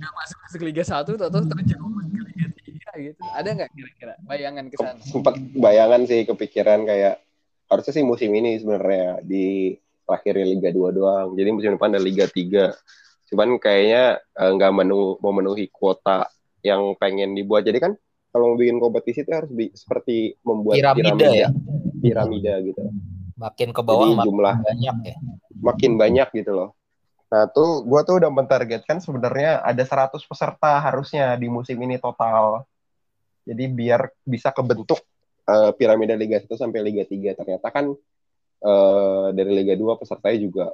nggak 0.00 0.12
masuk 0.16 0.38
masuk 0.40 0.60
Liga 0.64 0.84
1 0.84 1.12
atau 1.20 1.40
terjerumus 1.44 2.06
ke 2.08 2.20
Liga 2.24 2.46
3 2.48 2.90
gitu. 3.12 3.20
Ada 3.36 3.48
nggak 3.52 3.70
kira-kira 3.76 4.14
bayangan 4.24 4.64
ke 4.72 4.76
sana? 4.80 5.00
sempat 5.04 5.34
bayangan 5.52 6.00
sih 6.08 6.24
kepikiran 6.24 6.88
kayak 6.88 7.20
harusnya 7.68 7.92
sih 8.00 8.04
musim 8.04 8.32
ini 8.32 8.56
sebenarnya 8.56 9.20
di 9.20 9.76
terakhir 10.08 10.34
Liga 10.40 10.70
2 10.72 10.88
doang. 10.96 11.28
Jadi 11.36 11.48
musim 11.52 11.76
depan 11.76 11.92
ada 11.92 12.00
Liga 12.00 12.24
3. 12.24 12.72
Cuman 13.28 13.60
kayaknya 13.60 14.16
eh, 14.24 14.50
nggak 14.56 14.72
menu 14.72 15.20
memenuhi 15.20 15.68
kuota 15.68 16.24
yang 16.64 16.96
pengen 16.96 17.36
dibuat. 17.36 17.68
Jadi 17.68 17.78
kan 17.78 17.92
kalau 18.32 18.52
mau 18.52 18.56
bikin 18.56 18.80
kompetisi 18.80 19.24
itu 19.24 19.32
harus 19.32 19.52
bi- 19.52 19.72
seperti 19.76 20.36
membuat 20.44 20.80
Piramida 20.80 21.12
piramida, 21.12 21.28
ya? 21.36 21.48
piramida 22.00 22.54
gitu. 22.64 22.80
Makin 23.36 23.68
ke 23.76 23.80
bawah 23.84 24.08
Jadi 24.08 24.16
makin 24.16 24.26
jumlah 24.32 24.54
banyak 24.64 24.96
ya. 25.04 25.16
makin 25.60 25.92
banyak 26.00 26.28
gitu 26.32 26.50
loh. 26.56 26.77
Nah, 27.28 27.44
tuh 27.52 27.84
gua 27.84 28.00
tuh 28.08 28.16
udah 28.24 28.32
mentargetkan 28.32 29.04
sebenarnya 29.04 29.60
ada 29.60 29.84
100 29.84 30.16
peserta 30.24 30.80
harusnya 30.80 31.36
di 31.36 31.48
musim 31.52 31.76
ini 31.76 32.00
total. 32.00 32.64
Jadi 33.44 33.64
biar 33.68 34.08
bisa 34.24 34.48
kebentuk 34.52 35.04
eh, 35.44 35.70
piramida 35.76 36.16
Liga 36.16 36.40
1 36.40 36.48
sampai 36.56 36.80
Liga 36.80 37.04
3. 37.04 37.36
Ternyata 37.36 37.68
kan 37.68 37.92
eh, 38.64 39.26
dari 39.36 39.52
Liga 39.52 39.76
2 39.76 40.00
pesertanya 40.00 40.38
juga 40.40 40.66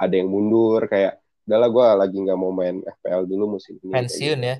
ada 0.00 0.14
yang 0.16 0.32
mundur 0.32 0.88
kayak 0.88 1.20
udahlah 1.44 1.68
gua 1.72 1.86
lagi 1.96 2.16
nggak 2.16 2.38
mau 2.40 2.52
main 2.56 2.80
FPL 2.80 3.28
dulu 3.28 3.60
musim 3.60 3.76
ini. 3.84 3.92
Pensiun 3.92 4.40
ya. 4.40 4.56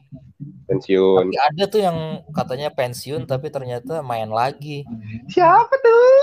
Pensiun. 0.69 1.33
Tapi 1.33 1.37
ada 1.41 1.65
tuh 1.65 1.81
yang 1.81 1.97
katanya 2.29 2.69
pensiun 2.77 3.25
tapi 3.25 3.49
ternyata 3.49 4.05
main 4.05 4.29
lagi. 4.29 4.85
Siapa 5.33 5.73
tuh? 5.81 6.21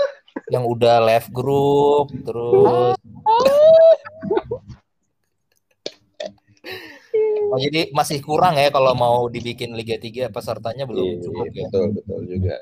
Yang 0.54 0.64
udah 0.70 0.96
left 1.02 1.34
group 1.34 2.14
terus 2.22 2.94
Oh, 7.46 7.58
jadi 7.62 7.80
masih 7.94 8.18
kurang 8.22 8.58
ya 8.58 8.68
kalau 8.74 8.92
mau 8.98 9.30
dibikin 9.30 9.70
Liga 9.78 9.96
3 9.96 10.26
pesertanya 10.28 10.84
belum 10.84 11.06
Iya, 11.06 11.22
cukup 11.22 11.46
ya. 11.54 11.66
betul 11.70 11.84
betul 11.94 12.20
juga. 12.26 12.56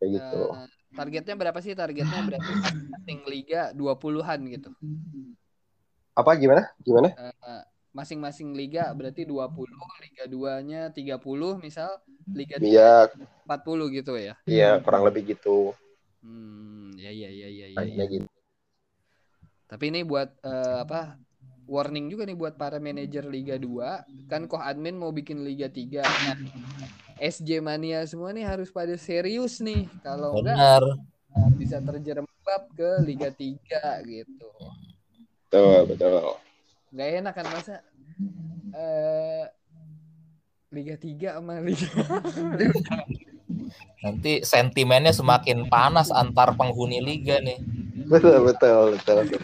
Kayak 0.00 0.08
gitu. 0.16 0.40
Eh, 0.56 0.66
targetnya 0.96 1.34
berapa 1.36 1.58
sih? 1.60 1.72
Targetnya 1.76 2.20
berarti 2.24 2.52
masing 2.92 3.20
liga 3.28 3.60
20-an 3.76 4.40
gitu. 4.48 4.70
Apa 6.16 6.32
gimana? 6.40 6.72
Gimana? 6.80 7.12
Eh, 7.12 7.62
masing-masing 7.96 8.52
liga 8.52 8.92
berarti 8.92 9.24
20, 9.24 9.72
liga 10.04 10.24
2-nya 10.28 10.92
30 10.92 11.56
misal, 11.60 11.88
liga 12.36 12.60
3 12.60 12.68
Iya, 12.68 12.92
40 13.48 13.88
gitu 13.92 14.12
ya. 14.20 14.36
iya 14.44 14.80
kurang 14.84 15.08
lebih 15.08 15.32
gitu. 15.32 15.72
Hmm, 16.20 16.92
ya 16.96 17.08
ya 17.08 17.28
ya 17.32 17.48
ya 17.48 17.66
ya. 17.72 17.82
Ya. 17.84 18.04
gitu. 18.04 18.28
Tapi 19.66 19.84
ini 19.90 20.00
buat 20.06 20.28
eh, 20.44 20.76
apa? 20.84 21.16
Warning 21.66 22.06
juga 22.10 22.22
nih 22.26 22.38
buat 22.38 22.54
para 22.54 22.78
manajer 22.78 23.26
Liga 23.26 23.58
2 23.58 24.30
kan 24.30 24.46
Koh 24.46 24.62
Admin 24.62 24.96
mau 24.96 25.10
bikin 25.10 25.42
Liga 25.42 25.66
3 25.66 26.02
nah 26.02 26.38
SJ 27.18 27.60
Mania 27.60 28.06
semua 28.06 28.30
nih 28.30 28.46
harus 28.46 28.70
pada 28.70 28.94
serius 28.94 29.58
nih 29.58 29.90
kalau 30.00 30.38
enggak 30.38 30.56
Benar. 30.56 30.82
bisa 31.58 31.82
terjerembab 31.82 32.62
ke 32.72 32.90
Liga 33.02 33.28
3 33.34 34.06
gitu 34.06 34.48
Betul, 35.46 35.78
betul. 35.90 36.34
nggak 36.90 37.08
enak 37.22 37.34
kan 37.34 37.46
masa 37.50 37.74
eh 38.74 39.46
Liga 40.70 40.94
3 40.98 41.38
sama 41.38 41.62
Liga 41.62 41.86
Nanti 44.06 44.44
sentimennya 44.44 45.10
semakin 45.10 45.66
panas 45.66 46.14
antar 46.14 46.54
penghuni 46.54 47.02
liga 47.02 47.42
nih. 47.42 47.58
Betul, 48.06 48.38
betul, 48.46 48.94
betul. 48.94 49.40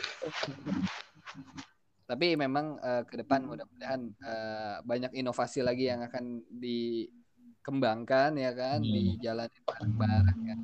Tapi 2.13 2.37
memang 2.37 2.77
eh, 2.77 3.03
ke 3.09 3.25
depan 3.25 3.41
mudah-mudahan 3.49 4.03
eh, 4.05 4.77
banyak 4.85 5.17
inovasi 5.17 5.65
lagi 5.65 5.89
yang 5.89 6.05
akan 6.05 6.45
dikembangkan 6.53 8.37
ya 8.37 8.53
kan 8.53 8.85
Hmm. 8.85 8.93
dijalanin 8.93 9.63
bareng-bareng 9.65 10.41
kan 10.45 10.59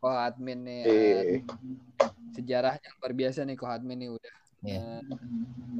Koh 0.00 0.12
admin 0.12 0.60
nih 0.64 0.80
eh, 0.84 1.20
Eh, 1.40 1.40
sejarahnya 2.36 2.88
luar 3.00 3.12
biasa 3.16 3.48
nih 3.48 3.56
Koh 3.56 3.72
admin 3.72 3.96
nih 3.96 4.10
udah 4.12 4.34
Iya. 4.60 5.00
eh, 5.00 5.16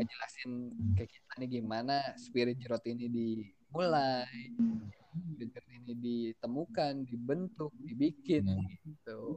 ngejelasin 0.01 0.51
ke 0.97 1.05
kita 1.05 1.33
nih 1.37 1.49
gimana 1.61 2.17
spirit 2.17 2.57
jerot 2.57 2.81
ini 2.89 3.05
dimulai 3.13 4.25
spirit 5.37 5.65
ini 5.69 5.93
ditemukan 6.01 7.05
dibentuk 7.05 7.73
dibikin 7.85 8.49
Hmm. 8.49 8.73
gitu 8.89 9.37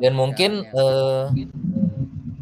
Dan 0.00 0.16
mungkin 0.16 0.64
eh, 0.64 1.28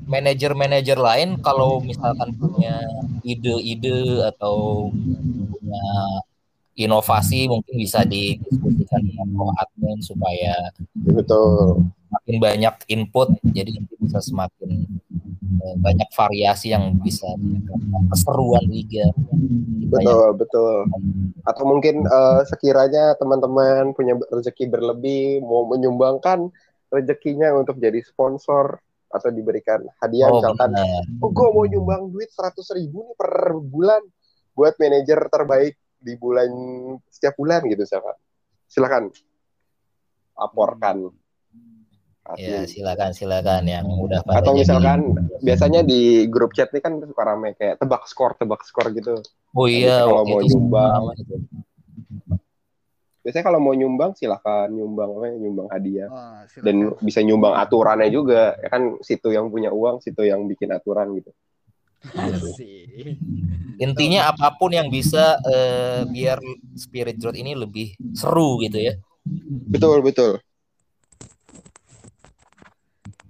manajer-manajer 0.09 0.99
lain 0.99 1.39
kalau 1.45 1.85
misalkan 1.85 2.33
punya 2.35 2.81
ide-ide 3.23 4.25
atau 4.25 4.89
punya 5.53 5.85
inovasi 6.79 7.51
mungkin 7.51 7.75
bisa 7.75 8.07
didiskusikan 8.07 9.03
dengan 9.03 9.29
co 9.35 9.51
admin 9.59 9.99
supaya 9.99 10.55
betul. 10.95 11.83
makin 12.09 12.37
banyak 12.39 12.75
input 12.89 13.29
jadi 13.51 13.75
nanti 13.77 13.95
bisa 13.99 14.23
semakin 14.23 14.87
eh, 15.59 15.77
banyak 15.83 16.09
variasi 16.15 16.71
yang 16.73 16.97
bisa 17.03 17.29
keseruan 18.15 18.65
liga. 18.71 19.11
Banyak 19.89 20.07
Betul, 20.07 20.29
betul. 20.39 20.77
Atau 21.45 21.65
mungkin 21.67 22.07
eh, 22.07 22.41
sekiranya 22.47 23.19
teman-teman 23.19 23.93
punya 23.93 24.15
rezeki 24.31 24.71
berlebih 24.71 25.43
mau 25.43 25.67
menyumbangkan 25.67 26.49
rezekinya 26.89 27.53
untuk 27.53 27.77
jadi 27.83 28.01
sponsor 28.01 28.81
atau 29.09 29.29
diberikan 29.29 29.81
hadiah 29.99 30.29
Oh, 30.29 30.39
misalkan 30.39 30.71
benar. 30.71 31.03
oh 31.19 31.31
gue 31.31 31.49
mau 31.49 31.65
nyumbang 31.65 32.03
duit 32.09 32.29
100 32.29 32.61
ribu 32.77 33.03
nih 33.03 33.17
per 33.17 33.31
bulan 33.57 34.05
buat 34.53 34.77
manajer 34.77 35.21
terbaik 35.29 35.75
di 35.99 36.13
bulan 36.15 36.51
setiap 37.09 37.35
bulan 37.35 37.65
gitu 37.65 37.83
misalkan 37.83 38.17
silakan 38.67 39.09
laporkan. 40.35 41.11
Ya, 42.37 42.69
silakan 42.69 43.17
silakan 43.17 43.65
yang 43.65 43.89
udah 43.89 44.21
atau 44.21 44.53
jadi- 44.53 44.61
misalkan 44.61 45.01
biasanya 45.41 45.81
di 45.81 46.29
grup 46.29 46.53
chat 46.53 46.69
nih 46.71 46.85
kan 46.85 47.01
suka 47.01 47.25
rame 47.25 47.57
kayak 47.57 47.81
tebak 47.81 48.05
skor 48.05 48.37
tebak 48.37 48.61
skor 48.63 48.93
gitu. 48.93 49.25
Oh 49.57 49.65
iya 49.65 50.05
kalau 50.05 50.29
mau 50.29 50.45
nyumbang. 50.45 51.17
Biasanya 53.29 53.45
kalau 53.45 53.61
mau 53.61 53.76
nyumbang 53.76 54.16
silahkan 54.16 54.72
nyumbang 54.72 55.20
apa 55.20 55.24
ya, 55.29 55.37
nyumbang 55.37 55.68
hadiah 55.68 56.09
oh, 56.09 56.41
silakan. 56.49 56.64
dan 56.64 56.76
bisa 57.05 57.20
nyumbang 57.20 57.55
aturannya 57.61 58.09
juga 58.09 58.57
ya 58.57 58.68
kan 58.72 58.97
situ 59.05 59.29
yang 59.37 59.53
punya 59.53 59.68
uang 59.68 60.01
situ 60.01 60.24
yang 60.24 60.49
bikin 60.49 60.72
aturan 60.72 61.12
gitu 61.12 61.29
Asik. 61.99 63.18
Intinya 63.83 64.31
apa 64.31 64.55
pun 64.55 64.70
yang 64.70 64.87
bisa 64.87 65.35
eh, 65.43 66.07
biar 66.07 66.39
Spirit 66.79 67.18
Drought 67.18 67.37
ini 67.37 67.59
lebih 67.59 67.99
seru 68.14 68.57
gitu 68.64 68.81
ya. 68.81 68.97
betul 69.68 70.01
betul 70.01 70.41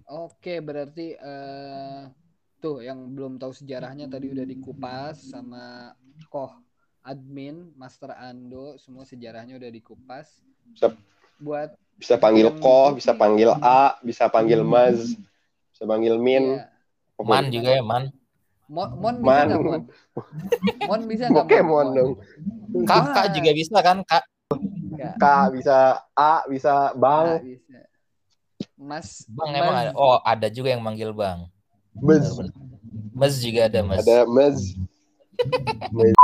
Oke, 0.09 0.63
berarti 0.63 1.19
eh 1.19 2.07
tuh 2.63 2.87
yang 2.87 3.19
belum 3.19 3.43
tahu 3.43 3.51
sejarahnya 3.51 4.07
tadi 4.07 4.31
udah 4.31 4.47
dikupas 4.47 5.33
sama 5.35 5.91
Koh 6.31 6.68
admin, 7.09 7.73
Master 7.73 8.13
Ando, 8.13 8.77
semua 8.77 9.03
sejarahnya 9.03 9.57
udah 9.57 9.71
dikupas. 9.71 10.29
Siap. 10.77 10.93
Buat 11.39 11.73
bisa 11.95 12.15
panggil 12.15 12.51
ko 12.59 12.95
bisa 12.95 13.11
panggil 13.11 13.51
a 13.59 13.99
bisa 14.01 14.27
panggil 14.27 14.63
maz 14.63 15.19
bisa 15.71 15.83
panggil 15.83 16.15
min 16.15 16.55
ya. 16.55 16.71
Man 17.19 17.49
juga 17.49 17.71
ya, 17.73 17.83
Man. 17.83 18.15
Mon, 18.69 18.89
Mon 18.95 19.17
bisa 19.19 19.27
Man. 19.27 19.47
nggak 19.49 19.63
Mon? 19.65 19.83
Mon 20.85 21.03
bisa 21.07 21.25
nggak? 21.27 21.47
Pokemon 21.47 21.87
dong 21.91 22.13
Kakak 22.85 23.27
Ah. 23.27 23.33
juga 23.33 23.51
bisa 23.51 23.77
kan, 23.81 23.99
Kak? 24.03 24.25
Nggak, 24.93 25.13
K 25.17 25.25
bisa 25.55 25.77
A 26.13 26.43
bisa 26.47 26.75
Bang 26.95 27.41
bisa. 27.41 27.79
Mas, 28.75 29.27
Bang 29.27 29.51
Mas- 29.51 29.59
emang 29.59 29.75
ada. 29.77 29.91
Oh, 29.95 30.19
ada 30.21 30.47
juga 30.49 30.71
yang 30.71 30.83
manggil 30.83 31.11
Bang. 31.11 31.47
Mez 31.95 32.27
Mas 33.11 33.39
juga 33.39 33.67
ada, 33.67 33.79
Mas. 33.83 34.03
ada 34.03 34.23
Mez 34.25 34.59
Mez. 35.91 36.15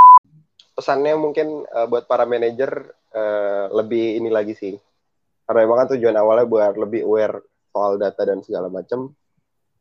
pesannya 0.75 1.14
mungkin 1.16 1.64
eh, 1.64 1.87
buat 1.89 2.05
para 2.11 2.27
manajer 2.29 2.70
eh, 3.14 3.66
lebih 3.72 4.20
ini 4.20 4.29
lagi 4.29 4.55
sih. 4.59 4.75
Karena 5.45 5.61
emang 5.64 5.79
kan 5.85 5.89
tujuan 5.97 6.16
awalnya 6.18 6.47
buat 6.49 6.75
lebih 6.77 7.05
aware 7.07 7.41
soal 7.75 7.99
data 7.99 8.22
dan 8.22 8.41
segala 8.45 8.70
macam 8.70 9.11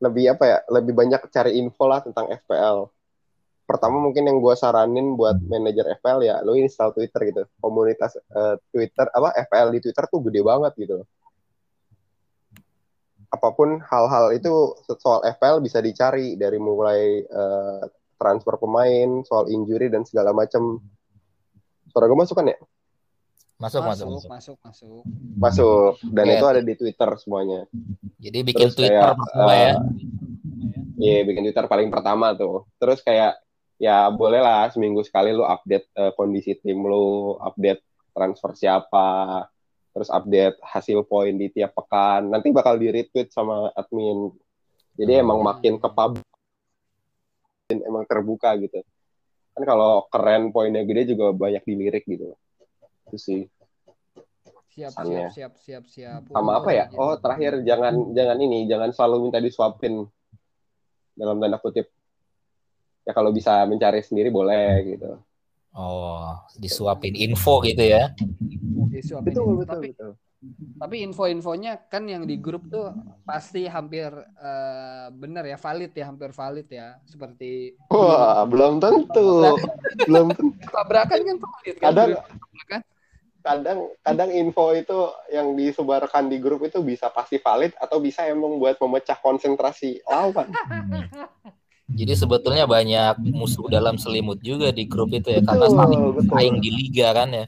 lebih 0.02 0.36
apa 0.36 0.44
ya 0.44 0.58
lebih 0.68 0.94
banyak 0.98 1.22
cari 1.32 1.56
info 1.56 1.88
lah 1.88 2.04
tentang 2.04 2.28
FPL 2.28 2.92
pertama 3.64 3.96
mungkin 3.98 4.28
yang 4.28 4.38
gue 4.44 4.56
saranin 4.60 5.16
buat 5.16 5.40
manajer 5.40 5.96
FPL 6.00 6.20
ya 6.28 6.36
lo 6.44 6.54
install 6.54 6.92
Twitter 6.92 7.22
gitu. 7.32 7.42
Komunitas 7.64 8.20
eh, 8.20 8.56
Twitter 8.70 9.08
apa 9.08 9.32
FPL 9.48 9.70
di 9.72 9.80
Twitter 9.80 10.04
tuh 10.12 10.20
gede 10.28 10.42
banget 10.44 10.74
gitu. 10.76 11.08
Apa 13.34 13.50
pun 13.56 13.82
hal-hal 13.82 14.36
itu 14.36 14.78
soal 15.00 15.26
FPL 15.26 15.64
bisa 15.64 15.80
dicari 15.80 16.36
dari 16.36 16.60
mulai 16.60 17.24
eh, 17.24 17.84
transfer 18.16 18.56
pemain 18.58 19.22
soal 19.24 19.50
injury 19.50 19.90
dan 19.90 20.04
segala 20.04 20.32
macam 20.32 20.80
suara 21.90 22.06
gue 22.06 22.18
masuk 22.18 22.38
kan 22.38 22.50
ya 22.52 22.60
Masuk, 23.54 23.80
masuk, 23.80 24.08
masuk, 24.12 24.28
masuk. 24.28 24.56
masuk, 24.60 25.02
masuk. 25.40 25.92
dan 26.12 26.26
Iya. 26.28 26.36
itu 26.36 26.46
ada 26.52 26.62
di 26.66 26.74
Twitter 26.76 27.10
semuanya 27.16 27.62
Jadi 28.20 28.40
bikin 28.44 28.68
Terus 28.68 28.76
Twitter 28.76 29.00
kayak, 29.00 29.16
pertama 29.16 29.52
eh, 29.54 29.60
ya. 29.64 29.74
Iya, 30.94 31.20
bikin 31.28 31.42
Twitter 31.48 31.66
paling 31.68 31.90
pertama 31.92 32.26
tuh. 32.36 32.68
Terus 32.80 33.00
kayak 33.04 33.36
ya 33.82 34.08
boleh 34.08 34.40
lah 34.40 34.72
seminggu 34.72 35.04
sekali 35.04 35.36
lu 35.36 35.44
update 35.44 35.92
eh, 35.92 36.12
kondisi 36.16 36.56
tim 36.60 36.80
lu, 36.80 37.36
update 37.40 37.84
transfer 38.14 38.54
siapa, 38.56 39.44
terus 39.92 40.08
update 40.08 40.58
hasil 40.64 41.04
poin 41.04 41.34
di 41.36 41.52
tiap 41.52 41.76
pekan. 41.76 42.32
Nanti 42.32 42.54
bakal 42.56 42.80
di 42.80 42.88
retweet 42.94 43.34
sama 43.34 43.74
admin. 43.76 44.32
Jadi 44.96 45.12
emang 45.20 45.42
makin 45.42 45.82
ke 45.82 45.90
publik, 45.90 46.33
emang 47.72 48.04
terbuka 48.04 48.52
gitu. 48.60 48.84
Kan 49.54 49.64
kalau 49.64 50.04
keren 50.10 50.50
poinnya 50.52 50.84
gede 50.84 51.16
juga 51.16 51.32
banyak 51.32 51.64
dilirik 51.64 52.04
gitu. 52.04 52.36
Itu 53.10 53.18
sih. 53.18 53.42
Siap, 54.74 54.90
Pesannya. 54.90 55.30
siap, 55.30 55.54
siap, 55.62 55.84
siap, 55.86 56.24
siap. 56.26 56.34
Sama 56.34 56.58
apa 56.58 56.74
ya? 56.74 56.90
Oh, 56.98 57.14
terakhir 57.22 57.62
jangan 57.62 58.10
jangan 58.18 58.38
ini, 58.42 58.66
jangan 58.66 58.90
selalu 58.90 59.30
minta 59.30 59.38
disuapin 59.38 60.02
dalam 61.14 61.38
tanda 61.38 61.62
kutip. 61.62 61.94
Ya 63.06 63.14
kalau 63.14 63.30
bisa 63.30 63.62
mencari 63.70 64.02
sendiri 64.02 64.34
boleh 64.34 64.98
gitu. 64.98 65.22
Oh, 65.78 66.34
disuapin 66.58 67.14
info 67.14 67.62
gitu 67.62 67.86
ya. 67.86 68.14
disuapin 68.90 69.34
Betul, 69.34 69.46
info. 69.46 69.58
betul, 69.62 69.70
tapi 69.70 69.88
betul. 69.94 70.12
Tapi 70.78 71.00
info-infonya 71.06 71.88
kan 71.88 72.04
yang 72.04 72.28
di 72.28 72.36
grup 72.36 72.68
tuh 72.68 72.92
pasti 73.24 73.64
hampir 73.72 74.12
eh, 74.20 75.08
benar 75.16 75.48
ya 75.48 75.56
valid 75.56 75.96
ya 75.96 76.06
hampir 76.12 76.36
valid 76.36 76.68
ya 76.68 77.00
seperti 77.08 77.80
Wah, 77.88 78.44
belum 78.44 78.84
tentu. 78.84 79.56
belum 80.10 80.36
tentu. 80.36 80.68
tabrakan 80.68 81.20
kan 81.24 81.38
valid 81.40 81.76
kan 81.80 81.88
Kadang 81.94 82.12
kadang 83.44 83.80
kadang 84.08 84.32
info 84.32 84.72
itu 84.72 85.12
yang 85.28 85.60
disebarkan 85.60 86.32
di 86.32 86.40
grup 86.40 86.64
itu 86.64 86.80
bisa 86.80 87.12
pasti 87.12 87.44
valid 87.44 87.76
atau 87.76 88.00
bisa 88.00 88.24
emang 88.24 88.56
buat 88.56 88.80
memecah 88.80 89.20
konsentrasi 89.20 90.00
lawan. 90.08 90.48
Hmm. 91.84 92.00
Jadi 92.00 92.14
sebetulnya 92.16 92.64
banyak 92.64 93.20
musuh 93.36 93.68
dalam 93.68 94.00
selimut 94.00 94.40
juga 94.40 94.72
di 94.72 94.88
grup 94.88 95.12
itu 95.12 95.36
ya 95.36 95.44
karena 95.44 95.68
Betul, 95.68 95.80
saling 95.84 96.00
betul. 96.00 96.16
bersaing 96.24 96.56
di 96.64 96.70
liga 96.72 97.08
kan 97.12 97.30
ya. 97.36 97.46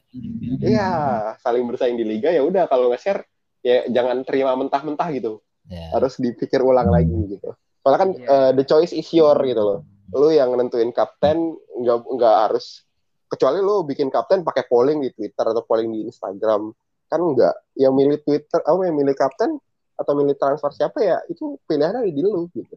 Iya, 0.59 0.91
saling 1.39 1.63
bersaing 1.63 1.95
di 1.95 2.03
liga 2.03 2.29
ya 2.35 2.43
udah 2.43 2.67
kalau 2.67 2.91
nge-share 2.91 3.23
ya 3.63 3.87
jangan 3.87 4.27
terima 4.27 4.51
mentah-mentah 4.59 5.07
gitu. 5.15 5.39
Ya. 5.71 5.87
Harus 5.95 6.19
dipikir 6.19 6.59
ulang 6.59 6.91
lagi 6.91 7.15
gitu. 7.31 7.55
Soalnya 7.79 7.99
kan 8.03 8.09
Iya. 8.11 8.27
eh, 8.27 8.51
the 8.59 8.63
choice 8.67 8.91
is 8.91 9.07
your 9.15 9.39
gitu 9.39 9.61
loh. 9.63 9.79
Lu 10.11 10.27
yang 10.35 10.51
nentuin 10.59 10.91
kapten 10.91 11.55
nggak 11.55 11.97
nggak 12.03 12.35
harus 12.51 12.83
kecuali 13.31 13.63
lu 13.63 13.87
bikin 13.87 14.11
kapten 14.11 14.43
pakai 14.43 14.67
polling 14.67 14.99
di 14.99 15.15
Twitter 15.15 15.47
atau 15.47 15.63
polling 15.63 15.95
di 15.95 16.11
Instagram 16.11 16.75
kan 17.07 17.21
enggak. 17.23 17.55
Yang 17.79 17.93
milih 17.95 18.19
Twitter, 18.19 18.59
oh 18.67 18.83
yang 18.83 18.99
milih 18.99 19.15
kapten 19.15 19.55
atau 19.95 20.11
milih 20.11 20.35
transfer 20.35 20.75
siapa 20.75 20.99
ya 20.99 21.17
itu 21.31 21.55
pilihannya 21.63 22.03
ada 22.03 22.11
di 22.11 22.19
lu 22.19 22.51
gitu. 22.51 22.75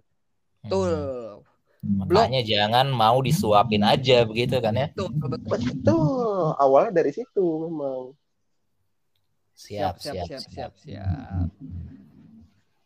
Betul. 0.62 1.42
Makanya 1.82 2.42
jangan 2.42 2.90
mau 2.90 3.22
disuapin 3.22 3.86
aja 3.86 4.26
begitu 4.26 4.58
kan 4.58 4.74
ya. 4.74 4.88
Betul, 4.90 5.10
betul. 5.14 5.58
Betul. 5.62 6.44
Awalnya 6.58 6.92
dari 7.02 7.12
situ 7.14 7.46
memang. 7.66 8.14
Siap, 9.58 9.98
siap, 9.98 10.26
siap, 10.26 10.42
siap, 10.46 10.72
siap. 10.78 11.50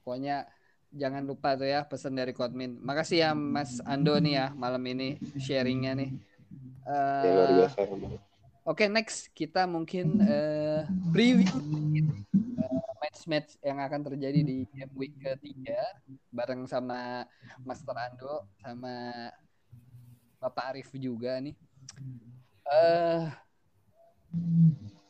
Pokoknya 0.05 0.49
jangan 0.93 1.25
lupa 1.25 1.57
tuh 1.57 1.69
ya 1.69 1.85
pesan 1.85 2.17
dari 2.17 2.33
Kodmin. 2.37 2.81
Makasih 2.81 3.19
ya 3.25 3.31
Mas 3.33 3.81
Ando 3.85 4.17
nih 4.21 4.35
ya 4.41 4.47
malam 4.57 4.81
ini 4.89 5.21
sharingnya 5.41 5.93
nih. 5.97 6.11
Memang. 6.85 7.73
Oke 8.63 8.87
next 8.87 9.35
kita 9.35 9.67
mungkin 9.67 10.23
eh, 10.23 10.87
preview 11.11 11.51
eh, 11.51 12.79
match-match 13.13 13.61
yang 13.61 13.77
akan 13.77 14.01
terjadi 14.09 14.41
di 14.41 14.65
game 14.73 14.95
week 14.97 15.13
ketiga 15.21 15.85
bareng 16.33 16.65
sama 16.65 17.29
Master 17.61 17.93
Ando 17.93 18.49
sama 18.57 19.29
Bapak 20.41 20.73
Arif 20.73 20.89
juga 20.97 21.37
nih. 21.37 21.53
Eh 22.65 23.29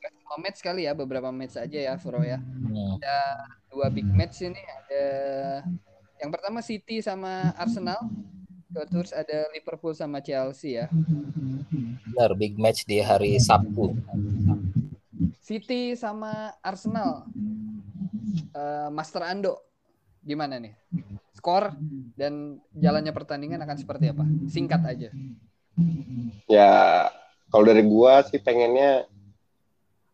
semua 0.03 0.37
match 0.43 0.59
kali 0.67 0.83
ya 0.91 0.99
beberapa 0.99 1.31
match 1.31 1.55
aja 1.55 1.79
ya 1.79 1.95
Fro 1.95 2.27
ya. 2.27 2.43
Hmm. 2.43 2.99
Dua 3.71 3.87
big 3.87 4.11
match 4.11 4.43
ini 4.43 4.59
ada 4.59 5.07
yang 6.19 6.35
pertama 6.35 6.59
City 6.59 6.99
sama 6.99 7.55
Arsenal. 7.55 8.03
Terus 8.91 9.15
ada 9.15 9.47
Liverpool 9.55 9.95
sama 9.95 10.19
Chelsea 10.19 10.75
ya. 10.75 10.91
Benar, 12.11 12.35
big 12.35 12.59
match 12.59 12.83
di 12.83 12.99
hari 12.99 13.39
Sabtu. 13.39 13.95
City 15.43 15.99
sama 15.99 16.55
Arsenal. 16.63 17.27
Eh, 18.55 18.89
Master 18.95 19.27
Ando 19.27 19.59
gimana 20.23 20.63
nih? 20.63 20.71
Skor 21.35 21.75
dan 22.15 22.63
jalannya 22.71 23.11
pertandingan 23.11 23.59
akan 23.67 23.77
seperti 23.77 24.15
apa? 24.15 24.23
Singkat 24.47 24.83
aja. 24.87 25.11
Ya, 26.47 27.11
kalau 27.51 27.67
dari 27.67 27.83
gua 27.83 28.23
sih 28.23 28.39
pengennya 28.39 29.11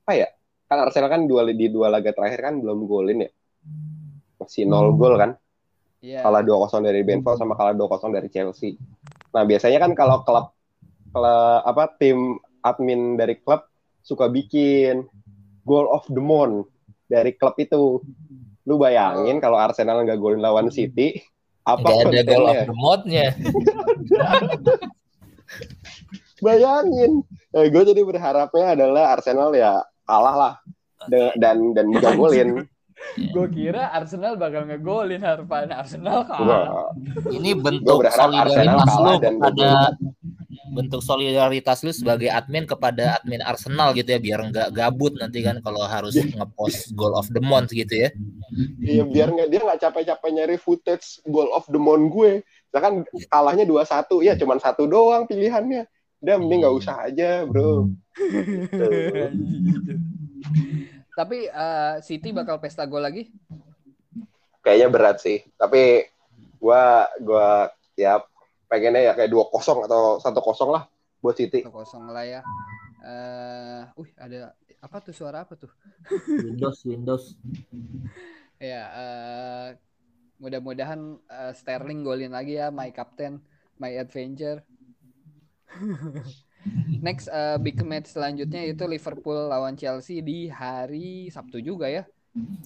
apa 0.08 0.12
ya? 0.16 0.28
Kan 0.64 0.80
Arsenal 0.80 1.12
kan 1.12 1.28
dua 1.28 1.44
di 1.44 1.68
dua 1.68 1.92
laga 1.92 2.16
terakhir 2.16 2.40
kan 2.48 2.54
belum 2.64 2.88
golin 2.88 3.28
ya. 3.28 3.30
Masih 4.40 4.64
nol 4.64 4.96
gol 4.96 5.20
kan. 5.20 5.36
Iya. 5.98 6.22
Kalah 6.22 6.46
2-0 6.46 6.78
dari 6.86 7.02
Brentford 7.02 7.42
sama 7.42 7.58
kalah 7.58 7.74
2-0 7.74 8.14
dari 8.14 8.30
Chelsea. 8.30 8.78
Nah, 9.34 9.42
biasanya 9.42 9.82
kan 9.82 9.92
kalau 9.98 10.22
klub 10.22 10.54
klub 11.10 11.60
apa 11.66 11.90
tim 11.98 12.38
admin 12.62 13.18
dari 13.18 13.34
klub 13.42 13.66
suka 14.08 14.32
bikin 14.32 15.04
goal 15.68 15.92
of 15.92 16.08
the 16.08 16.22
month 16.24 16.72
dari 17.04 17.36
klub 17.36 17.52
itu. 17.60 18.00
Lu 18.64 18.80
bayangin 18.80 19.36
kalau 19.40 19.60
Arsenal 19.60 20.00
nggak 20.04 20.16
golin 20.16 20.40
lawan 20.40 20.72
City, 20.72 21.20
apa 21.68 21.84
Nggak 21.84 22.08
ada 22.08 22.20
goal 22.24 22.46
of 22.48 22.60
the 22.64 22.76
month-nya. 22.76 23.28
Bayangin. 26.38 27.26
Eh, 27.50 27.66
gue 27.68 27.82
jadi 27.82 28.00
berharapnya 28.04 28.78
adalah 28.78 29.18
Arsenal 29.18 29.50
ya 29.56 29.82
kalah 30.06 30.36
lah 30.36 30.54
De- 31.10 31.34
dan 31.36 31.74
dan 31.74 31.90
nggak 31.92 32.14
golin. 32.16 32.48
Gue 33.14 33.46
kira 33.54 33.94
Arsenal 33.94 34.34
bakal 34.34 34.66
ngegolin 34.66 35.22
harapan 35.22 35.70
Arsenal 35.70 36.26
kalah. 36.26 36.90
Ini 37.30 37.54
bentuk 37.54 38.02
solidaritas 38.10 38.94
lu 38.98 39.12
dan 39.22 39.38
kepada 39.38 39.94
bentuk 40.72 41.00
solidaritas 41.00 41.80
lu 41.82 41.92
sebagai 41.92 42.28
admin 42.28 42.68
kepada 42.68 43.18
admin 43.20 43.40
Arsenal 43.44 43.96
gitu 43.96 44.14
ya 44.14 44.20
biar 44.20 44.40
nggak 44.48 44.68
gabut 44.72 45.16
nanti 45.16 45.40
kan 45.40 45.58
kalau 45.64 45.82
harus 45.84 46.14
ngepost 46.16 46.92
goal 46.94 47.16
of 47.16 47.26
the 47.32 47.42
month 47.42 47.72
gitu 47.72 48.08
ya. 48.08 48.08
Iya 48.80 49.02
biar 49.08 49.28
nggak 49.32 49.48
dia 49.48 49.60
nggak 49.64 49.80
capek-capek 49.82 50.30
nyari 50.32 50.56
footage 50.60 51.24
goal 51.26 51.48
of 51.56 51.64
the 51.68 51.80
month 51.80 52.12
gue. 52.12 52.44
Misalkan 52.68 52.94
kalahnya 53.32 53.64
2-1, 53.64 54.28
ya 54.28 54.36
cuman 54.36 54.58
satu 54.60 54.84
doang 54.84 55.24
pilihannya. 55.24 55.88
Udah 56.18 56.36
mending 56.36 56.60
nggak 56.66 56.76
usah 56.76 57.08
aja, 57.08 57.46
bro. 57.46 57.88
Tapi 61.18 61.38
eh, 61.50 61.94
City 62.04 62.30
bakal 62.30 62.60
pesta 62.60 62.84
gol 62.84 63.02
lagi. 63.02 63.32
Kayaknya 64.62 64.88
berat 64.92 65.16
sih. 65.22 65.42
Tapi 65.56 66.06
gua 66.60 67.06
gua 67.22 67.70
ya 67.94 68.22
pengennya 68.68 69.02
ya 69.10 69.12
kayak 69.16 69.32
2-0 69.32 69.88
atau 69.88 70.20
1-0 70.20 70.76
lah 70.76 70.84
buat 71.24 71.34
City. 71.34 71.64
1-0 71.64 71.72
lah 72.12 72.24
ya. 72.24 72.40
Eh, 73.02 73.82
uh, 73.88 74.08
ada 74.20 74.52
apa 74.78 74.96
tuh 75.02 75.14
suara 75.16 75.42
apa 75.42 75.58
tuh? 75.58 75.70
Windows 76.28 76.78
Windows. 76.86 77.24
Ya, 78.58 78.90
eh, 78.90 79.68
mudah-mudahan 80.42 80.98
eh, 81.30 81.54
Sterling 81.54 82.02
golin 82.02 82.34
lagi 82.34 82.58
ya, 82.58 82.74
my 82.74 82.90
captain, 82.90 83.38
my 83.78 83.94
adventure. 83.94 84.66
Next 87.06 87.30
eh, 87.30 87.54
big 87.62 87.78
match 87.86 88.10
selanjutnya 88.10 88.66
itu 88.66 88.82
Liverpool 88.90 89.46
lawan 89.46 89.78
Chelsea 89.78 90.18
di 90.26 90.50
hari 90.50 91.30
Sabtu 91.30 91.62
juga 91.62 91.86
ya. 91.86 92.02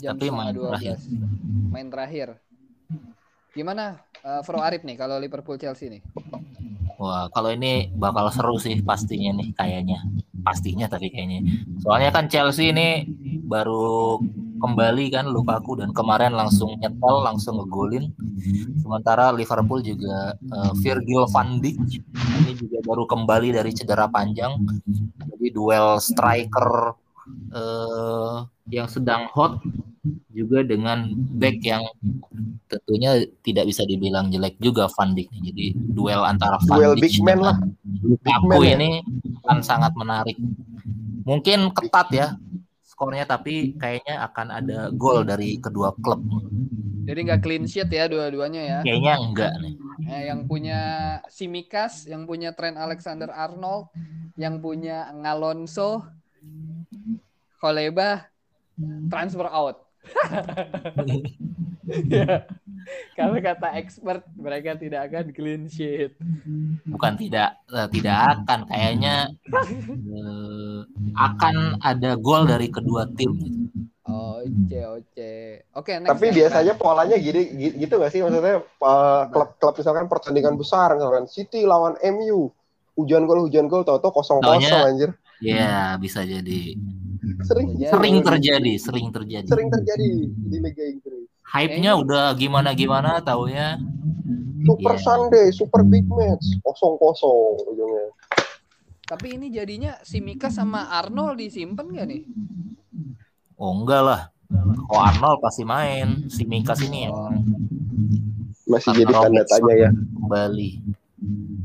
Jam 0.01 0.17
Tapi 0.17 0.33
main 0.33 0.57
12. 0.57 0.65
terakhir. 0.73 0.97
Main 1.69 1.89
terakhir. 1.93 2.29
Gimana 3.53 4.01
eh, 4.25 4.41
Fro 4.45 4.65
Arif 4.65 4.83
nih 4.83 4.97
kalau 4.97 5.21
Liverpool 5.21 5.61
Chelsea 5.61 5.93
nih? 5.93 6.03
Wah, 6.97 7.27
kalau 7.35 7.51
ini 7.53 7.91
bakal 7.99 8.31
seru 8.33 8.57
sih 8.57 8.81
pastinya 8.81 9.37
nih 9.37 9.53
kayaknya. 9.59 9.99
Pastinya 10.43 10.87
tapi 10.89 11.13
kayaknya. 11.13 11.45
Soalnya 11.85 12.11
kan 12.15 12.27
Chelsea 12.33 12.73
ini 12.73 13.05
baru 13.45 14.19
kembali 14.63 15.11
kan 15.11 15.27
Lukaku 15.27 15.83
dan 15.83 15.91
kemarin 15.91 16.33
langsung 16.33 16.79
nyetel, 16.79 17.27
langsung 17.27 17.59
ngegolin. 17.59 18.15
Sementara 18.81 19.35
Liverpool 19.35 19.83
juga 19.83 20.39
eh, 20.39 20.73
Virgil 20.81 21.29
van 21.29 21.59
Dijk 21.59 21.79
ini 22.43 22.53
juga 22.57 22.79
baru 22.87 23.05
kembali 23.05 23.53
dari 23.53 23.71
cedera 23.75 24.07
panjang. 24.09 24.63
Jadi 25.29 25.47
duel 25.53 25.99
striker 25.99 26.95
eh, 27.53 28.37
yang 28.71 28.89
sedang 28.89 29.29
hot 29.35 29.59
juga 30.35 30.67
dengan 30.67 31.15
back 31.15 31.63
yang 31.63 31.83
tentunya 32.67 33.23
tidak 33.47 33.71
bisa 33.71 33.87
dibilang 33.87 34.35
jelek 34.35 34.59
juga 34.59 34.91
Van 34.91 35.15
Dijk. 35.15 35.31
Jadi 35.31 35.67
duel 35.79 36.23
antara 36.27 36.59
Van 36.67 36.79
Duel 36.79 36.95
Dijk 36.99 37.03
big 37.03 37.17
man 37.23 37.39
lah. 37.39 37.57
Lukaku 38.03 38.47
man 38.51 38.59
ya. 38.67 38.75
ini 38.79 38.91
akan 39.47 39.59
sangat 39.63 39.93
menarik. 39.95 40.37
Mungkin 41.23 41.71
ketat 41.71 42.09
ya 42.11 42.27
skornya 42.83 43.27
tapi 43.27 43.79
kayaknya 43.79 44.27
akan 44.27 44.47
ada 44.51 44.79
gol 44.91 45.23
dari 45.23 45.63
kedua 45.63 45.95
klub. 46.03 46.23
Jadi 47.03 47.19
nggak 47.27 47.43
clean 47.43 47.67
sheet 47.67 47.91
ya 47.91 48.07
dua-duanya 48.07 48.63
ya. 48.63 48.79
Kayaknya 48.83 49.15
enggak 49.19 49.53
nih. 49.59 49.75
Eh, 50.03 50.23
yang 50.31 50.47
punya 50.51 50.81
Simikas, 51.31 52.07
yang 52.11 52.27
punya 52.27 52.55
Trent 52.55 52.79
Alexander 52.79 53.31
Arnold, 53.31 53.91
yang 54.39 54.59
punya 54.59 55.11
Ngalonso, 55.15 56.07
Koleba, 57.59 58.27
transfer 59.11 59.47
out. 59.51 59.92
Ya. 62.09 62.47
Kalau 63.15 63.39
kata 63.39 63.79
expert, 63.79 64.27
mereka 64.35 64.75
tidak 64.79 65.11
akan 65.11 65.27
clean 65.35 65.63
sheet. 65.67 66.15
Bukan 66.89 67.15
tidak 67.19 67.59
eh, 67.71 67.89
tidak 67.91 68.19
akan 68.39 68.61
kayaknya 68.67 69.31
eh, 69.51 70.81
akan 71.15 71.79
ada 71.79 72.19
gol 72.19 72.47
dari 72.47 72.71
kedua 72.71 73.07
tim. 73.13 73.35
Oce, 74.03 74.81
oce. 74.83 75.33
Oke, 75.79 75.95
next. 76.03 76.11
Tapi 76.11 76.27
ya. 76.31 76.35
biasanya 76.43 76.75
polanya 76.75 77.17
gini 77.19 77.43
gi- 77.55 77.77
gitu 77.87 78.03
gak 78.03 78.11
sih 78.11 78.19
maksudnya 78.19 78.67
uh, 78.83 79.31
klub-klub 79.31 79.79
misalkan 79.79 80.07
pertandingan 80.11 80.59
besar 80.59 80.91
misalkan 80.99 81.31
City 81.31 81.63
lawan 81.63 81.95
MU 82.03 82.51
hujan 82.99 83.31
gol 83.31 83.47
hujan 83.47 83.71
gol 83.71 83.87
tau-tau 83.87 84.11
kosong 84.11 84.43
kosong 84.43 84.83
anjir 84.83 85.11
Ya, 85.43 85.99
bisa 85.99 86.23
jadi. 86.23 86.79
Sering 87.43 87.69
Jadi- 87.75 87.89
Sering 87.89 88.17
terjadi, 88.21 88.73
sering 88.77 89.07
terjadi. 89.09 89.47
sering 89.47 89.69
terjadi 89.69 90.09
di 90.29 90.57
Liga 90.59 90.85
Inggris 90.85 91.27
Hype-nya 91.45 91.93
udah 91.95 92.33
gimana-gimana 92.33 93.21
taunya. 93.21 93.77
Super 94.63 94.95
Iya. 94.95 95.03
Sunday 95.03 95.47
Super 95.51 95.83
Big 95.83 96.07
Match 96.07 96.57
kosong 96.61 96.97
kosong 96.97 97.61
ujungnya 97.69 98.09
Tapi 99.05 99.37
ini 99.37 99.51
jadinya 99.51 99.99
Simikas 100.01 100.57
sama 100.57 100.89
Arnold 100.89 101.37
disimpan 101.37 101.85
gak 101.93 102.07
nih? 102.09 102.23
Oh 103.55 103.77
enggak 103.77 104.01
lah. 104.01 104.21
Kalau 104.49 105.03
Arnold 105.03 105.39
pasti 105.41 105.63
main. 105.63 106.25
Si 106.27 106.43
Mikas 106.43 106.81
ini 106.81 107.05
yang 107.05 107.15
masih 108.65 108.89
Karena 108.89 109.01
jadi 109.03 109.13
tanda 109.13 109.43
tanya 109.45 109.75
ya 109.77 109.91
kembali. 109.93 110.71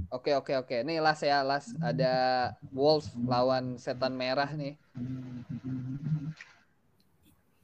Oke, 0.08 0.32
oke, 0.36 0.54
oke. 0.56 0.78
Nih 0.88 1.04
las 1.04 1.20
ya, 1.20 1.44
las. 1.44 1.72
Ada 1.84 2.56
Wolves 2.72 3.12
lawan 3.28 3.76
Setan 3.76 4.16
Merah 4.16 4.48
nih. 4.56 4.80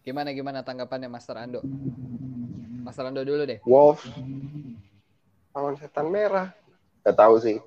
Gimana 0.03 0.35
gimana 0.35 0.59
tanggapannya 0.59 1.07
Master 1.07 1.39
Ando? 1.39 1.63
Master 2.83 3.07
Ando 3.07 3.23
dulu 3.23 3.47
deh. 3.47 3.63
Wolf 3.63 4.03
lawan 5.53 5.77
setan 5.77 6.09
merah 6.09 6.49
Gak 7.05 7.15
tahu 7.15 7.37
sih 7.37 7.61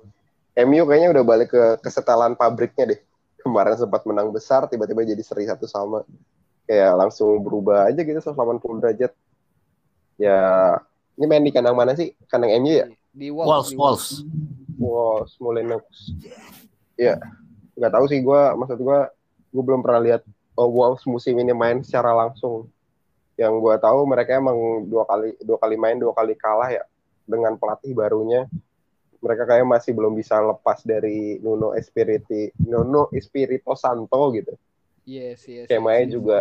MU 0.57 0.83
kayaknya 0.83 1.09
udah 1.15 1.23
balik 1.23 1.49
ke 1.55 1.63
kesetelan 1.79 2.35
pabriknya 2.35 2.95
deh 2.95 2.99
kemarin 3.39 3.79
sempat 3.79 4.03
menang 4.03 4.29
besar 4.33 4.67
tiba-tiba 4.67 5.07
jadi 5.07 5.23
seri 5.23 5.47
satu 5.47 5.69
sama 5.69 6.03
kayak 6.67 6.93
langsung 6.99 7.39
berubah 7.39 7.87
aja 7.87 8.01
gitu 8.03 8.19
180 8.19 8.81
derajat 8.83 9.11
ya 10.19 10.39
ini 11.15 11.25
main 11.29 11.45
di 11.45 11.53
kandang 11.53 11.77
mana 11.77 11.95
sih 11.95 12.11
kandang 12.27 12.59
MU 12.59 12.73
ya 12.75 12.87
Di 13.17 13.33
Wolves, 13.33 13.73
di 13.73 13.77
Wolves. 13.79 14.07
Wolves, 14.77 15.33
Molineux. 15.41 15.85
Iya, 16.97 17.17
nggak 17.77 17.93
tahu 17.93 18.05
sih 18.09 18.21
gue. 18.21 18.41
Maksud 18.57 18.79
gue, 18.79 18.99
gue 19.51 19.63
belum 19.65 19.81
pernah 19.81 20.01
lihat 20.01 20.21
oh, 20.57 20.69
Wolves 20.69 21.05
musim 21.05 21.37
ini 21.37 21.53
main 21.53 21.81
secara 21.85 22.13
langsung. 22.13 22.69
Yang 23.37 23.53
gue 23.61 23.75
tahu 23.77 23.99
mereka 24.09 24.41
emang 24.41 24.89
dua 24.89 25.05
kali 25.05 25.37
dua 25.45 25.57
kali 25.61 25.77
main 25.77 26.01
dua 26.01 26.13
kali 26.17 26.33
kalah 26.33 26.73
ya 26.73 26.83
dengan 27.29 27.53
pelatih 27.57 27.93
barunya. 27.93 28.49
Mereka 29.21 29.49
kayak 29.49 29.65
masih 29.65 29.97
belum 29.97 30.13
bisa 30.13 30.37
lepas 30.41 30.81
dari 30.85 31.41
Nuno 31.41 31.73
Espirito, 31.73 32.33
Nuno 32.61 33.09
Espirito 33.13 33.73
Santo 33.77 34.33
gitu. 34.33 34.53
Yes, 35.07 35.47
yes. 35.47 35.71
Skemanya 35.71 36.03
yes. 36.03 36.11
juga, 36.11 36.39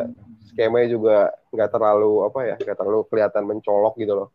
skemanya 0.51 0.89
juga 0.91 1.16
nggak 1.55 1.70
terlalu 1.70 2.12
apa 2.26 2.41
ya, 2.45 2.57
nggak 2.59 2.76
terlalu 2.76 3.01
kelihatan 3.09 3.45
mencolok 3.47 3.95
gitu 3.97 4.12
loh. 4.12 4.28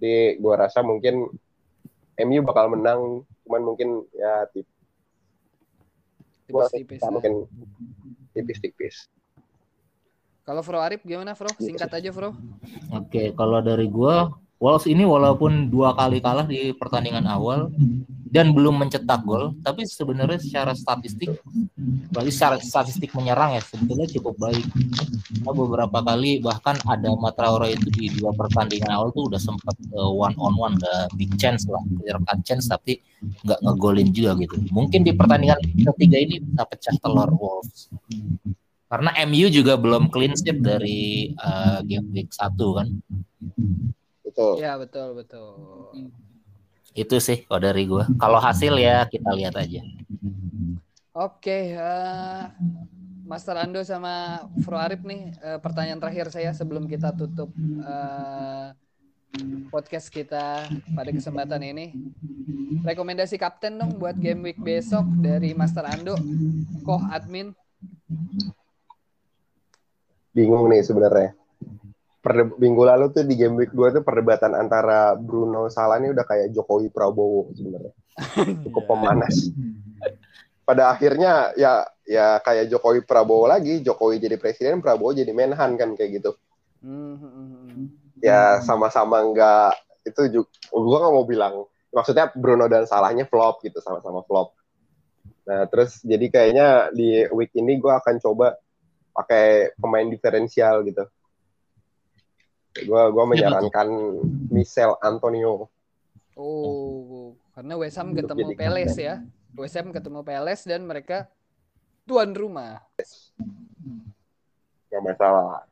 Jadi 0.00 0.40
gue 0.40 0.54
rasa 0.56 0.80
mungkin 0.80 1.28
MU 2.26 2.44
bakal 2.44 2.68
menang, 2.68 3.24
cuman 3.48 3.62
mungkin 3.64 4.04
ya 4.12 4.44
tipis 4.52 4.78
Tipis-tipis. 6.50 7.00
ya, 7.00 7.10
mungkin 7.14 7.32
tipis-tipis. 8.34 8.96
Kalau 10.42 10.66
Fro 10.66 10.82
Arif 10.82 11.06
gimana 11.06 11.38
Fro? 11.38 11.54
Singkat 11.62 11.94
aja 11.94 12.10
Fro. 12.10 12.34
Oke, 12.90 13.30
kalau 13.38 13.62
dari 13.62 13.86
gua 13.86 14.34
Wolves 14.60 14.84
ini 14.84 15.08
walaupun 15.08 15.72
dua 15.72 15.96
kali 15.96 16.20
kalah 16.20 16.44
di 16.44 16.76
pertandingan 16.76 17.24
awal 17.24 17.72
dan 18.30 18.52
belum 18.52 18.76
mencetak 18.76 19.24
gol, 19.24 19.56
tapi 19.64 19.88
sebenarnya 19.88 20.36
secara 20.36 20.76
statistik, 20.76 21.32
bagi 22.12 22.28
secara 22.28 22.60
statistik 22.60 23.10
menyerang 23.16 23.56
ya 23.56 23.62
sebetulnya 23.64 24.06
cukup 24.12 24.36
baik. 24.36 24.62
Karena 25.40 25.50
beberapa 25.56 25.98
kali 26.04 26.44
bahkan 26.44 26.76
ada 26.86 27.08
Matraore 27.16 27.72
itu 27.72 27.88
di 27.88 28.12
dua 28.14 28.36
pertandingan 28.36 28.92
awal 28.92 29.10
tuh 29.16 29.32
udah 29.32 29.40
sempat 29.40 29.74
uh, 29.96 30.12
one 30.12 30.36
on 30.36 30.54
one, 30.60 30.76
udah 30.76 31.08
big 31.16 31.32
chance 31.40 31.64
lah, 31.64 31.80
clear 31.96 32.20
chance, 32.44 32.68
tapi 32.68 33.00
nggak 33.42 33.64
ngegolin 33.64 34.12
juga 34.12 34.36
gitu. 34.38 34.60
Mungkin 34.70 35.08
di 35.08 35.16
pertandingan 35.16 35.58
ketiga 35.96 36.20
ini 36.20 36.36
bisa 36.38 36.68
pecah 36.68 36.94
telur 37.00 37.32
Wolves. 37.32 37.88
Karena 38.92 39.10
MU 39.24 39.48
juga 39.48 39.80
belum 39.80 40.12
clean 40.12 40.36
sheet 40.36 40.60
dari 40.60 41.32
uh, 41.40 41.80
game 41.82 42.12
week 42.12 42.30
1 42.30 42.60
kan. 42.76 42.88
Betul. 44.30 44.62
Ya 44.62 44.78
betul 44.78 45.08
betul. 45.18 45.50
Itu 46.94 47.18
sih 47.18 47.42
kalau 47.50 47.60
dari 47.62 47.82
gua. 47.90 48.06
Kalau 48.18 48.38
hasil 48.38 48.78
ya 48.78 49.02
kita 49.10 49.34
lihat 49.34 49.58
aja. 49.58 49.82
Oke, 51.10 51.74
eh, 51.74 52.42
Master 53.26 53.58
Ando 53.58 53.82
sama 53.82 54.46
Fro 54.62 54.78
Arif 54.78 55.02
nih 55.02 55.34
eh, 55.42 55.58
pertanyaan 55.58 55.98
terakhir 55.98 56.30
saya 56.30 56.54
sebelum 56.54 56.86
kita 56.86 57.10
tutup 57.10 57.50
eh, 57.82 58.66
podcast 59.74 60.06
kita 60.10 60.70
pada 60.94 61.10
kesempatan 61.10 61.62
ini. 61.66 61.94
Rekomendasi 62.86 63.34
kapten 63.34 63.78
dong 63.78 63.98
buat 63.98 64.14
game 64.14 64.50
week 64.50 64.58
besok 64.62 65.06
dari 65.18 65.50
Master 65.54 65.86
Ando, 65.86 66.14
Koh 66.86 67.02
Admin. 67.10 67.50
Bingung 70.30 70.70
nih 70.70 70.86
sebenarnya. 70.86 71.39
Minggu 72.32 72.82
lalu 72.84 73.10
tuh 73.10 73.24
di 73.24 73.34
game 73.34 73.56
week 73.56 73.72
2 73.72 74.00
tuh 74.00 74.02
perdebatan 74.04 74.52
antara 74.54 75.16
Bruno 75.16 75.66
Salah 75.72 75.98
ini 75.98 76.12
udah 76.12 76.24
kayak 76.24 76.52
Jokowi 76.52 76.92
Prabowo 76.92 77.50
sebenarnya. 77.56 77.92
Cukup 78.68 78.84
pemanas. 78.86 79.50
Pada 80.64 80.92
akhirnya 80.92 81.50
ya 81.58 81.82
ya 82.06 82.38
kayak 82.44 82.70
Jokowi 82.70 83.02
Prabowo 83.02 83.48
lagi, 83.48 83.80
Jokowi 83.80 84.20
jadi 84.20 84.36
presiden, 84.36 84.84
Prabowo 84.84 85.16
jadi 85.16 85.32
menhan 85.32 85.74
kan 85.80 85.96
kayak 85.96 86.22
gitu. 86.22 86.30
Hmm, 86.84 87.16
hmm, 87.16 87.30
hmm. 87.30 87.86
Ya 88.20 88.60
sama-sama 88.64 89.24
enggak 89.24 89.76
itu 90.04 90.22
juga 90.32 90.50
gua 90.72 90.96
nggak 91.04 91.14
mau 91.14 91.26
bilang 91.28 91.54
maksudnya 91.92 92.30
Bruno 92.32 92.70
dan 92.70 92.86
Salahnya 92.86 93.26
flop 93.26 93.60
gitu 93.62 93.82
sama-sama 93.82 94.22
flop. 94.24 94.54
Nah, 95.44 95.66
terus 95.66 95.98
jadi 96.06 96.26
kayaknya 96.30 96.94
di 96.94 97.26
week 97.34 97.50
ini 97.58 97.80
gua 97.82 97.98
akan 97.98 98.22
coba 98.22 98.54
pakai 99.10 99.74
pemain 99.76 100.06
diferensial 100.06 100.86
gitu. 100.86 101.04
Gua 102.86 103.10
gua 103.10 103.24
menyarankan 103.26 103.88
Michel 104.50 104.94
Antonio. 105.02 105.66
Oh, 106.38 107.34
karena 107.52 107.74
West 107.76 107.98
Ham 107.98 108.14
ketemu 108.14 108.54
Peles 108.54 108.94
kapten. 108.94 109.04
ya. 109.04 109.14
West 109.58 109.76
Ham 109.76 109.90
ketemu 109.90 110.20
Peles 110.22 110.60
dan 110.64 110.80
mereka 110.86 111.26
tuan 112.06 112.30
rumah. 112.32 112.80
Gak 114.90 115.02
masalah. 115.02 115.66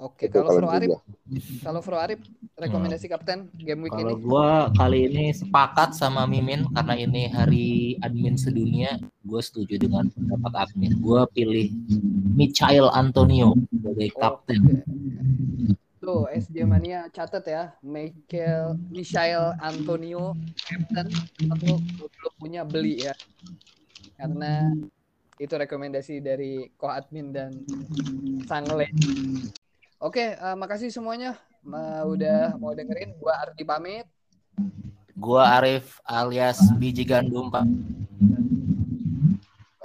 Oke, 0.00 0.32
Itu 0.32 0.40
kalau 0.40 0.56
kalau 0.56 0.64
Fro 0.64 0.68
Arif, 0.72 0.90
kalau 1.60 1.80
Fro 1.84 1.96
Arif 2.00 2.20
rekomendasi 2.56 3.04
kapten 3.04 3.52
game 3.52 3.84
week 3.84 3.92
Kalau 3.92 4.16
ini. 4.16 4.24
gua 4.24 4.72
kali 4.72 5.12
ini 5.12 5.28
sepakat 5.36 5.92
sama 5.92 6.24
Mimin 6.24 6.64
karena 6.72 6.96
ini 6.96 7.28
hari 7.28 7.68
admin 8.00 8.40
sedunia, 8.40 8.96
gue 9.20 9.42
setuju 9.44 9.76
dengan 9.76 10.08
pendapat 10.08 10.72
admin. 10.72 10.96
Gua 11.04 11.28
pilih 11.28 11.68
Michael 12.32 12.88
Antonio 12.96 13.52
sebagai 13.68 14.08
kapten. 14.16 14.60
Oke. 14.64 15.89
Tuh, 16.10 16.26
SJ 16.26 16.66
Mania 16.66 17.06
catat 17.14 17.46
ya, 17.46 17.70
Michael 17.86 18.74
Michael 18.90 19.54
Antonio 19.62 20.34
Captain 20.58 21.06
atau 21.46 21.78
kalau 21.78 22.10
belum 22.10 22.32
punya 22.34 22.62
beli 22.66 23.06
ya. 23.06 23.14
Karena 24.18 24.74
itu 25.38 25.54
rekomendasi 25.54 26.18
dari 26.18 26.66
Ko 26.74 26.90
Admin 26.90 27.30
dan 27.30 27.62
Sangle. 28.42 28.90
Oke, 30.02 30.34
eh, 30.34 30.56
makasih 30.58 30.90
semuanya 30.90 31.38
Ma- 31.62 32.02
udah 32.02 32.58
mau 32.58 32.74
dengerin. 32.74 33.14
Gua 33.14 33.46
Ardi 33.46 33.62
pamit. 33.62 34.10
Gua 35.14 35.62
Arif 35.62 36.02
alias 36.02 36.58
biji 36.74 37.06
gandum 37.06 37.54
Pak. 37.54 37.70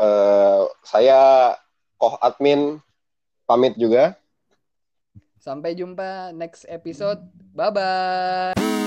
Eh, 0.01 0.63
saya 0.81 1.53
Koh 2.01 2.17
Admin 2.17 2.81
pamit 3.45 3.77
juga. 3.77 4.17
Sampai 5.45 5.77
jumpa 5.77 6.33
next 6.33 6.65
episode. 6.65 7.21
Bye 7.53 7.69
bye. 7.69 8.84